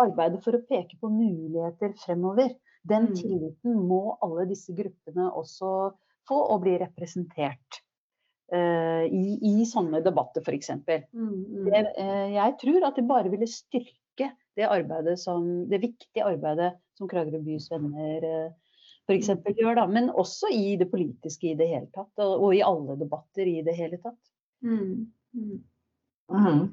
arbeidet 0.00 0.40
for 0.44 0.56
å 0.56 0.64
peke 0.66 0.98
på 1.00 1.10
muligheter 1.12 1.94
fremover. 2.02 2.52
Den 2.82 3.10
mm. 3.10 3.14
tilliten 3.18 3.78
må 3.86 4.16
alle 4.24 4.48
disse 4.50 4.74
gruppene 4.76 5.28
også 5.36 5.92
få 6.28 6.40
og 6.54 6.62
bli 6.64 6.76
representert 6.80 7.80
uh, 8.54 9.04
i, 9.04 9.36
i, 9.36 9.54
sånne 9.68 10.02
debatter, 10.04 10.44
f.eks. 10.44 10.72
Mm, 10.78 11.04
mm. 11.12 11.68
uh, 11.68 12.28
jeg 12.36 12.56
tror 12.62 12.88
at 12.88 12.98
det 12.98 13.06
bare 13.08 13.32
ville 13.32 13.48
styrke 13.50 14.30
det, 14.56 14.66
arbeidet 14.66 15.18
som, 15.20 15.46
det 15.70 15.82
viktige 15.84 16.26
arbeidet 16.26 16.72
som 16.98 17.10
Kragerø 17.10 17.42
bys 17.44 17.70
venner 17.72 18.26
uh, 18.26 18.69
f.eks. 19.10 19.32
gjør, 19.58 19.74
da. 19.80 19.86
Men 19.90 20.10
også 20.10 20.50
i 20.54 20.76
det 20.80 20.90
politiske 20.92 21.52
i 21.52 21.56
det 21.58 21.70
hele 21.70 21.88
tatt. 21.94 22.12
Og, 22.22 22.36
og 22.46 22.54
i 22.56 22.62
alle 22.66 22.98
debatter 23.00 23.50
i 23.50 23.60
det 23.66 23.74
hele 23.78 23.98
tatt. 24.02 24.20
Mm. 24.62 25.10
Mm. 25.34 25.58
Mm. 26.30 26.68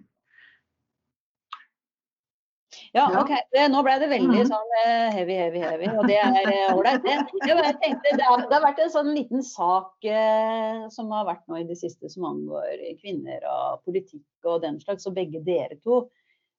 Ja, 2.95 3.07
OK. 3.21 3.31
Nå 3.71 3.81
ble 3.85 3.95
det 4.01 4.09
veldig 4.11 4.41
mm. 4.43 4.49
sånn 4.49 4.73
uh, 4.77 5.07
heavy, 5.13 5.35
heavy, 5.38 5.61
heavy. 5.63 5.89
Og 5.99 6.07
det 6.09 6.17
er 6.21 6.38
eh, 6.51 6.71
ålreit, 6.73 7.03
det. 7.03 7.17
Jeg 7.47 7.75
tenkte, 7.81 8.13
det, 8.19 8.25
har, 8.25 8.45
vært 8.63 8.81
en 8.83 8.93
sånn 8.93 9.11
liten 9.15 9.43
sak 9.45 10.07
uh, 10.07 10.88
som 10.93 11.11
har 11.15 11.27
vært 11.27 11.43
nå 11.49 11.61
i 11.61 11.67
det 11.67 11.77
siste 11.79 12.09
som 12.11 12.27
angår 12.29 12.85
kvinner 13.01 13.43
og 13.51 13.83
politikk 13.88 14.49
og 14.49 14.63
den 14.65 14.79
slags. 14.83 15.07
Og 15.09 15.17
begge 15.17 15.43
dere 15.45 15.79
to, 15.83 16.05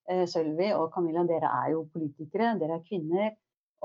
Sølvi 0.08 0.70
og 0.72 0.88
Camilla, 0.94 1.24
dere 1.28 1.50
er 1.64 1.74
jo 1.74 1.84
politikere. 1.92 2.54
Dere 2.60 2.78
er 2.78 2.86
kvinner. 2.86 3.34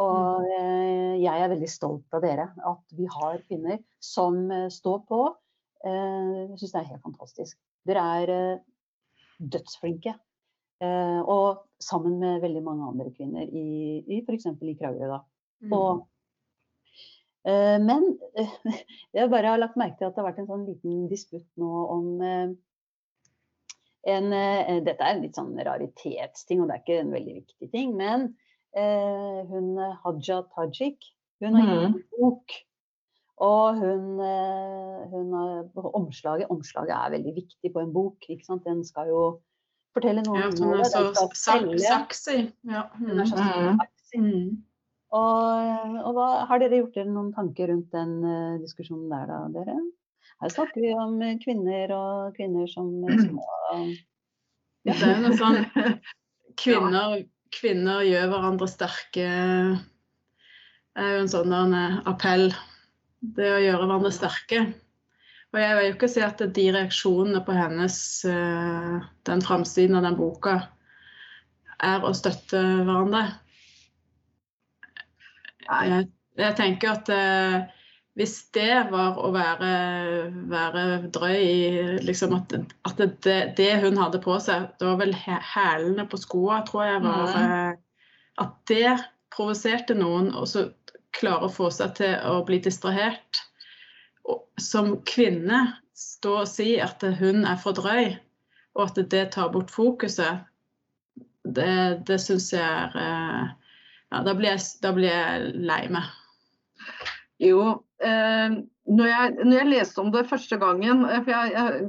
Og 0.02 0.42
mm. 0.42 0.52
eh, 0.58 1.16
jeg 1.22 1.42
er 1.44 1.52
veldig 1.52 1.70
stolt 1.70 2.16
av 2.18 2.24
dere, 2.26 2.50
at 2.66 2.96
vi 2.98 3.08
har 3.14 3.42
kvinner 3.46 3.82
som 4.02 4.46
eh, 4.52 4.70
står 4.74 5.04
på. 5.10 5.24
Eh, 5.86 6.30
jeg 6.54 6.62
syns 6.62 6.74
det 6.74 6.82
er 6.82 6.92
helt 6.94 7.06
fantastisk. 7.06 7.60
Dere 7.88 8.06
er 8.22 8.32
dødsflinke. 9.38 10.16
Eh, 10.84 11.20
og 11.30 11.64
sammen 11.84 12.18
med 12.20 12.42
veldig 12.44 12.64
mange 12.66 12.90
andre 12.90 13.12
kvinner 13.14 13.46
i, 13.46 14.02
i 14.08 14.24
f.eks. 14.24 14.50
i 14.50 14.76
Kragerø. 14.80 15.12
da. 15.14 15.22
Mm. 15.64 15.76
Og, 15.78 16.04
eh, 17.48 17.78
men 17.84 18.08
jeg 19.16 19.32
bare 19.32 19.54
har 19.54 19.62
lagt 19.62 19.80
merke 19.80 20.00
til 20.00 20.10
at 20.10 20.16
det 20.16 20.24
har 20.24 20.32
vært 20.32 20.44
en 20.44 20.50
sånn 20.50 20.68
liten 20.68 21.06
disputt 21.12 21.48
nå 21.62 21.72
om 21.94 22.10
en, 24.04 24.34
Dette 24.84 25.00
er 25.00 25.14
en 25.14 25.22
litt 25.24 25.38
sånn 25.38 25.54
raritetsting, 25.56 26.60
og 26.60 26.68
det 26.68 26.76
er 26.76 26.82
ikke 26.82 27.04
en 27.06 27.14
veldig 27.14 27.36
viktig 27.38 27.70
ting. 27.72 27.94
Men 27.96 28.34
eh, 28.76 29.40
hun 29.50 29.78
Haja 30.04 30.42
Tajik, 30.56 31.00
hun 31.42 31.56
har 31.56 31.66
gitt 31.68 31.82
Mhm. 31.82 31.96
en 31.96 32.04
bok. 32.20 32.52
Og 33.44 33.76
hun, 33.80 34.20
eh, 34.20 35.08
hun 35.10 35.34
har 35.34 35.96
omslaget, 35.98 36.48
omslaget 36.50 36.94
er 36.94 37.10
veldig 37.18 37.34
viktig 37.36 37.74
på 37.74 37.80
en 37.82 37.94
bok. 37.94 38.18
ikke 38.30 38.46
sant? 38.46 38.64
Den 38.64 38.84
skal 38.86 39.08
jo 39.08 39.42
fortelle 39.94 40.24
noe 40.26 40.40
Ja, 40.40 40.46
om 40.48 40.52
så 40.52 40.70
den 40.74 40.86
skal 40.86 41.34
selge. 41.34 42.54
Ja. 42.64 42.84
Hun 42.98 43.20
er 43.20 43.26
så 43.26 43.36
Mm. 44.16 44.22
Mm. 44.24 44.64
Og, 45.12 46.06
og 46.06 46.14
hva, 46.14 46.46
har 46.46 46.60
dere 46.60 46.80
gjort 46.82 46.94
dere 46.94 47.10
noen 47.10 47.34
tanker 47.34 47.68
rundt 47.70 47.92
den 47.92 48.24
uh, 48.24 48.60
diskusjonen 48.62 49.10
der, 49.10 49.26
da, 49.30 49.48
dere? 49.54 49.76
Her 50.42 50.50
snakker 50.50 50.82
vi 50.82 50.94
om 50.94 51.22
eh, 51.22 51.38
kvinner 51.42 51.92
og 51.94 52.36
kvinner 52.38 52.68
som 52.70 52.90
små 53.08 53.44
ja. 54.86 54.94
Det 54.94 55.04
er 55.04 55.16
jo 55.16 55.28
noe 55.28 55.38
sånn 55.38 55.60
kvinner, 56.62 57.24
kvinner 57.54 58.04
gjør 58.06 58.30
hverandre 58.32 58.68
sterke. 58.72 59.26
Er 60.94 61.12
jo 61.16 61.24
en 61.24 61.32
sånn 61.32 61.54
eh, 61.54 62.00
appell. 62.10 62.50
Det 63.24 63.50
å 63.54 63.62
gjøre 63.62 63.86
hverandre 63.86 64.12
sterke. 64.14 64.64
Og 65.54 65.60
jeg 65.62 65.76
vil 65.78 65.86
jo 65.86 65.94
ikke 65.94 66.10
si 66.10 66.24
at 66.26 66.42
de 66.56 66.66
reaksjonene 66.74 67.44
på 67.46 67.54
hennes 67.56 67.98
eh, 68.26 68.96
den 69.30 69.44
framsiden 69.46 70.00
av 70.00 70.08
den 70.08 70.18
boka 70.18 70.58
er 71.84 72.04
å 72.06 72.14
støtte 72.18 72.58
hverandre. 72.58 73.24
Jeg, 75.64 76.08
jeg 76.42 76.58
tenker 76.58 76.96
at 76.96 77.12
eh, 77.14 77.83
hvis 78.20 78.36
det 78.54 78.92
var 78.92 79.18
å 79.18 79.32
være, 79.34 79.70
være 80.52 80.84
drøy 81.16 81.40
i 81.40 81.64
liksom 82.06 82.36
at, 82.38 82.54
at 82.86 83.02
det, 83.26 83.38
det 83.58 83.72
hun 83.82 83.98
hadde 83.98 84.22
på 84.22 84.36
seg, 84.44 84.68
det 84.78 84.86
var 84.86 85.00
vel 85.02 85.16
hæ- 85.18 85.42
hælene 85.56 86.06
på 86.10 86.20
skoa, 86.22 86.62
tror 86.68 86.86
jeg 86.86 87.02
var 87.08 87.34
eh, 87.40 87.72
At 88.44 88.54
det 88.70 88.94
provoserte 89.34 89.98
noen, 89.98 90.30
og 90.38 90.46
så 90.50 90.68
klare 91.14 91.50
å 91.50 91.54
få 91.54 91.72
seg 91.74 91.98
til 91.98 92.14
å 92.30 92.40
bli 92.46 92.62
distrahert. 92.62 93.42
Og 94.30 94.46
som 94.62 94.96
kvinne 95.10 95.66
stå 95.98 96.40
og 96.44 96.50
si 96.50 96.76
at 96.82 97.02
hun 97.20 97.46
er 97.50 97.58
for 97.62 97.78
drøy, 97.78 98.14
og 98.78 98.88
at 98.88 99.02
det 99.10 99.28
tar 99.34 99.50
bort 99.54 99.74
fokuset, 99.74 100.46
det, 101.44 102.06
det 102.08 102.22
syns 102.22 102.54
jeg 102.54 102.62
er 102.64 102.94
eh, 102.98 103.54
ja, 104.14 104.22
da 104.22 104.34
blir, 104.38 104.54
jeg, 104.54 104.62
da 104.86 104.94
blir 104.94 105.10
jeg 105.10 105.54
lei 105.66 105.88
meg. 105.92 106.14
Jo, 107.40 107.84
eh, 108.04 108.50
når, 108.88 109.06
jeg, 109.08 109.34
når 109.46 109.58
jeg 109.58 109.68
leste 109.72 110.00
om 110.02 110.12
det 110.12 110.28
første 110.30 110.58
gangen, 110.62 111.06
eh, 111.06 111.24
jeg, 111.28 111.52
jeg, 111.54 111.88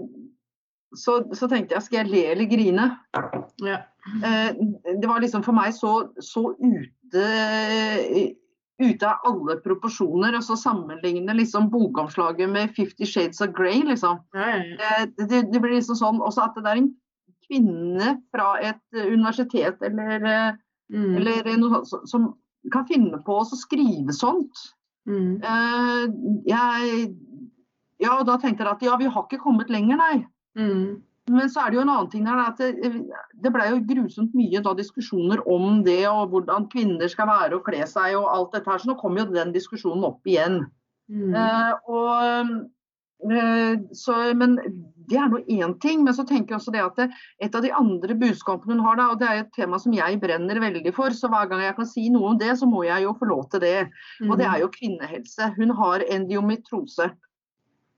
så, 0.97 1.18
så 1.34 1.49
tenkte 1.51 1.74
jeg 1.74 1.82
skal 1.82 1.99
jeg 2.05 2.11
le 2.12 2.22
eller 2.32 2.47
grine. 2.51 2.86
Ja. 3.64 3.80
Eh, 4.24 4.55
det 5.01 5.09
var 5.09 5.20
liksom 5.20 5.42
for 5.42 5.53
meg 5.57 5.72
så, 5.74 6.09
så 6.22 6.55
ute, 6.61 7.24
ute 8.82 9.07
av 9.09 9.22
alle 9.28 9.57
proporsjoner. 9.64 10.36
Og 10.38 10.45
så 10.47 10.57
sammenligne 10.59 11.34
liksom 11.38 11.70
bokomslaget 11.72 12.51
med 12.51 12.74
'Fifty 12.76 13.05
Shades 13.07 13.40
of 13.40 13.49
Grey'. 13.59 13.84
liksom. 13.88 14.20
Ja, 14.34 14.49
ja, 14.49 14.62
ja. 14.64 15.03
Eh, 15.03 15.07
det, 15.28 15.42
det 15.53 15.61
blir 15.62 15.76
liksom 15.78 15.97
sånn 15.99 16.20
også 16.22 16.45
at 16.49 16.55
det 16.62 16.66
er 16.72 16.82
en 16.82 16.92
kvinne 17.49 18.14
fra 18.34 18.55
et 18.62 18.80
eh, 18.97 19.07
universitet 19.12 19.82
eller, 19.82 20.24
eh, 20.24 20.53
Mm. 20.92 21.16
eller 21.16 21.57
noe 21.57 21.70
sånt 21.70 21.88
som- 21.88 22.07
som 22.07 22.34
kan 22.70 22.84
finne 22.86 23.16
på 23.24 23.38
å 23.40 23.45
skrive 23.57 24.12
sånt. 24.12 24.53
Mm. 25.09 25.40
Eh, 25.44 26.05
jeg, 26.48 27.09
ja, 28.02 28.14
og 28.18 28.26
da 28.28 28.38
tenkte 28.40 28.64
jeg 28.64 28.72
at 28.72 28.86
ja, 28.86 28.94
vi 29.00 29.11
har 29.11 29.26
ikke 29.26 29.42
kommet 29.42 29.72
lenger, 29.72 30.00
nei. 30.00 30.22
Mm. 30.59 31.02
Men 31.32 31.48
så 31.48 31.62
er 31.62 31.72
det 31.72 31.78
jo 31.78 31.82
en 31.86 31.92
annen 31.92 32.11
ting 32.12 32.26
der, 32.28 32.40
at 32.42 32.59
det, 32.61 32.90
det 33.40 33.52
ble 33.52 33.68
jo 33.70 33.80
grusomt 33.88 34.34
mye 34.36 34.61
da 34.64 34.74
diskusjoner 34.76 35.40
om 35.48 35.80
det, 35.86 36.02
og 36.11 36.34
hvordan 36.34 36.68
kvinner 36.72 37.09
skal 37.09 37.30
være 37.30 37.57
og 37.57 37.64
kle 37.64 37.80
seg 37.88 38.18
og 38.18 38.28
alt 38.28 38.52
dette 38.57 38.70
her. 38.70 38.82
Så 38.82 38.90
nå 38.90 38.98
kommer 39.00 39.22
jo 39.22 39.32
den 39.32 39.55
diskusjonen 39.55 40.05
opp 40.05 40.28
igjen. 40.28 40.61
Mm. 41.09 41.32
Uh, 41.32 41.72
og, 41.88 42.50
så, 43.97 44.15
men 44.37 44.59
det 45.09 45.17
er 45.17 45.31
nå 45.33 45.39
én 45.49 45.75
ting. 45.81 46.03
Men 46.05 46.17
så 46.17 46.27
tenker 46.29 46.55
jeg 46.55 46.59
også 46.59 46.75
det 46.75 46.83
at 46.85 46.99
det, 46.99 47.07
et 47.47 47.55
av 47.57 47.65
de 47.65 47.71
andre 47.73 48.17
budskapene 48.21 48.77
hun 48.77 48.83
har, 48.85 48.99
da, 49.01 49.07
og 49.12 49.23
det 49.23 49.29
er 49.31 49.41
et 49.43 49.55
tema 49.57 49.79
som 49.81 49.95
jeg 49.97 50.21
brenner 50.21 50.61
veldig 50.61 50.93
for, 50.97 51.15
så 51.17 51.31
hver 51.33 51.49
gang 51.49 51.65
jeg 51.65 51.77
kan 51.79 51.89
si 51.89 52.09
noe 52.12 52.35
om 52.35 52.41
det, 52.41 52.53
så 52.61 52.69
må 52.69 52.85
jeg 52.85 53.07
jo 53.07 53.15
få 53.21 53.31
lov 53.31 53.47
til 53.55 53.65
det. 53.65 53.79
Og 54.27 54.37
det 54.41 54.51
er 54.51 54.61
jo 54.65 54.73
kvinnehelse. 54.75 55.55
Hun 55.57 55.73
har 55.79 56.05
endiometrose. 56.19 57.09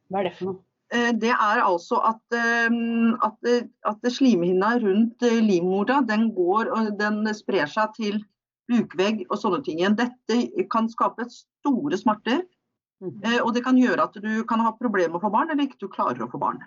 Hva 0.06 0.22
er 0.22 0.28
det 0.28 0.36
for 0.38 0.52
noe? 0.52 0.62
Eh, 0.94 1.12
Det 1.18 1.32
er 1.34 1.62
altså 1.64 1.98
at, 2.06 2.22
eh, 2.36 2.70
at, 3.26 3.68
at 3.90 4.12
slimhinna 4.12 4.76
rundt 4.78 5.22
eh, 5.22 5.42
livmora 5.42 6.02
den 6.06 6.30
går 6.34 6.70
og 6.70 6.98
den 7.00 7.26
sprer 7.34 7.66
seg 7.66 7.94
til 7.98 8.20
bukvegg 8.70 9.24
og 9.30 9.38
sånne 9.38 9.62
ting. 9.66 9.82
Dette 9.98 10.66
kan 10.70 10.88
skape 10.90 11.26
store 11.30 11.98
smerter, 11.98 12.44
Mhm. 13.02 13.20
eh, 13.24 13.40
og 13.42 13.52
det 13.54 13.64
kan 13.64 13.76
gjøre 13.76 14.04
at 14.04 14.14
du 14.22 14.44
kan 14.44 14.60
ha 14.60 14.72
problemer 14.72 15.12
med 15.12 15.20
å 15.20 15.26
få 15.26 15.32
barn, 15.32 15.50
eller 15.50 15.66
ikke 15.66 15.78
du 15.80 15.88
klarer 15.88 16.22
å 16.24 16.30
få 16.30 16.40
barn. 16.40 16.58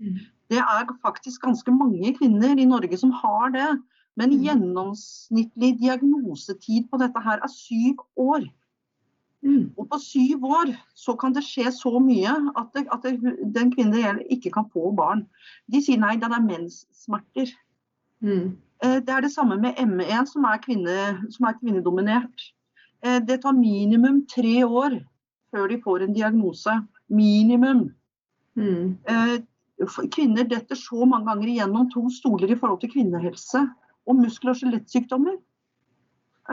Mm. 0.00 0.18
Det 0.50 0.58
er 0.58 0.86
faktisk 1.02 1.42
ganske 1.42 1.70
mange 1.70 2.14
kvinner 2.16 2.58
i 2.58 2.64
Norge 2.64 2.96
som 2.98 3.10
har 3.12 3.50
det. 3.50 3.82
Men 4.16 4.30
Mm. 4.30 4.44
gjennomsnittlig 4.44 5.78
diagnosetid 5.80 6.88
på 6.90 6.98
dette 6.98 7.20
her 7.20 7.38
er 7.42 7.48
syv 7.48 7.96
år. 8.16 8.48
Mm. 9.42 9.72
Og 9.76 9.88
på 9.90 9.98
syv 10.00 10.40
år 10.44 10.76
så 10.94 11.18
kan 11.18 11.32
det 11.32 11.42
skje 11.42 11.66
så 11.70 12.00
mye 12.00 12.32
at, 12.56 12.72
det, 12.72 12.86
at 12.90 13.02
det, 13.02 13.52
den 13.52 13.70
kvinnen 13.72 13.92
det 13.92 14.04
gjelder 14.04 14.30
ikke 14.30 14.52
kan 14.52 14.70
få 14.70 14.94
barn. 14.96 15.26
De 15.70 15.82
sier 15.82 15.98
nei, 15.98 16.16
det 16.16 16.24
er 16.30 16.40
menssmerter. 16.40 17.52
Mm. 18.22 18.56
Eh, 18.82 19.00
Det 19.00 19.08
er 19.08 19.20
det 19.20 19.32
samme 19.32 19.60
med 19.60 19.74
ME, 19.78 20.26
som 20.26 20.44
er, 20.44 20.58
kvinne, 20.58 21.30
som 21.30 21.46
er 21.46 21.58
kvinnedominert. 21.60 22.52
Eh, 23.02 23.18
Det 23.20 23.42
tar 23.42 23.52
minimum 23.52 24.26
tre 24.26 24.64
år 24.64 25.04
før 25.54 25.70
de 25.70 25.80
får 25.82 26.04
en 26.04 26.16
diagnose. 26.16 26.74
Minimum. 27.12 27.88
Mm. 28.58 28.96
Eh, 29.10 29.36
Kvinner 30.14 30.46
detter 30.46 30.78
så 30.78 31.02
mange 31.02 31.26
ganger 31.26 31.50
igjennom 31.50 31.88
to 31.90 32.04
stoler 32.14 32.52
i 32.54 32.58
forhold 32.58 32.80
til 32.82 32.92
kvinnehelse 32.92 33.64
og 34.06 34.16
muskel- 34.20 34.52
og 34.52 34.58
skjelettsykdommer. 34.60 35.36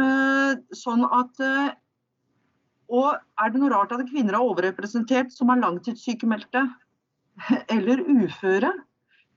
Eh, 0.01 0.53
Sånn 0.75 1.05
at 1.05 1.41
eh, 1.43 1.73
Og 2.91 3.15
er 3.39 3.51
det 3.51 3.59
noe 3.61 3.71
rart 3.71 3.93
at 3.95 4.09
kvinner 4.09 4.35
er 4.35 4.43
overrepresentert 4.43 5.31
som 5.31 5.49
er 5.49 5.61
langtidssykemeldte 5.61 6.65
eller 7.75 8.01
uføre? 8.03 8.73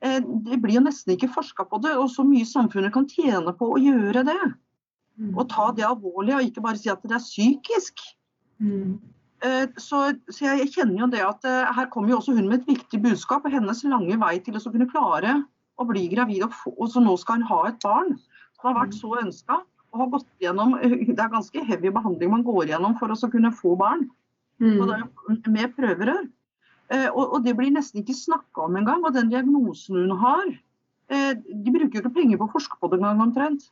Det 0.03 0.59
blir 0.61 0.81
jo 0.81 0.83
nesten 0.85 1.15
ikke 1.15 1.31
forska 1.33 1.65
på 1.71 1.79
det, 1.81 1.93
og 1.97 2.11
så 2.13 2.25
mye 2.27 2.45
samfunnet 2.45 2.93
kan 2.93 3.07
tjene 3.09 3.55
på 3.57 3.71
å 3.73 3.79
gjøre 3.79 4.25
det. 4.27 4.41
Mm. 5.17 5.31
Og 5.39 5.47
ta 5.49 5.69
det 5.73 5.87
alvorlig, 5.87 6.35
og 6.35 6.49
ikke 6.49 6.65
bare 6.65 6.81
si 6.81 6.91
at 6.93 7.03
det 7.07 7.15
er 7.15 7.23
psykisk. 7.23 8.03
Mm. 8.59 8.99
Eh, 9.45 9.67
Så, 9.77 10.01
så 10.33 10.47
jeg 10.47 10.71
kjenner 10.73 11.05
jo 11.05 11.11
det 11.13 11.23
at 11.25 11.45
eh, 11.49 11.73
her 11.77 11.91
kommer 11.93 12.15
jo 12.15 12.21
også 12.21 12.37
hun 12.37 12.49
med 12.49 12.63
et 12.63 12.75
viktig 12.75 13.03
budskap. 13.05 13.45
og 13.45 13.53
Hennes 13.53 13.85
lange 13.85 14.17
vei 14.21 14.39
til 14.41 14.57
å 14.57 14.65
kunne 14.65 14.89
klare 14.91 15.43
å 15.77 15.87
bli 15.89 16.07
gravid, 16.13 16.47
og, 16.47 16.55
få, 16.55 16.73
og 16.79 16.91
så 16.93 17.03
nå 17.03 17.17
skal 17.21 17.41
hun 17.41 17.49
ha 17.51 17.61
et 17.69 17.81
barn 17.83 18.15
som 18.55 18.71
har 18.71 18.79
vært 18.85 18.97
så 18.97 19.11
ønska. 19.21 19.61
Og 19.93 20.01
har 20.01 20.13
gått 20.15 20.31
gjennom, 20.43 20.77
det 21.17 21.19
er 21.19 21.35
ganske 21.35 21.67
heavy 21.67 21.93
behandling 21.93 22.33
man 22.33 22.47
går 22.47 22.73
gjennom 22.73 22.97
for 23.01 23.13
å 23.13 23.31
kunne 23.31 23.53
få 23.55 23.77
barn. 23.79 24.09
Mm. 24.63 24.79
Og 24.79 24.89
det 24.89 24.97
er 25.03 25.53
med 25.53 25.77
prøverør. 25.77 26.25
Eh, 26.95 27.09
Og, 27.11 27.25
og 27.35 27.45
det 27.45 27.57
blir 27.59 27.75
nesten 27.75 28.01
ikke 28.03 28.17
snakka 28.17 28.69
om 28.69 28.77
engang. 28.81 29.05
Og 29.05 29.13
den 29.17 29.33
diagnosen 29.33 30.05
hun 30.05 30.17
har 30.21 30.47
De 31.05 31.69
bruker 31.69 31.99
jo 31.99 32.01
ikke 32.01 32.15
penger 32.15 32.39
på 32.41 32.47
å 32.47 32.53
forske 32.55 32.79
på 32.81 32.89
det 32.89 32.97
engang 32.97 33.19
omtrent. 33.21 33.67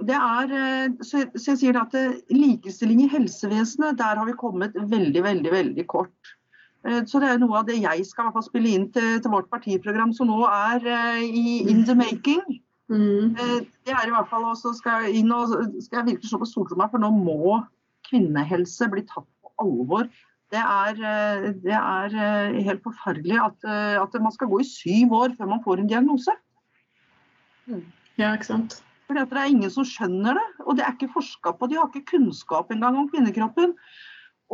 Det 0.00 0.16
er, 0.16 0.52
eh, 0.56 0.92
så, 1.04 1.24
jeg 1.36 1.58
sier 1.60 1.76
at 1.80 1.94
eh, 1.98 2.20
Likestilling 2.32 3.02
i 3.04 3.10
helsevesenet, 3.12 3.98
der 3.98 4.20
har 4.20 4.28
vi 4.28 4.36
kommet 4.38 4.76
veldig, 4.76 5.22
veldig 5.26 5.52
veldig 5.52 5.86
kort. 5.90 6.32
Eh, 6.86 7.02
Så 7.04 7.20
Det 7.20 7.28
er 7.28 7.42
noe 7.42 7.58
av 7.60 7.68
det 7.68 7.76
jeg 7.82 8.06
skal 8.08 8.32
spille 8.46 8.72
inn 8.72 8.88
til, 8.94 9.20
til 9.20 9.34
vårt 9.34 9.50
partiprogram, 9.52 10.14
som 10.16 10.32
nå 10.32 10.40
er 10.48 10.88
i 11.20 11.60
in 11.68 11.84
the 11.84 11.94
making. 11.94 12.40
Mm. 12.88 13.36
Det 13.36 13.92
er 13.92 14.08
i 14.08 14.14
hvert 14.14 14.30
fall 14.32 14.48
også 14.48 14.72
skal 14.74 15.04
jeg 15.04 15.20
inn 15.20 15.30
og 15.32 15.52
skal 15.84 16.00
jeg 16.00 16.08
virkelig 16.14 16.32
slå 16.32 16.40
på 16.40 16.48
stortromma, 16.48 16.88
for 16.90 16.98
nå 16.98 17.12
må 17.14 17.60
kvinnehelse 18.08 18.88
bli 18.90 19.04
tatt 19.06 19.28
på 19.44 19.52
alvor. 19.62 20.08
Det 20.50 20.58
er, 20.58 20.96
det 21.62 21.76
er 21.76 22.16
helt 22.66 22.82
forferdelig 22.82 23.36
at, 23.38 23.68
at 24.02 24.16
man 24.18 24.34
skal 24.34 24.50
gå 24.50 24.64
i 24.64 24.66
syv 24.66 25.14
år 25.14 25.36
før 25.38 25.52
man 25.52 25.62
får 25.62 25.84
en 25.84 25.92
diagnose. 25.92 26.34
Ja, 28.18 28.32
ikke 28.32 28.48
sant. 28.48 28.80
Fordi 29.10 29.26
Det 29.26 29.38
er 29.42 29.50
ingen 29.50 29.70
som 29.74 29.82
skjønner 29.82 30.38
det, 30.38 30.48
og 30.62 30.76
det 30.78 30.84
er 30.86 30.94
ikke 30.94 31.10
forska 31.16 31.56
på. 31.58 31.66
De 31.66 31.80
har 31.80 31.88
ikke 31.90 32.12
kunnskap 32.12 32.70
engang 32.70 32.94
om 33.00 33.08
kvinnekroppen. 33.10 33.72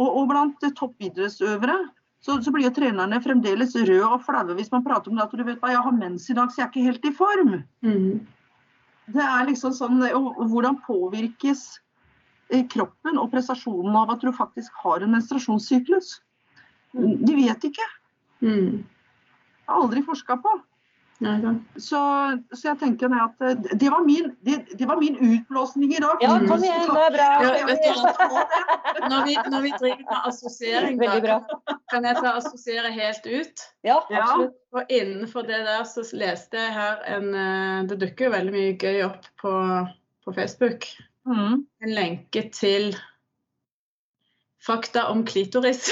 Og, 0.01 0.09
og 0.09 0.31
blant 0.31 0.65
toppidrettsøvere 0.79 1.77
så, 2.25 2.39
så 2.43 2.53
blir 2.53 2.65
jo 2.67 2.73
trenerne 2.75 3.21
fremdeles 3.23 3.77
røde 3.77 4.07
og 4.09 4.25
flaue 4.25 4.57
hvis 4.57 4.73
man 4.73 4.85
prater 4.85 5.13
om 5.13 5.19
det 5.19 5.27
at 5.27 5.35
du 5.37 5.45
vet 5.45 5.61
hva, 5.63 5.75
jeg 5.75 5.83
har 5.85 5.95
mens 5.95 6.25
i 6.33 6.37
dag, 6.37 6.51
så 6.51 6.63
jeg 6.63 6.65
er 6.65 6.73
ikke 6.73 6.87
helt 6.89 7.05
i 7.07 7.13
form. 7.15 7.53
Mm. 7.87 8.27
det 9.15 9.27
er 9.27 9.51
liksom 9.51 9.75
sånn 9.77 10.01
og, 10.09 10.31
og 10.33 10.49
Hvordan 10.51 10.81
påvirkes 10.87 11.67
eh, 12.51 12.65
kroppen 12.73 13.21
og 13.21 13.31
prestasjonen 13.35 13.95
av 14.01 14.17
at 14.17 14.25
du 14.25 14.33
faktisk 14.35 14.73
har 14.83 15.05
en 15.05 15.15
menstruasjonssyklus? 15.15 16.17
De 16.97 17.37
vet 17.37 17.69
ikke. 17.69 17.87
Mm. 18.41 18.83
Det 18.83 19.71
har 19.71 19.85
aldri 19.85 20.03
forska 20.07 20.41
på. 20.43 20.57
Så, 21.81 22.01
så 22.53 22.69
jeg 22.69 22.79
tenker 22.83 23.09
det 23.09 23.21
at 23.25 23.45
eh, 23.47 23.79
det 23.81 23.89
var 23.93 24.03
min, 24.05 24.29
det, 24.45 24.59
det 24.77 24.89
var 24.89 24.99
min 25.01 25.17
utblåsning 25.17 25.95
i 25.97 26.01
dag. 26.03 26.21
Ja, 26.21 26.35
kom 26.45 26.65
igjen, 26.65 26.91
det 26.93 27.05
er 27.07 27.15
bra. 27.15 27.29
Ja, 27.47 27.65
vet 27.71 27.87
du 27.87 29.09
Når 29.09 29.25
vi, 29.25 29.37
når 29.53 29.65
vi 29.65 29.73
driver 29.79 30.03
med 30.03 30.29
assosiering, 30.29 31.01
da, 31.01 31.39
kan 31.93 32.05
jeg 32.09 32.21
ta 32.21 32.35
assosiere 32.43 32.93
helt 32.93 33.27
ut. 33.27 33.67
Ja, 33.87 33.99
Ja. 34.13 34.23
absolutt. 34.27 34.57
Og 34.77 34.93
innenfor 34.93 35.47
det 35.49 35.63
der 35.65 35.85
så 35.89 36.05
leste 36.13 36.61
jeg 36.61 36.73
her 36.77 37.05
en 37.17 37.29
eh, 37.33 37.85
Det 37.89 38.01
dukker 38.03 38.29
jo 38.29 38.35
veldig 38.37 38.53
mye 38.53 38.77
gøy 38.77 39.05
opp 39.09 39.29
på, 39.41 39.53
på 40.27 40.37
Facebook. 40.37 40.89
Mm. 41.27 41.65
En 41.83 41.95
lenke 41.97 42.45
til 42.53 42.93
fakta 44.67 45.09
om 45.13 45.25
klitoris. 45.25 45.89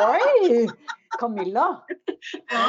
Oi! 0.00 0.66
Camilla. 1.18 1.82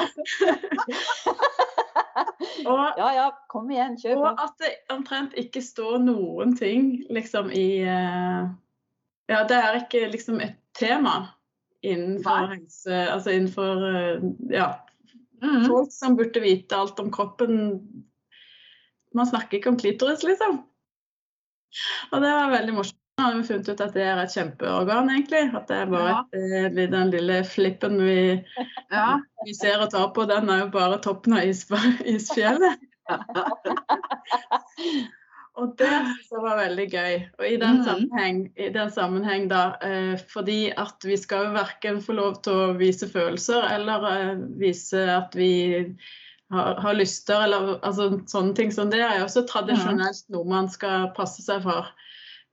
og, 2.66 2.94
Ja 2.98 3.10
ja, 3.16 3.28
kom 3.52 3.70
igjen, 3.72 3.98
kjør 4.02 4.16
på. 4.18 4.24
og 4.32 4.42
at 4.46 4.56
det 4.64 4.72
omtrent 4.94 5.36
ikke 5.40 5.62
står 5.64 6.00
noen 6.04 6.56
ting 6.58 7.04
liksom 7.14 7.52
i 7.56 7.68
eh, 7.86 8.48
Ja, 9.32 9.44
det 9.48 9.58
er 9.60 9.78
ikke 9.84 10.08
liksom 10.12 10.42
et 10.44 10.58
tema 10.78 11.16
innenfor 11.86 12.48
Nei. 12.48 12.56
helse 12.58 13.04
Altså 13.16 13.30
innenfor 13.38 13.86
eh, 13.92 14.32
Ja, 14.58 14.72
Mm. 15.42 15.64
folk 15.66 15.90
som 15.90 16.14
burde 16.14 16.38
vite 16.44 16.78
alt 16.78 17.00
om 17.02 17.08
kroppen. 17.10 17.56
Man 19.18 19.26
snakker 19.26 19.58
ikke 19.58 19.72
om 19.72 19.78
klitoris, 19.82 20.22
liksom. 20.22 20.60
Og 22.14 22.22
det 22.22 22.30
var 22.30 22.52
veldig 22.54 22.76
morsomt. 22.78 23.01
Har 23.22 23.36
vi 23.38 23.44
funnet 23.48 23.70
ut 23.70 23.82
at 23.86 23.94
det 23.94 24.04
er 24.08 24.20
et 24.24 24.34
kjempeorgan, 24.36 25.10
egentlig. 25.14 25.44
At 25.56 25.68
det 25.70 25.78
er 25.78 25.86
bare 25.92 26.16
et, 26.34 26.76
eh, 26.76 26.88
den 26.92 27.12
lille 27.14 27.42
flippen 27.48 27.98
vi, 28.02 28.18
Ja. 28.92 29.20
vi 29.46 29.54
ser 29.58 29.82
og 29.86 29.92
tar 29.94 30.10
på, 30.16 30.26
den 30.30 30.50
er 30.50 30.66
jo 30.66 30.72
bare 30.74 30.98
toppen 31.04 31.34
av 31.38 31.44
is, 31.48 31.66
isfjellet. 32.06 32.80
Og 35.60 35.74
det 35.78 35.88
synes 35.92 36.30
jeg 36.32 36.42
var 36.46 36.56
veldig 36.62 36.86
gøy. 36.94 37.16
Og 37.40 37.46
i 37.50 37.58
den 37.60 37.76
Mhm. 37.78 37.84
sammenheng, 37.84 38.38
i 38.58 38.70
den 38.72 38.92
sammenheng 38.92 39.50
da, 39.52 39.64
eh, 39.84 40.18
fordi 40.32 40.72
at 40.78 40.96
vi 41.04 41.18
skal 41.18 41.46
jo 41.46 41.52
verken 41.58 42.00
få 42.02 42.14
lov 42.16 42.42
til 42.44 42.54
å 42.54 42.78
vise 42.80 43.10
følelser 43.12 43.68
eller 43.76 44.06
eh, 44.12 44.36
vise 44.62 44.96
at 45.18 45.36
vi 45.36 45.52
har, 46.52 46.80
har 46.82 46.94
lyster, 46.94 47.44
eller 47.44 47.80
altså, 47.84 48.22
sånne 48.32 48.56
ting 48.56 48.72
som 48.72 48.90
det 48.90 49.02
er 49.02 49.18
jo 49.20 49.26
også 49.28 49.44
tradisjonelt 49.48 50.24
noe 50.30 50.46
man 50.48 50.70
skal 50.70 51.12
passe 51.16 51.42
seg 51.44 51.64
for. 51.64 51.92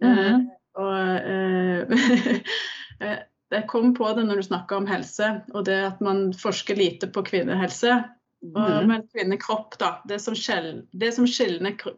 Mm 0.02 0.14
Mhm. 0.14 0.50
Og 0.78 0.94
eh, 1.18 2.38
eh, 3.02 3.18
jeg 3.48 3.66
kom 3.70 3.94
på 3.96 4.10
det 4.16 4.26
når 4.28 4.40
du 4.40 4.46
snakka 4.50 4.76
om 4.76 4.86
helse, 4.90 5.30
og 5.56 5.64
det 5.68 5.78
at 5.86 6.02
man 6.04 6.28
forsker 6.36 6.76
lite 6.78 7.08
på 7.12 7.22
kvinnehelse. 7.24 7.96
Og, 8.44 8.58
mm. 8.60 8.84
men 8.86 9.06
kvinnekropp, 9.10 9.78
da. 9.80 9.96
Det 10.06 10.20
som, 10.22 10.36
skjel, 10.38 10.84
det 10.92 11.10
som 11.16 11.26
skiller 11.26 11.72
kro- 11.80 11.96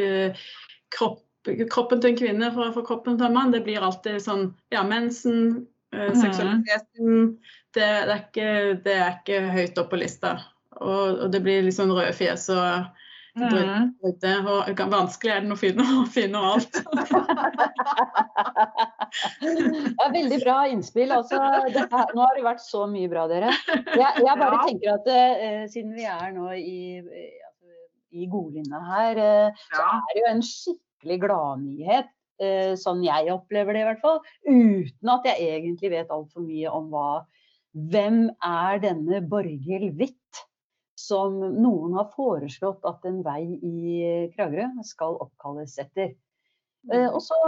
eh, 0.00 0.40
kropp, 0.96 1.20
kroppen 1.70 2.00
til 2.00 2.10
en 2.10 2.18
kvinne 2.18 2.48
fra, 2.56 2.70
fra 2.74 2.82
kroppen 2.88 3.20
til 3.20 3.28
en 3.28 3.36
mann, 3.36 3.52
det 3.54 3.62
blir 3.66 3.84
alltid 3.84 4.18
sånn 4.24 4.48
Ja, 4.74 4.82
mensen, 4.88 5.66
eh, 5.94 6.08
Mhm. 6.08 6.18
seksualiteten 6.24 7.38
det, 7.74 7.86
det, 8.08 8.14
er 8.14 8.24
ikke, 8.24 8.50
det 8.84 8.96
er 8.96 9.14
ikke 9.20 9.40
høyt 9.52 9.78
opp 9.78 9.90
på 9.92 10.00
lista. 10.00 10.38
Og, 10.80 11.20
og 11.26 11.30
det 11.30 11.42
blir 11.44 11.62
litt 11.62 11.76
sånn 11.76 11.92
røde 11.94 12.14
fjes 12.16 12.48
og 12.54 12.88
Mm. 13.34 13.94
Og 14.06 14.76
kan- 14.78 14.92
vanskelig 14.92 15.32
er 15.34 15.40
det 15.42 15.50
å 15.50 15.58
finne, 15.58 15.82
å 16.02 16.04
finne 16.06 16.38
alt. 16.38 16.78
Ja, 19.14 20.08
veldig 20.10 20.38
bra 20.42 20.56
innspill. 20.70 21.12
Altså, 21.14 21.38
det 21.70 21.84
er, 21.84 22.08
nå 22.16 22.22
har 22.24 22.34
det 22.36 22.44
vært 22.46 22.62
så 22.64 22.84
mye 22.90 23.10
bra, 23.10 23.26
dere. 23.30 23.52
Jeg, 23.94 24.24
jeg 24.24 24.38
bare 24.40 24.56
Ja. 24.58 24.64
tenker 24.66 24.92
at 24.96 25.06
uh, 25.10 25.60
siden 25.70 25.92
vi 25.94 26.06
er 26.10 26.32
nå 26.34 26.48
i, 26.58 26.98
altså, 26.98 27.70
i 28.14 28.26
godlinja 28.30 28.80
her, 28.88 29.20
eh, 29.22 29.62
så 29.70 29.84
er 29.84 30.10
det 30.16 30.22
jo 30.24 30.30
en 30.32 30.42
skikkelig 30.48 31.20
gladnyhet. 31.26 32.10
Uh, 32.42 32.74
sånn 32.80 33.04
jeg 33.06 33.30
opplever 33.30 33.76
det 33.76 33.84
i 33.84 33.86
hvert 33.86 34.02
fall. 34.02 34.18
Uten 34.48 35.14
at 35.14 35.28
jeg 35.30 35.46
egentlig 35.60 35.92
vet 35.94 36.10
altfor 36.14 36.42
mye 36.46 36.70
om 36.74 36.90
hva 36.94 37.08
Hvem 37.74 38.28
er 38.46 38.76
denne 38.82 39.18
Borghild 39.26 39.96
Hvitt? 39.98 40.18
Som 41.00 41.40
noen 41.40 41.96
har 41.98 42.12
foreslått 42.14 42.84
at 42.86 43.04
en 43.08 43.22
vei 43.26 43.56
i 43.58 44.28
Kragerø 44.36 44.68
skal 44.86 45.16
oppkalles 45.24 45.74
etter. 45.82 46.14
Eh, 46.92 47.08
og 47.08 47.22
så 47.24 47.38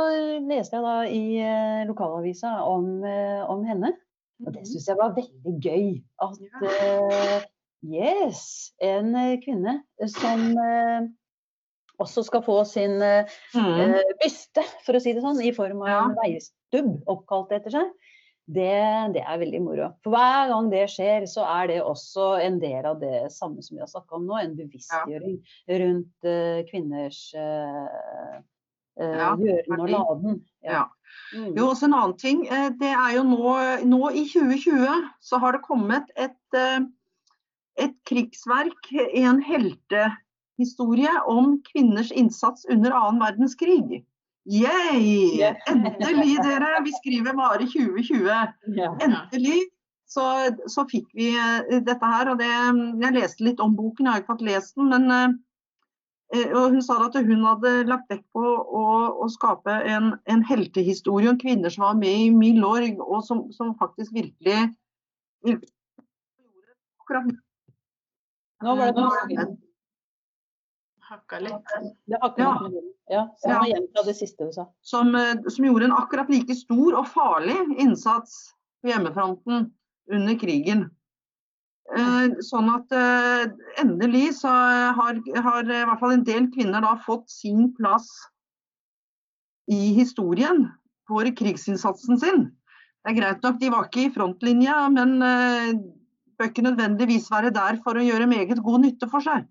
leste 0.47 0.79
jeg 0.79 0.85
da 0.85 0.95
i 1.13 1.25
eh, 1.45 1.83
lokalavisa 1.89 2.57
om, 2.65 3.05
eh, 3.05 3.43
om 3.51 3.65
henne. 3.69 3.93
Og 4.45 4.53
det 4.53 4.65
syns 4.69 4.89
jeg 4.89 4.99
var 4.99 5.15
veldig 5.17 5.55
gøy. 5.65 5.87
At 6.25 7.47
yes, 7.87 8.73
en 8.85 9.15
kvinne 9.45 9.79
som 10.13 10.43
også 12.03 12.27
skal 12.27 12.43
få 12.45 12.59
sin 12.69 12.99
Mm. 13.01 13.95
byste, 14.21 14.65
for 14.85 14.99
å 14.99 15.01
si 15.01 15.15
det 15.17 15.23
sånn, 15.25 15.41
i 15.41 15.55
form 15.57 15.81
av 15.87 16.11
en 16.11 16.19
veistubb 16.19 16.93
oppkalt 17.09 17.55
etter 17.57 17.73
seg. 17.79 17.95
Det, 18.47 18.75
det 19.15 19.23
er 19.27 19.39
veldig 19.41 19.61
moro. 19.65 19.87
For 20.07 20.15
hver 20.15 20.51
gang 20.53 20.69
det 20.71 20.85
skjer, 20.93 21.25
så 21.27 21.43
er 21.51 21.71
det 21.73 21.79
også 21.83 22.37
en 22.45 22.61
del 22.63 22.87
av 22.87 23.01
det 23.01 23.27
samme 23.35 23.65
som 23.65 23.75
vi 23.75 23.83
har 23.83 23.91
snakka 23.91 24.21
om 24.21 24.29
nå, 24.29 24.37
en 24.39 24.55
bevisstgjøring 24.59 25.41
rundt 25.83 26.29
uh, 26.29 26.61
kvinners 26.69 27.23
uh, 27.35 28.37
Ja, 28.97 29.33
gjøren 29.37 29.83
og 29.83 29.91
laden. 29.91 30.39
Ja. 30.65 30.87
Mm. 31.35 31.51
Jo, 31.59 31.67
også 31.73 31.89
en 31.89 31.97
annen 31.99 32.15
ting. 32.23 32.47
Det 32.81 32.93
er 32.95 33.17
jo 33.19 33.27
nå, 33.27 33.51
nå 33.91 34.13
i 34.15 34.23
2020 34.31 34.87
så 35.27 35.41
har 35.43 35.53
det 35.53 35.67
kommet 35.67 36.09
et, 36.17 36.59
et 37.83 37.99
krigsverk, 38.09 38.89
en 39.21 39.43
heltehistorie 39.45 41.13
om 41.29 41.59
kvinners 41.67 42.15
innsats 42.15 42.65
under 42.73 42.97
annen 42.97 43.21
verdenskrig. 43.21 44.01
Yay! 44.47 45.43
Endelig, 45.67 46.37
dere! 46.45 46.77
Vi 46.85 46.93
skriver 47.01 47.35
bare 47.35 47.67
2020. 47.67 48.31
Endelig 49.03 49.65
så, 50.07 50.23
så 50.71 50.85
fikk 50.91 51.09
vi 51.19 51.33
eh, 51.35 51.81
dette 51.83 52.13
her. 52.13 52.31
Og 52.31 52.39
det, 52.39 52.53
jeg 53.03 53.17
leste 53.17 53.47
litt 53.47 53.63
om 53.63 53.75
boken, 53.77 54.07
jeg 54.07 54.13
har 54.13 54.23
ikke 54.23 54.35
fått 54.37 54.47
lest 54.47 54.79
den. 54.79 54.93
Men 54.95 55.11
eh, 55.11 56.55
og 56.55 56.75
hun 56.75 56.83
sa 56.83 56.99
at 57.07 57.19
hun 57.19 57.45
hadde 57.47 57.75
lagt 57.91 58.11
vekt 58.11 58.27
på 58.35 58.43
å, 58.43 58.87
å 59.23 59.29
skape 59.31 59.77
en, 59.87 60.13
en 60.31 60.43
heltehistorie 60.47 61.31
om 61.31 61.39
kvinner 61.39 61.71
som 61.71 61.87
var 61.87 61.99
med 61.99 62.25
i 62.25 62.33
Milorg, 62.35 62.99
og 63.03 63.23
som, 63.27 63.45
som 63.55 63.75
faktisk 63.83 64.15
virkelig, 64.15 64.71
virkelig 65.47 65.73
Nå 68.65 68.73
var 68.75 68.91
det 68.91 69.03
noe 69.05 69.47
Hakka 71.07 71.39
litt. 71.39 71.73
Det 72.07 72.19
hakka 72.23 72.35
ikke 72.35 72.43
Ja. 72.43 72.61
med 72.63 72.73
det. 72.73 72.85
Ja, 73.09 73.23
så 73.39 73.49
jeg 73.49 73.59
må 73.61 73.67
gjenta 73.71 74.05
det 74.07 74.17
siste 74.19 74.47
du 74.49 74.53
sa. 74.53 74.67
som, 74.83 75.15
eh, 75.15 75.35
som 75.49 75.65
gjorde 75.65 75.85
en 75.85 75.93
akkurat 75.93 76.29
like 76.29 76.55
stor 76.55 76.97
og 76.99 77.07
farlig 77.07 77.57
innsats 77.79 78.55
på 78.83 78.91
hjemmefronten 78.91 79.71
under 80.11 80.35
krigen. 80.35 80.91
Eh, 81.97 82.29
sånn 82.43 82.69
at 82.75 82.91
eh, 82.91 83.47
endelig 83.79 84.41
så 84.41 84.51
har, 84.51 85.21
har 85.43 85.63
i 85.63 85.85
hvert 85.87 86.01
fall 86.01 86.17
en 86.17 86.25
del 86.25 86.49
kvinner 86.51 86.83
da 86.83 86.97
fått 86.97 87.31
sin 87.31 87.73
plass 87.77 88.09
i 89.71 89.95
historien 89.95 90.73
for 91.07 91.23
krigsinnsatsen 91.23 92.19
sin. 92.19 92.51
Det 93.07 93.15
er 93.15 93.21
greit 93.21 93.43
nok, 93.43 93.61
de 93.61 93.71
var 93.71 93.87
ikke 93.87 94.07
i 94.09 94.11
frontlinja, 94.11 94.91
men 94.91 95.21
bør 96.37 96.51
ikke 96.51 96.67
nødvendigvis 96.67 97.31
være 97.31 97.53
der 97.55 97.79
for 97.85 97.95
å 97.95 98.03
gjøre 98.03 98.27
meget 98.27 98.59
god 98.63 98.83
nytte 98.83 99.09
for 99.09 99.21
seg. 99.21 99.47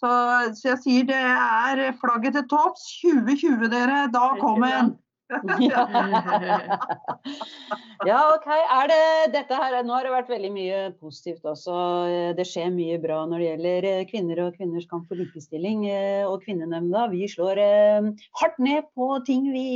Så, 0.00 0.10
så 0.56 0.72
jeg 0.72 0.80
sier 0.86 1.06
det 1.12 1.20
er 1.20 1.84
flagget 2.00 2.38
til 2.38 2.48
topps. 2.48 2.86
2020, 3.04 3.68
dere. 3.72 4.06
Da 4.14 4.30
kommer 4.40 4.78
en. 4.80 4.90
Ja, 8.08 8.16
OK. 8.34 8.46
Er 8.50 8.88
det 8.90 9.32
dette 9.34 9.54
her 9.54 9.76
Nå 9.84 9.92
har 9.94 10.06
det 10.06 10.12
vært 10.14 10.30
veldig 10.32 10.50
mye 10.54 10.78
positivt 10.98 11.44
også. 11.46 11.74
Det 12.34 12.46
skjer 12.48 12.70
mye 12.74 12.96
bra 13.02 13.20
når 13.28 13.42
det 13.42 13.48
gjelder 13.50 13.86
eh, 13.90 14.06
kvinner 14.08 14.40
og 14.46 14.56
kvinners 14.56 14.88
kamp 14.90 15.04
for 15.10 15.20
likestilling. 15.20 15.84
eh, 15.92 16.24
Og 16.26 16.40
Kvinnenemnda 16.46 17.04
vi 17.12 17.28
slår 17.30 17.60
eh, 17.62 18.08
hardt 18.40 18.58
ned 18.64 18.88
på 18.96 19.10
ting 19.28 19.46
vi 19.52 19.66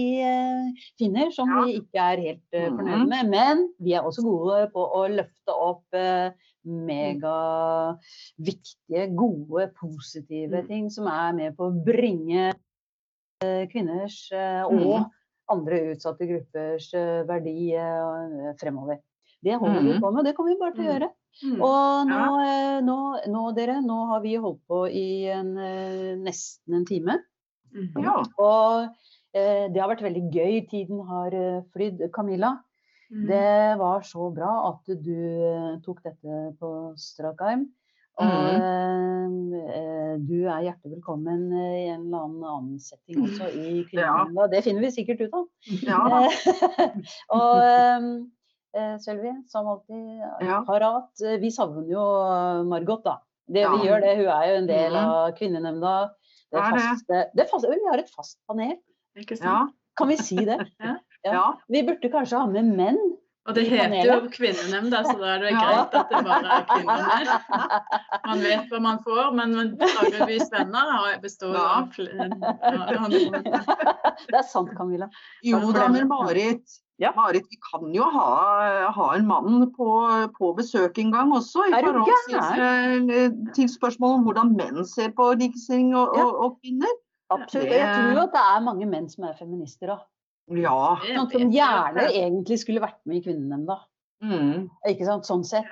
finner 0.99 1.31
som 1.37 1.53
vi 1.61 1.77
ikke 1.83 2.09
er 2.14 2.25
helt 2.31 2.59
fornøyd 2.59 3.07
med. 3.12 3.31
Men 3.35 3.62
vi 3.79 3.95
er 3.95 4.09
også 4.09 4.25
gode 4.27 4.64
på 4.75 4.89
å 4.89 5.05
løfte 5.12 5.55
opp 5.55 6.01
megaviktige, 6.65 7.97
gode, 9.17 9.71
positive 9.81 10.62
Mm. 10.62 10.67
ting 10.69 10.91
som 10.91 11.07
er 11.07 11.33
med 11.33 11.57
på 11.57 11.65
å 11.71 11.85
bringe 11.85 12.53
eh, 13.43 13.67
kvinners 13.69 14.33
eh, 14.33 14.62
og 14.65 14.73
Mm. 15.05 15.11
andre 15.51 15.81
utsatte 15.95 16.27
gruppers 16.27 16.95
eh, 16.95 17.23
verdi 17.29 17.73
fremover. 18.61 18.99
Det 19.43 19.59
holder 19.61 19.83
vi 19.83 19.99
på 20.01 20.11
med, 20.12 20.25
det 20.25 20.35
kommer 20.35 20.51
vi 20.55 20.59
bare 20.61 20.73
til 20.75 20.85
å 20.85 20.89
Mm. 20.89 20.93
gjøre. 20.95 21.09
Mm. 21.43 21.61
Og 21.61 22.07
nå, 22.09 22.41
nå, 22.87 23.17
nå, 23.29 23.55
dere, 23.55 23.81
nå 23.83 24.07
har 24.09 24.21
vi 24.23 24.37
holdt 24.37 24.61
på 24.69 24.87
i 24.89 25.27
en, 25.29 25.55
nesten 26.23 26.75
en 26.75 26.85
time. 26.87 27.19
Ja. 28.01 28.23
Og 28.39 28.89
eh, 29.35 29.69
det 29.69 29.81
har 29.81 29.89
vært 29.91 30.03
veldig 30.07 30.31
gøy. 30.33 30.61
Tiden 30.71 31.01
har 31.07 31.31
flydd. 31.75 32.11
Camilla, 32.12 32.59
Mm. 33.12 33.26
det 33.28 33.78
var 33.78 34.00
så 34.07 34.30
bra 34.34 34.52
at 34.70 34.94
du 35.05 35.14
eh, 35.14 35.74
tok 35.84 36.02
dette 36.02 36.38
på 36.61 36.70
strak 36.98 37.40
arm. 37.44 37.66
Og 38.14 38.24
eh, 38.24 40.14
du 40.22 40.36
er 40.46 40.62
hjertelig 40.68 40.94
velkommen 40.96 41.48
eh, 41.52 41.76
i 41.82 41.88
en 41.90 42.05
eller 42.07 42.24
annen 42.28 42.44
annen 42.46 42.78
setting 42.82 43.18
også 43.26 43.48
i 43.50 43.82
Kvinnenemnda. 43.90 44.46
Det 44.52 44.62
finner 44.66 44.84
vi 44.86 44.90
sikkert 44.94 45.20
ut 45.26 45.34
av. 45.34 45.46
ja 45.82 46.00
og 47.38 47.57
eh, 47.59 48.09
eh, 48.78 48.94
Sølvi, 49.02 49.32
som 49.50 49.66
alltid 49.74 50.22
Ja. 50.46 50.62
parat. 50.66 51.11
Eh, 51.26 51.36
Vi 51.42 51.50
savner 51.55 51.88
jo 51.90 52.05
Margot, 52.70 53.02
da. 53.05 53.18
Det, 53.46 53.66
vi 53.74 53.88
gjør 53.88 54.00
det. 54.00 54.14
Hun 54.22 54.28
er 54.32 54.46
jo 54.48 54.55
en 54.62 54.68
del 54.70 54.92
Mhm. 54.94 55.11
av 55.11 55.32
Kvinnenemnda. 55.36 55.94
Det 56.55 56.62
det? 56.62 56.80
faste, 56.80 57.24
det 57.36 57.48
faste, 57.50 57.68
vi 57.74 57.82
har 57.90 57.98
et 57.98 58.11
fast 58.14 58.38
panel. 58.48 58.76
Ja. 59.42 59.66
Kan 59.98 60.09
vi 60.09 60.16
si 60.16 60.36
det? 60.36 60.59
Ja. 61.25 61.33
ja. 61.33 61.45
Vi 61.68 61.83
burde 61.87 62.11
kanskje 62.12 62.39
ha 62.41 62.47
med 62.51 62.72
menn. 62.77 62.99
Og 63.45 63.53
det 63.53 63.66
heter 63.68 64.07
jo 64.09 64.29
kvinnenemnd, 64.33 64.95
så 65.05 65.14
da 65.20 65.35
er 65.35 65.43
det 65.43 65.51
greit 65.53 65.97
at 65.99 66.09
det 66.09 66.20
bare 66.25 66.49
er 66.55 66.62
kvinner 66.70 67.03
der. 67.11 67.27
Man 68.25 68.41
vet 68.41 68.70
hva 68.72 68.79
man 68.81 69.01
får, 69.05 69.27
men 69.37 69.53
dagevis 69.83 70.49
venner 70.55 70.93
har 70.95 71.18
består 71.20 71.59
av 71.61 71.91
Det 73.05 74.39
er 74.39 74.47
sant, 74.49 74.72
Camilla. 74.79 75.11
Jo 75.45 75.61
da, 75.77 75.91
men 75.93 76.09
Marit, 76.09 76.81
Ja. 77.03 77.11
Marit, 77.16 77.45
vi 77.51 77.59
kan 77.59 77.85
jo 77.93 78.07
ha, 78.14 78.89
ha 78.97 79.07
en 79.16 79.27
mann 79.29 79.68
på, 79.77 79.91
på 80.39 80.53
besøk 80.57 80.99
en 81.03 81.12
gang 81.12 81.33
også. 81.37 81.66
I 81.68 81.75
Er 81.75 81.85
du 81.85 82.01
forhold 82.01 82.29
til, 82.31 83.12
eh, 83.18 83.31
til 83.53 83.68
spørsmål 83.68 84.20
om 84.20 84.25
hvordan 84.29 84.55
menn 84.57 84.85
ser 84.89 85.11
på 85.12 85.33
likestilling 85.37 85.93
og, 85.93 86.16
Ja. 86.16 86.25
og, 86.25 86.33
og 86.47 86.59
kvinner. 86.62 86.97
Absolutt. 87.35 87.72
Jeg 87.72 87.89
tror 87.93 88.12
jo 88.14 88.25
at 88.25 88.33
det 88.33 88.45
er 88.55 88.66
mange 88.72 88.87
menn 88.89 89.09
som 89.11 89.25
er 89.29 89.37
feminister 89.37 89.93
òg. 89.99 90.01
Ja. 90.53 90.97
Sånn 91.01 91.30
som 91.32 91.51
gjerne 91.55 92.09
egentlig 92.12 92.59
skulle 92.61 92.80
vært 92.84 93.01
med 93.09 93.16
i 93.16 93.22
Kvinnenemnda. 93.24 93.78
Mm. 94.24 94.68
Ikke 94.90 95.07
sant? 95.09 95.24
Sånn 95.28 95.45
sett. 95.45 95.70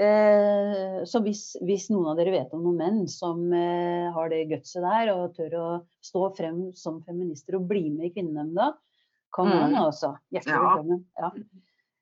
Eh, 0.00 1.04
så 1.06 1.20
hvis, 1.22 1.54
hvis 1.62 1.84
noen 1.92 2.08
av 2.10 2.16
dere 2.18 2.32
vet 2.34 2.54
om 2.56 2.64
noen 2.64 2.78
menn 2.80 3.02
som 3.08 3.44
eh, 3.54 4.08
har 4.14 4.28
det 4.32 4.40
gutset 4.50 4.82
der 4.82 5.12
og 5.12 5.36
tør 5.36 5.52
å 5.60 5.66
stå 6.02 6.24
frem 6.36 6.64
som 6.74 6.96
feminister 7.06 7.54
og 7.60 7.68
bli 7.70 7.84
med 7.90 8.08
i 8.08 8.14
Kvinnenemnda, 8.16 8.72
kom 9.34 9.48
Mm. 9.52 9.62
an 9.64 9.74
altså. 9.84 10.16
Hjertelig 10.32 10.54
Ja. 10.56 10.62
velkommen. 10.64 11.04
Ja. 11.18 11.30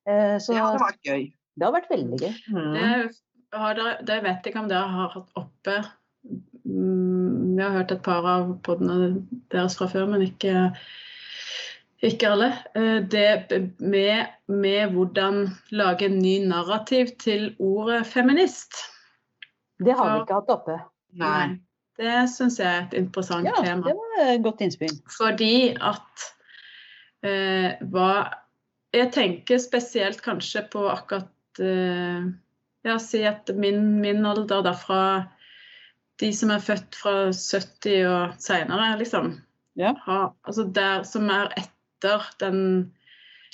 Eh, 0.06 0.38
så 0.38 0.52
Det 0.54 0.62
hadde 0.62 0.80
vært 0.86 1.02
gøy. 1.04 1.32
det 1.58 1.64
har 1.66 1.72
vært 1.72 1.90
veldig 1.90 2.18
gøy. 2.20 2.34
Mm. 2.48 2.72
Det, 2.74 3.58
har 3.58 3.74
dere, 3.74 3.96
det 4.04 4.22
vet 4.22 4.42
jeg 4.44 4.52
ikke 4.54 4.62
om 4.62 4.68
dere 4.68 4.88
har 4.88 5.08
hatt 5.08 5.28
oppe. 5.36 5.76
Mm, 6.66 7.56
Vi 7.56 7.62
har 7.62 7.70
hørt 7.76 7.92
et 7.92 8.02
par 8.02 8.24
av 8.24 8.54
podene 8.64 9.26
deres 9.50 9.76
fra 9.76 9.86
før, 9.86 10.08
men 10.08 10.22
ikke, 10.24 10.74
ikke 12.10 12.30
alle. 12.34 12.48
Eh, 12.74 13.00
Det 13.06 13.74
med, 13.80 14.26
med 14.48 14.94
hvordan 14.94 15.44
lage 15.70 16.08
en 16.08 16.18
ny 16.22 16.38
narrativ 16.48 17.12
til 17.22 17.52
ordet 17.62 18.06
feminist. 18.06 18.74
Det 19.82 19.94
har 19.98 20.12
vi 20.16 20.22
ikke 20.24 20.40
hatt 20.40 20.50
oppe. 20.54 20.78
Nei. 21.18 21.58
Det 21.98 22.12
syns 22.32 22.56
jeg 22.58 22.66
er 22.66 22.86
et 22.86 22.94
interessant 22.98 23.46
Ja, 23.46 23.52
tema. 23.62 23.84
det 23.86 23.94
var 23.98 24.30
et 24.32 24.42
godt 24.42 24.62
innspill. 24.64 24.94
Fordi 25.18 25.76
at 25.76 26.28
eh, 27.22 27.74
hva 27.92 28.08
Jeg 28.92 29.08
tenker 29.12 29.58
spesielt 29.58 30.20
kanskje 30.24 30.66
på 30.72 30.82
akkurat 30.90 31.60
eh, 31.60 32.24
Ja, 32.84 32.96
si 32.98 33.22
at 33.24 33.48
min, 33.56 34.00
min 34.00 34.26
alder, 34.26 34.62
da 34.66 34.72
fra 34.76 35.02
de 36.20 36.32
som 36.34 36.50
er 36.50 36.58
født 36.60 36.94
fra 36.98 37.12
70 37.32 38.06
og 38.10 38.34
seinere, 38.42 38.98
liksom. 38.98 39.36
Ja. 39.78 39.94
Ha, 40.06 40.32
altså 40.44 40.64
der 40.74 41.02
som 41.08 41.30
er 41.30 41.52
etter 42.02 42.28
den 42.42 42.92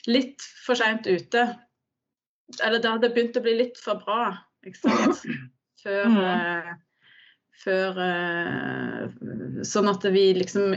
Litt 0.07 0.45
for 0.65 0.79
seint 0.79 1.07
ute. 1.07 1.43
Eller 2.65 2.81
det 2.81 2.89
hadde 2.89 3.11
begynt 3.13 3.37
å 3.37 3.43
bli 3.45 3.57
litt 3.59 3.81
for 3.83 4.01
bra, 4.01 4.31
ikke 4.65 4.79
sant. 4.87 5.25
Før, 5.83 6.07
mm. 6.11 6.23
eh, 6.27 6.71
før 7.63 7.99
eh, 8.03 9.03
Sånn 9.69 9.91
at 9.91 10.03
vi 10.11 10.25
liksom 10.35 10.73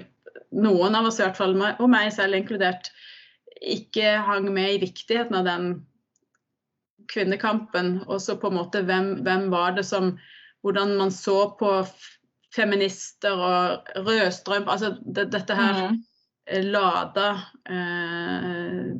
Noen 0.61 0.97
av 0.97 1.07
oss 1.09 1.17
i 1.17 1.24
hvert 1.24 1.39
fall, 1.39 1.55
og 1.57 1.88
meg 1.89 2.11
selv 2.13 2.38
inkludert, 2.38 2.91
ikke 3.61 4.17
hang 4.28 4.49
med 4.53 4.76
i 4.76 4.82
viktigheten 4.84 5.38
av 5.39 5.47
den 5.47 5.65
kvinnekampen. 7.11 8.01
Og 8.07 8.19
så 8.22 8.36
på 8.39 8.51
en 8.51 8.57
måte 8.59 8.84
hvem, 8.88 9.13
hvem 9.26 9.49
var 9.53 9.78
det 9.78 9.88
som 9.88 10.17
Hvordan 10.61 10.97
man 10.99 11.09
så 11.09 11.55
på 11.57 11.72
feminister 12.53 13.39
og 13.41 13.88
rødstrøm 14.05 14.67
Altså 14.69 14.91
det, 15.01 15.32
dette 15.34 15.55
her 15.57 15.80
Mm. 15.88 16.01
Eh, 16.51 16.63
lada 16.67 17.27
eh, 17.65 18.91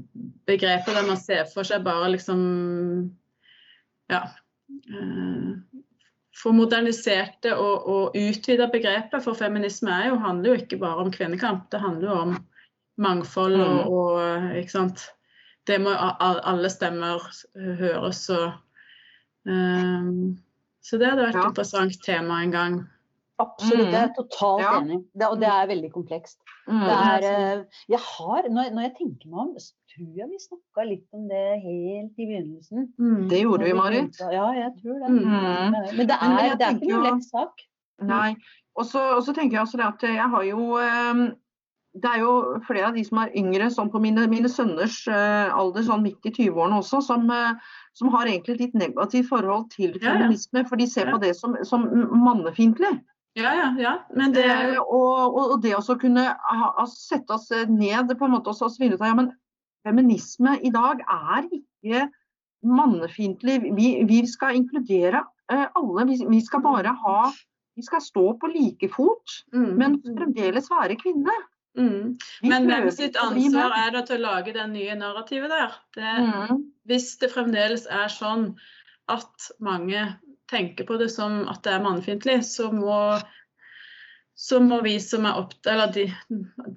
begrepet 0.47 0.95
der 0.95 1.07
man 1.07 1.19
ser 1.19 1.45
for 1.53 1.67
seg 1.67 1.83
bare 1.85 2.11
liksom 2.15 3.11
Ja. 4.11 4.23
Eh, 4.91 5.51
for 6.41 6.55
moderniserte 6.57 7.51
og, 7.55 7.87
og 7.87 8.15
utvida 8.17 8.65
begrepet 8.71 9.23
for 9.23 9.37
feminisme 9.37 9.91
er 9.93 10.07
jo, 10.09 10.15
handler 10.23 10.49
jo 10.55 10.61
ikke 10.63 10.79
bare 10.81 11.03
om 11.05 11.11
kvinnekamp. 11.13 11.67
Det 11.71 11.79
handler 11.83 12.07
jo 12.09 12.15
om 12.25 12.37
mangfold 12.97 13.59
og, 13.61 13.77
Mm. 13.77 13.91
og 13.91 14.55
ikke 14.57 14.71
sant. 14.71 15.03
Det 15.67 15.77
må 15.81 15.91
alle 15.93 16.69
stemmer 16.73 17.21
høres 17.77 18.23
og 18.33 18.47
eh, 19.47 20.07
Så 20.81 20.97
det 20.97 21.11
hadde 21.11 21.27
vært 21.27 21.35
et 21.35 21.43
Ja. 21.43 21.49
interessant 21.49 21.99
tema 22.03 22.41
en 22.43 22.51
gang. 22.51 22.89
Absolutt, 23.41 23.91
jeg 23.91 24.01
er 24.03 24.13
totalt 24.17 24.61
Ja. 24.63 24.71
enig. 24.81 24.99
Det, 25.17 25.27
og 25.27 25.39
det 25.41 25.47
er 25.49 25.67
veldig 25.71 25.91
komplekst. 25.93 26.37
Mm. 26.67 26.79
Det 26.85 26.95
er, 26.97 27.27
eh, 27.31 27.63
jeg 27.89 27.99
har, 27.99 28.47
når, 28.49 28.71
når 28.75 28.81
jeg 28.87 28.93
tenker 28.99 29.29
meg 29.33 29.39
om, 29.45 29.51
så 29.57 29.73
tror 29.91 30.15
jeg 30.21 30.29
vi 30.29 30.39
snakka 30.45 30.87
litt 30.87 31.07
om 31.17 31.27
det 31.27 31.43
helt 31.65 32.15
i 32.21 32.29
begynnelsen. 32.29 32.87
Det 33.29 33.41
gjorde 33.43 33.65
vi, 33.67 33.73
Marit. 33.73 34.21
Ja, 34.31 34.47
jeg 34.55 34.71
tror 34.81 34.99
det. 35.01 35.09
Mm. 35.09 35.19
Mm. 35.25 35.77
Men 35.97 36.07
det 36.07 36.17
er, 36.21 36.27
Men 36.29 36.57
det 36.57 36.67
er 36.67 36.75
ikke 36.77 36.87
noen 36.87 37.05
jo- 37.05 37.05
lett 37.15 37.23
sak. 37.29 37.65
Nei. 38.01 38.35
Og 38.79 38.85
så 38.87 39.33
tenker 39.35 39.57
jeg 39.57 39.65
også 39.65 39.77
det 39.77 39.85
at 39.85 40.01
jeg 40.07 40.29
har 40.31 40.43
jo 40.47 40.77
eh, 40.79 41.31
Det 41.93 42.07
er 42.07 42.19
jo 42.21 42.55
flere 42.63 42.87
av 42.87 42.93
de 42.95 43.01
som 43.03 43.17
er 43.19 43.33
yngre, 43.35 43.65
sånn 43.67 43.89
på 43.91 43.99
mine, 43.99 44.23
mine 44.31 44.47
sønners 44.47 45.01
uh, 45.11 45.51
alder, 45.51 45.83
sånn 45.83 46.05
midt 46.05 46.23
i 46.23 46.31
20-årene 46.31 46.77
også, 46.79 47.01
som, 47.03 47.25
uh, 47.29 47.51
som 47.99 48.07
har 48.13 48.29
egentlig 48.31 48.53
et 48.55 48.61
litt 48.61 48.77
negativt 48.79 49.27
forhold 49.27 49.65
til 49.73 49.97
Ja, 49.99 50.13
ja. 50.13 50.13
feminisme. 50.21 50.63
For 50.69 50.77
de 50.79 50.87
ser 50.87 51.09
Ja. 51.09 51.11
på 51.11 51.19
det 51.19 51.35
som, 51.35 51.57
som 51.67 51.83
mannefiendtlig. 52.23 52.93
Ja, 53.39 53.53
ja, 53.55 53.67
ja. 53.79 53.93
Men 54.15 54.34
det 54.36 54.45
Eh, 54.45 54.79
og, 54.79 55.36
og, 55.38 55.61
det 55.63 55.75
å 55.77 55.97
kunne 55.99 56.25
ha, 56.36 56.86
sette 56.91 57.38
oss 57.38 57.47
ned 57.69 58.11
på 58.17 58.27
en 58.27 58.34
måte 58.36 58.51
og 58.51 58.75
finne 58.75 58.97
ut 58.97 59.03
av 59.03 59.11
ja, 59.11 59.19
men 59.19 59.32
feminisme 59.88 60.57
i 60.61 60.71
dag 60.73 60.99
er 61.05 61.47
ikke 61.47 62.09
mannefiendtlig. 62.67 63.61
Vi, 63.77 63.88
vi 64.09 64.19
skal 64.29 64.59
inkludere 64.59 65.23
eh, 65.51 65.63
alle. 65.79 66.05
Vi, 66.11 66.19
vi 66.27 66.41
skal 66.45 66.63
bare 66.65 66.93
ha 67.05 67.32
Vi 67.71 67.86
skal 67.88 68.01
stå 68.03 68.34
på 68.36 68.49
like 68.51 68.89
fot, 68.91 69.32
mm, 69.55 69.69
men 69.79 69.93
fremdeles 70.03 70.65
være 70.69 70.97
kvinne. 70.99 71.32
mm. 71.79 72.17
Men 72.43 72.65
hvem 72.67 72.89
sitt 72.91 73.15
ansvar 73.15 73.71
er 73.77 73.93
det 73.95 74.01
til 74.09 74.19
å 74.19 74.25
lage 74.25 74.51
det 74.53 74.65
nye 74.73 74.97
narrativet 74.99 75.49
der? 75.49 75.77
Det, 75.95 76.11
Mm. 76.19 76.65
Hvis 76.84 77.15
det 77.21 77.32
fremdeles 77.32 77.88
er 77.88 78.11
sånn 78.11 78.57
at 79.07 79.47
mange 79.63 80.03
tenker 80.51 80.87
på 80.87 80.97
det 80.99 81.09
som 81.13 81.41
at 81.51 81.63
det 81.65 81.75
er 81.75 81.83
mannefiendtlig, 81.83 82.41
så 82.47 82.69
må, 82.75 82.97
så 84.37 84.59
må 84.63 84.81
vi 84.85 84.97
som 85.03 85.25
er 85.29 85.39
opptatt, 85.39 85.71
eller 85.73 85.93
de, 85.95 86.05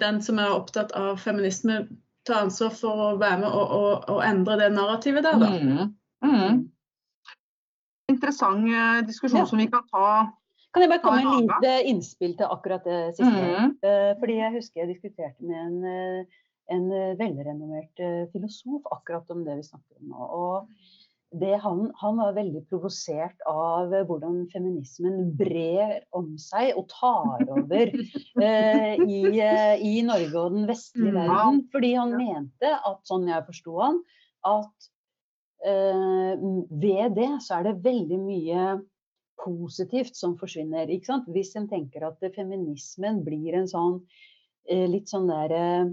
den 0.00 0.22
som 0.24 0.38
er 0.42 0.54
opptatt 0.54 0.94
av 0.98 1.18
feminisme, 1.22 1.84
ta 2.24 2.44
ansvar 2.46 2.72
for 2.72 3.02
å 3.04 3.08
være 3.20 3.42
med 3.42 3.50
og, 3.50 3.74
og, 3.76 4.06
og 4.14 4.22
endre 4.24 4.56
det 4.62 4.70
narrativet 4.72 5.26
der, 5.26 5.42
da. 5.42 5.50
Mm. 5.50 5.90
Mm. 6.24 6.62
Interessant 8.12 8.64
eh, 8.68 9.02
diskusjon 9.08 9.42
Ja. 9.42 9.50
som 9.50 9.60
vi 9.60 9.68
kan 9.72 9.84
ta. 9.90 10.32
Kan 10.74 10.82
jeg 10.82 10.90
bare 10.90 11.02
komme 11.04 11.20
med 11.22 11.34
en 11.34 11.44
et 11.44 11.52
lite 11.52 11.90
innspill 11.90 12.32
til 12.38 12.50
akkurat 12.50 12.86
det 12.88 13.14
siste? 13.18 13.44
Mm. 13.44 13.76
Eh, 13.84 14.10
fordi 14.20 14.38
jeg 14.40 14.54
husker 14.56 14.80
jeg 14.82 14.90
diskuterte 14.94 15.44
med 15.44 15.60
en, 15.60 15.76
eh, 15.92 16.40
en 16.74 16.88
velrenommert 17.20 18.00
filosof 18.32 18.88
akkurat 18.92 19.30
om 19.30 19.44
det 19.44 19.58
vi 19.60 19.68
snakker 19.68 20.00
om 20.00 20.14
nå. 20.14 20.28
Og 20.40 20.68
han, 21.42 21.90
han 21.98 22.16
var 22.20 22.36
veldig 22.36 22.60
provosert 22.70 23.40
av 23.50 23.92
eh, 23.94 24.04
hvordan 24.06 24.44
feminismen 24.52 25.32
brer 25.38 26.04
om 26.14 26.36
seg 26.38 26.76
og 26.78 26.86
tar 26.92 27.42
over 27.50 27.90
eh, 28.46 28.94
i, 29.02 29.20
eh, 29.42 29.82
i 29.82 30.02
Norge 30.06 30.38
og 30.38 30.54
den 30.58 30.68
vestlige 30.70 31.10
Mm. 31.10 31.18
verden. 31.18 31.62
Fordi 31.72 31.92
han 31.98 32.16
mente, 32.16 32.70
at 32.70 33.00
sånn 33.08 33.26
jeg 33.28 33.46
forsto 33.48 33.78
han, 33.82 33.98
at 34.46 34.88
eh, 35.66 36.34
ved 36.70 37.16
det 37.18 37.30
så 37.42 37.58
er 37.58 37.68
det 37.70 37.84
veldig 37.84 38.20
mye 38.22 38.68
positivt 39.44 40.16
som 40.16 40.36
forsvinner. 40.38 40.86
Hvis 40.86 41.56
en 41.58 41.68
tenker 41.68 42.06
at 42.06 42.22
feminismen 42.36 43.24
blir 43.26 43.58
en 43.58 43.68
sånn 43.68 43.98
eh, 44.68 44.86
litt 44.88 45.10
sånn 45.10 45.26
der 45.28 45.54
eh, 45.58 45.92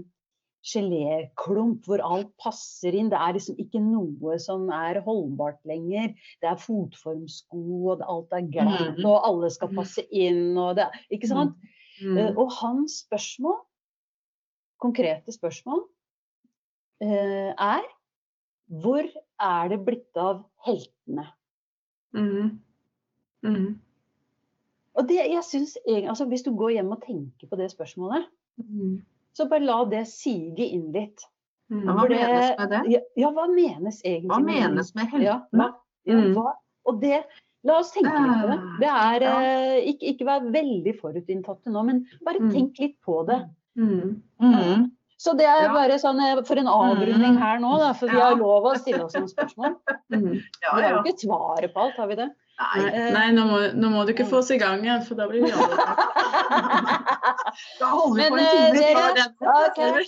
geléklump 0.62 1.84
hvor 1.88 2.02
alt 2.06 2.30
passer 2.38 2.94
inn. 2.94 3.08
Det 3.10 3.18
er 3.18 3.34
liksom 3.34 3.56
ikke 3.58 3.80
noe 3.82 4.38
som 4.42 4.68
er 4.70 5.00
holdbart 5.02 5.58
lenger. 5.68 6.14
Det 6.40 6.48
er 6.50 6.60
fotformsko, 6.62 7.62
og 7.92 8.02
alt 8.06 8.32
er 8.38 8.46
glatt, 8.52 8.98
Mm. 8.98 9.04
og 9.06 9.26
alle 9.26 9.50
skal 9.50 9.68
passe 9.74 10.04
inn. 10.10 10.56
Og 10.58 10.76
det, 10.76 10.86
ikke 11.10 11.28
sant? 11.28 11.56
Mm. 12.02 12.18
Eh, 12.18 12.32
Og 12.36 12.50
hans 12.60 13.02
spørsmål, 13.06 13.58
konkrete 14.80 15.32
spørsmål, 15.32 15.84
eh, 17.00 17.52
er 17.58 17.82
hvor 18.70 19.04
er 19.40 19.68
det 19.68 19.84
blitt 19.84 20.16
av 20.16 20.44
heltene? 20.64 21.26
Mm. 22.14 22.58
Mm. 23.44 23.78
Og 24.94 25.08
det, 25.08 25.16
jeg 25.30 25.42
synes, 25.44 25.76
altså 25.86 26.24
Hvis 26.28 26.42
du 26.44 26.54
går 26.56 26.70
hjem 26.76 26.92
og 26.92 27.02
tenker 27.02 27.46
på 27.48 27.56
det 27.56 27.70
spørsmålet, 27.72 28.24
Mm. 28.58 29.02
Så 29.36 29.48
bare 29.48 29.64
la 29.64 29.84
det 29.84 30.06
sige 30.06 30.66
inn 30.72 30.90
litt. 30.92 31.24
Mm. 31.70 31.84
Ja, 31.86 31.92
hva 31.96 32.08
det- 32.08 32.18
menes 32.20 32.58
med 32.58 32.70
det? 32.70 32.82
Ja, 32.92 33.00
ja, 33.16 33.30
hva 33.30 33.46
menes 33.48 34.02
egentlig 34.04 34.28
Hva 34.30 34.40
menes 34.44 34.94
med 34.94 35.22
Ja, 35.22 35.40
hva, 35.52 35.74
ja, 36.04 36.14
Mm. 36.14 36.34
hva, 36.34 36.52
og 36.86 37.00
det, 37.00 37.24
la 37.64 37.78
oss 37.78 37.92
tenke 37.92 38.12
litt 38.12 38.42
på 38.42 38.48
det. 38.50 38.80
Det 38.80 38.88
er, 38.88 39.20
Ja. 39.22 39.38
eh, 39.40 39.80
ikke, 39.92 40.02
ikke 40.12 40.26
vær 40.26 40.50
veldig 40.52 41.00
forutinntatte 41.00 41.66
nå, 41.72 41.84
men 41.86 42.06
bare 42.24 42.40
Mm. 42.40 42.50
tenk 42.52 42.78
litt 42.78 42.96
på 43.06 43.26
det. 43.26 43.48
Mm. 43.78 44.20
Mm. 44.40 44.90
Så 45.16 45.36
det 45.38 45.46
er 45.46 45.62
Ja. 45.62 45.72
bare 45.72 45.96
sånn 45.98 46.20
eh, 46.20 46.42
for 46.42 46.58
en 46.58 46.66
avrunding 46.66 47.38
her 47.38 47.58
nå, 47.58 47.78
da, 47.78 47.92
for 47.94 48.08
vi 48.08 48.16
Ja. 48.18 48.30
har 48.30 48.36
lov 48.36 48.64
å 48.64 48.76
stille 48.76 49.04
oss 49.04 49.14
noen 49.14 49.28
spørsmål. 49.28 49.76
Mm. 50.12 50.42
Ja, 50.62 50.76
Vi 50.76 50.82
har 50.82 50.90
jo 50.90 51.02
ikke 51.04 51.20
svaret 51.24 51.72
på 51.72 51.76
alt, 51.80 51.94
har 51.94 52.06
vi 52.08 52.14
det? 52.16 52.30
Nei, 52.60 52.82
Nei, 52.84 53.10
nei 53.14 53.28
nå, 53.34 53.44
må, 53.48 53.58
nå 53.74 53.88
må 53.90 54.02
du 54.06 54.12
ikke 54.12 54.26
få 54.28 54.38
oss 54.42 54.50
i 54.54 54.58
gang 54.60 54.82
igjen, 54.84 55.00
for 55.06 55.16
da 55.18 55.24
blir 55.26 55.42
vi 55.42 55.50
alle 55.56 55.76
da 57.80 57.86
holder 57.90 58.14
vi 58.14 58.22
Men, 58.22 58.30
på 58.30 58.38
en 58.38 58.44
eh, 58.44 58.50
time. 58.52 59.06
dere- 59.16 59.72
til. 59.74 60.04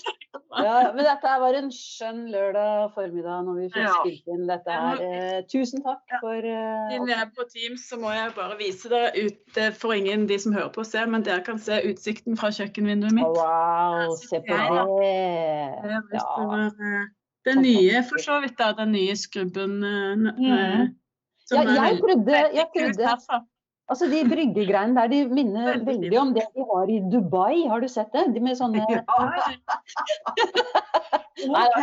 Ja. 0.54 0.62
Ja, 0.64 0.92
men 0.94 1.02
dette 1.08 1.32
var 1.42 1.56
en 1.58 1.70
skjønn 1.74 2.20
lørdag 2.30 2.92
formiddag 2.94 3.42
når 3.48 3.56
vi 3.58 3.66
fikk 3.74 3.82
Ja. 3.82 3.94
spilt 4.04 4.30
inn 4.36 4.44
dette 4.46 4.70
her. 4.76 5.00
Eh, 5.02 5.40
tusen 5.50 5.82
takk 5.82 6.14
for 6.20 6.36
uh, 6.46 6.90
Siden 6.92 7.08
vi 7.08 7.16
er 7.16 7.26
på 7.34 7.46
Teams, 7.50 7.88
så 7.90 7.98
må 7.98 8.12
jeg 8.14 8.30
bare 8.36 8.56
vise 8.60 8.88
dere 8.92 9.10
ut 9.26 9.58
eh, 9.64 9.72
for 9.74 9.96
ingen 9.96 10.26
de 10.30 10.38
som 10.38 10.54
hører 10.54 10.70
på 10.76 10.84
ser, 10.86 11.06
men 11.10 11.24
dere 11.26 11.42
kan 11.46 11.58
se 11.58 11.80
utsikten 11.90 12.38
fra 12.38 12.52
kjøkkenvinduet 12.54 13.16
mitt. 13.18 13.34
Wow, 13.40 14.14
se 14.20 14.38
på 14.46 14.54
det. 14.54 14.60
Ja. 15.90 16.22
eh, 16.62 17.06
Den 17.44 17.60
nye, 17.66 18.04
for 18.08 18.22
så 18.22 18.38
vidt, 18.44 18.54
da. 18.60 18.70
Den 18.78 18.92
nye 18.94 19.16
skrubben. 19.18 19.80
eh, 19.84 20.86
Ja, 21.52 21.60
jeg 21.60 21.98
prøvde, 22.00 22.24
trodde, 22.24 22.36
jeg 22.56 22.66
veldig 22.74 22.94
trodde. 23.04 23.44
Altså 23.92 24.06
De 24.08 24.20
bryggegreiene 24.24 24.96
der 24.96 25.10
de 25.12 25.18
minner 25.28 25.66
Veldig 25.66 25.86
veldig 25.86 26.18
om 26.20 26.30
det 26.32 26.44
de 26.54 26.64
har 26.70 26.88
i 26.88 27.00
Dubai, 27.12 27.66
har 27.68 27.80
du 27.84 27.88
sett 27.88 28.14
det? 28.16 28.22
De 28.34 28.40
med 28.40 28.56
sånne 28.56 28.80
Ja. 28.88 29.02
OK. 31.44 31.80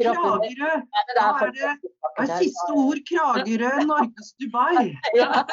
Kragerø. 0.00 0.70
Da 1.14 1.26
er 1.44 1.52
det 1.54 2.24
er 2.24 2.40
siste 2.40 2.72
ord 2.74 2.98
Kragerø, 3.10 3.70
Norges 3.86 4.32
Dubai. 4.42 4.96
Ja. 5.20 5.44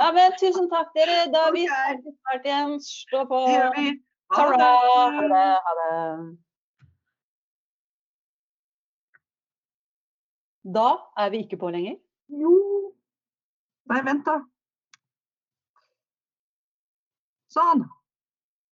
ja, 0.00 0.10
men 0.12 0.36
tusen 0.40 0.68
takk, 0.68 0.92
dere. 0.96 1.16
Da 1.32 1.46
vi 1.54 1.64
Ok, 1.64 2.04
snart 2.20 2.44
igjen. 2.44 2.76
Stå 2.84 3.24
på. 3.30 3.40
det 3.48 3.56
gjør 3.56 3.72
vi. 3.78 3.88
Ha 4.36 4.44
Ha 4.44 4.44
det. 4.52 4.60
Ha 4.60 5.08
det. 5.16 5.30
det. 5.32 5.48
Ha 5.64 5.72
det. 5.80 6.36
Da 10.76 10.88
er 11.16 11.30
vi 11.32 11.44
ikke 11.46 11.56
på 11.56 11.70
lenger. 11.72 11.96
Jo. 12.30 12.54
Nei, 13.90 14.02
vent, 14.06 14.24
da. 14.26 14.36
Sånn. 17.50 17.88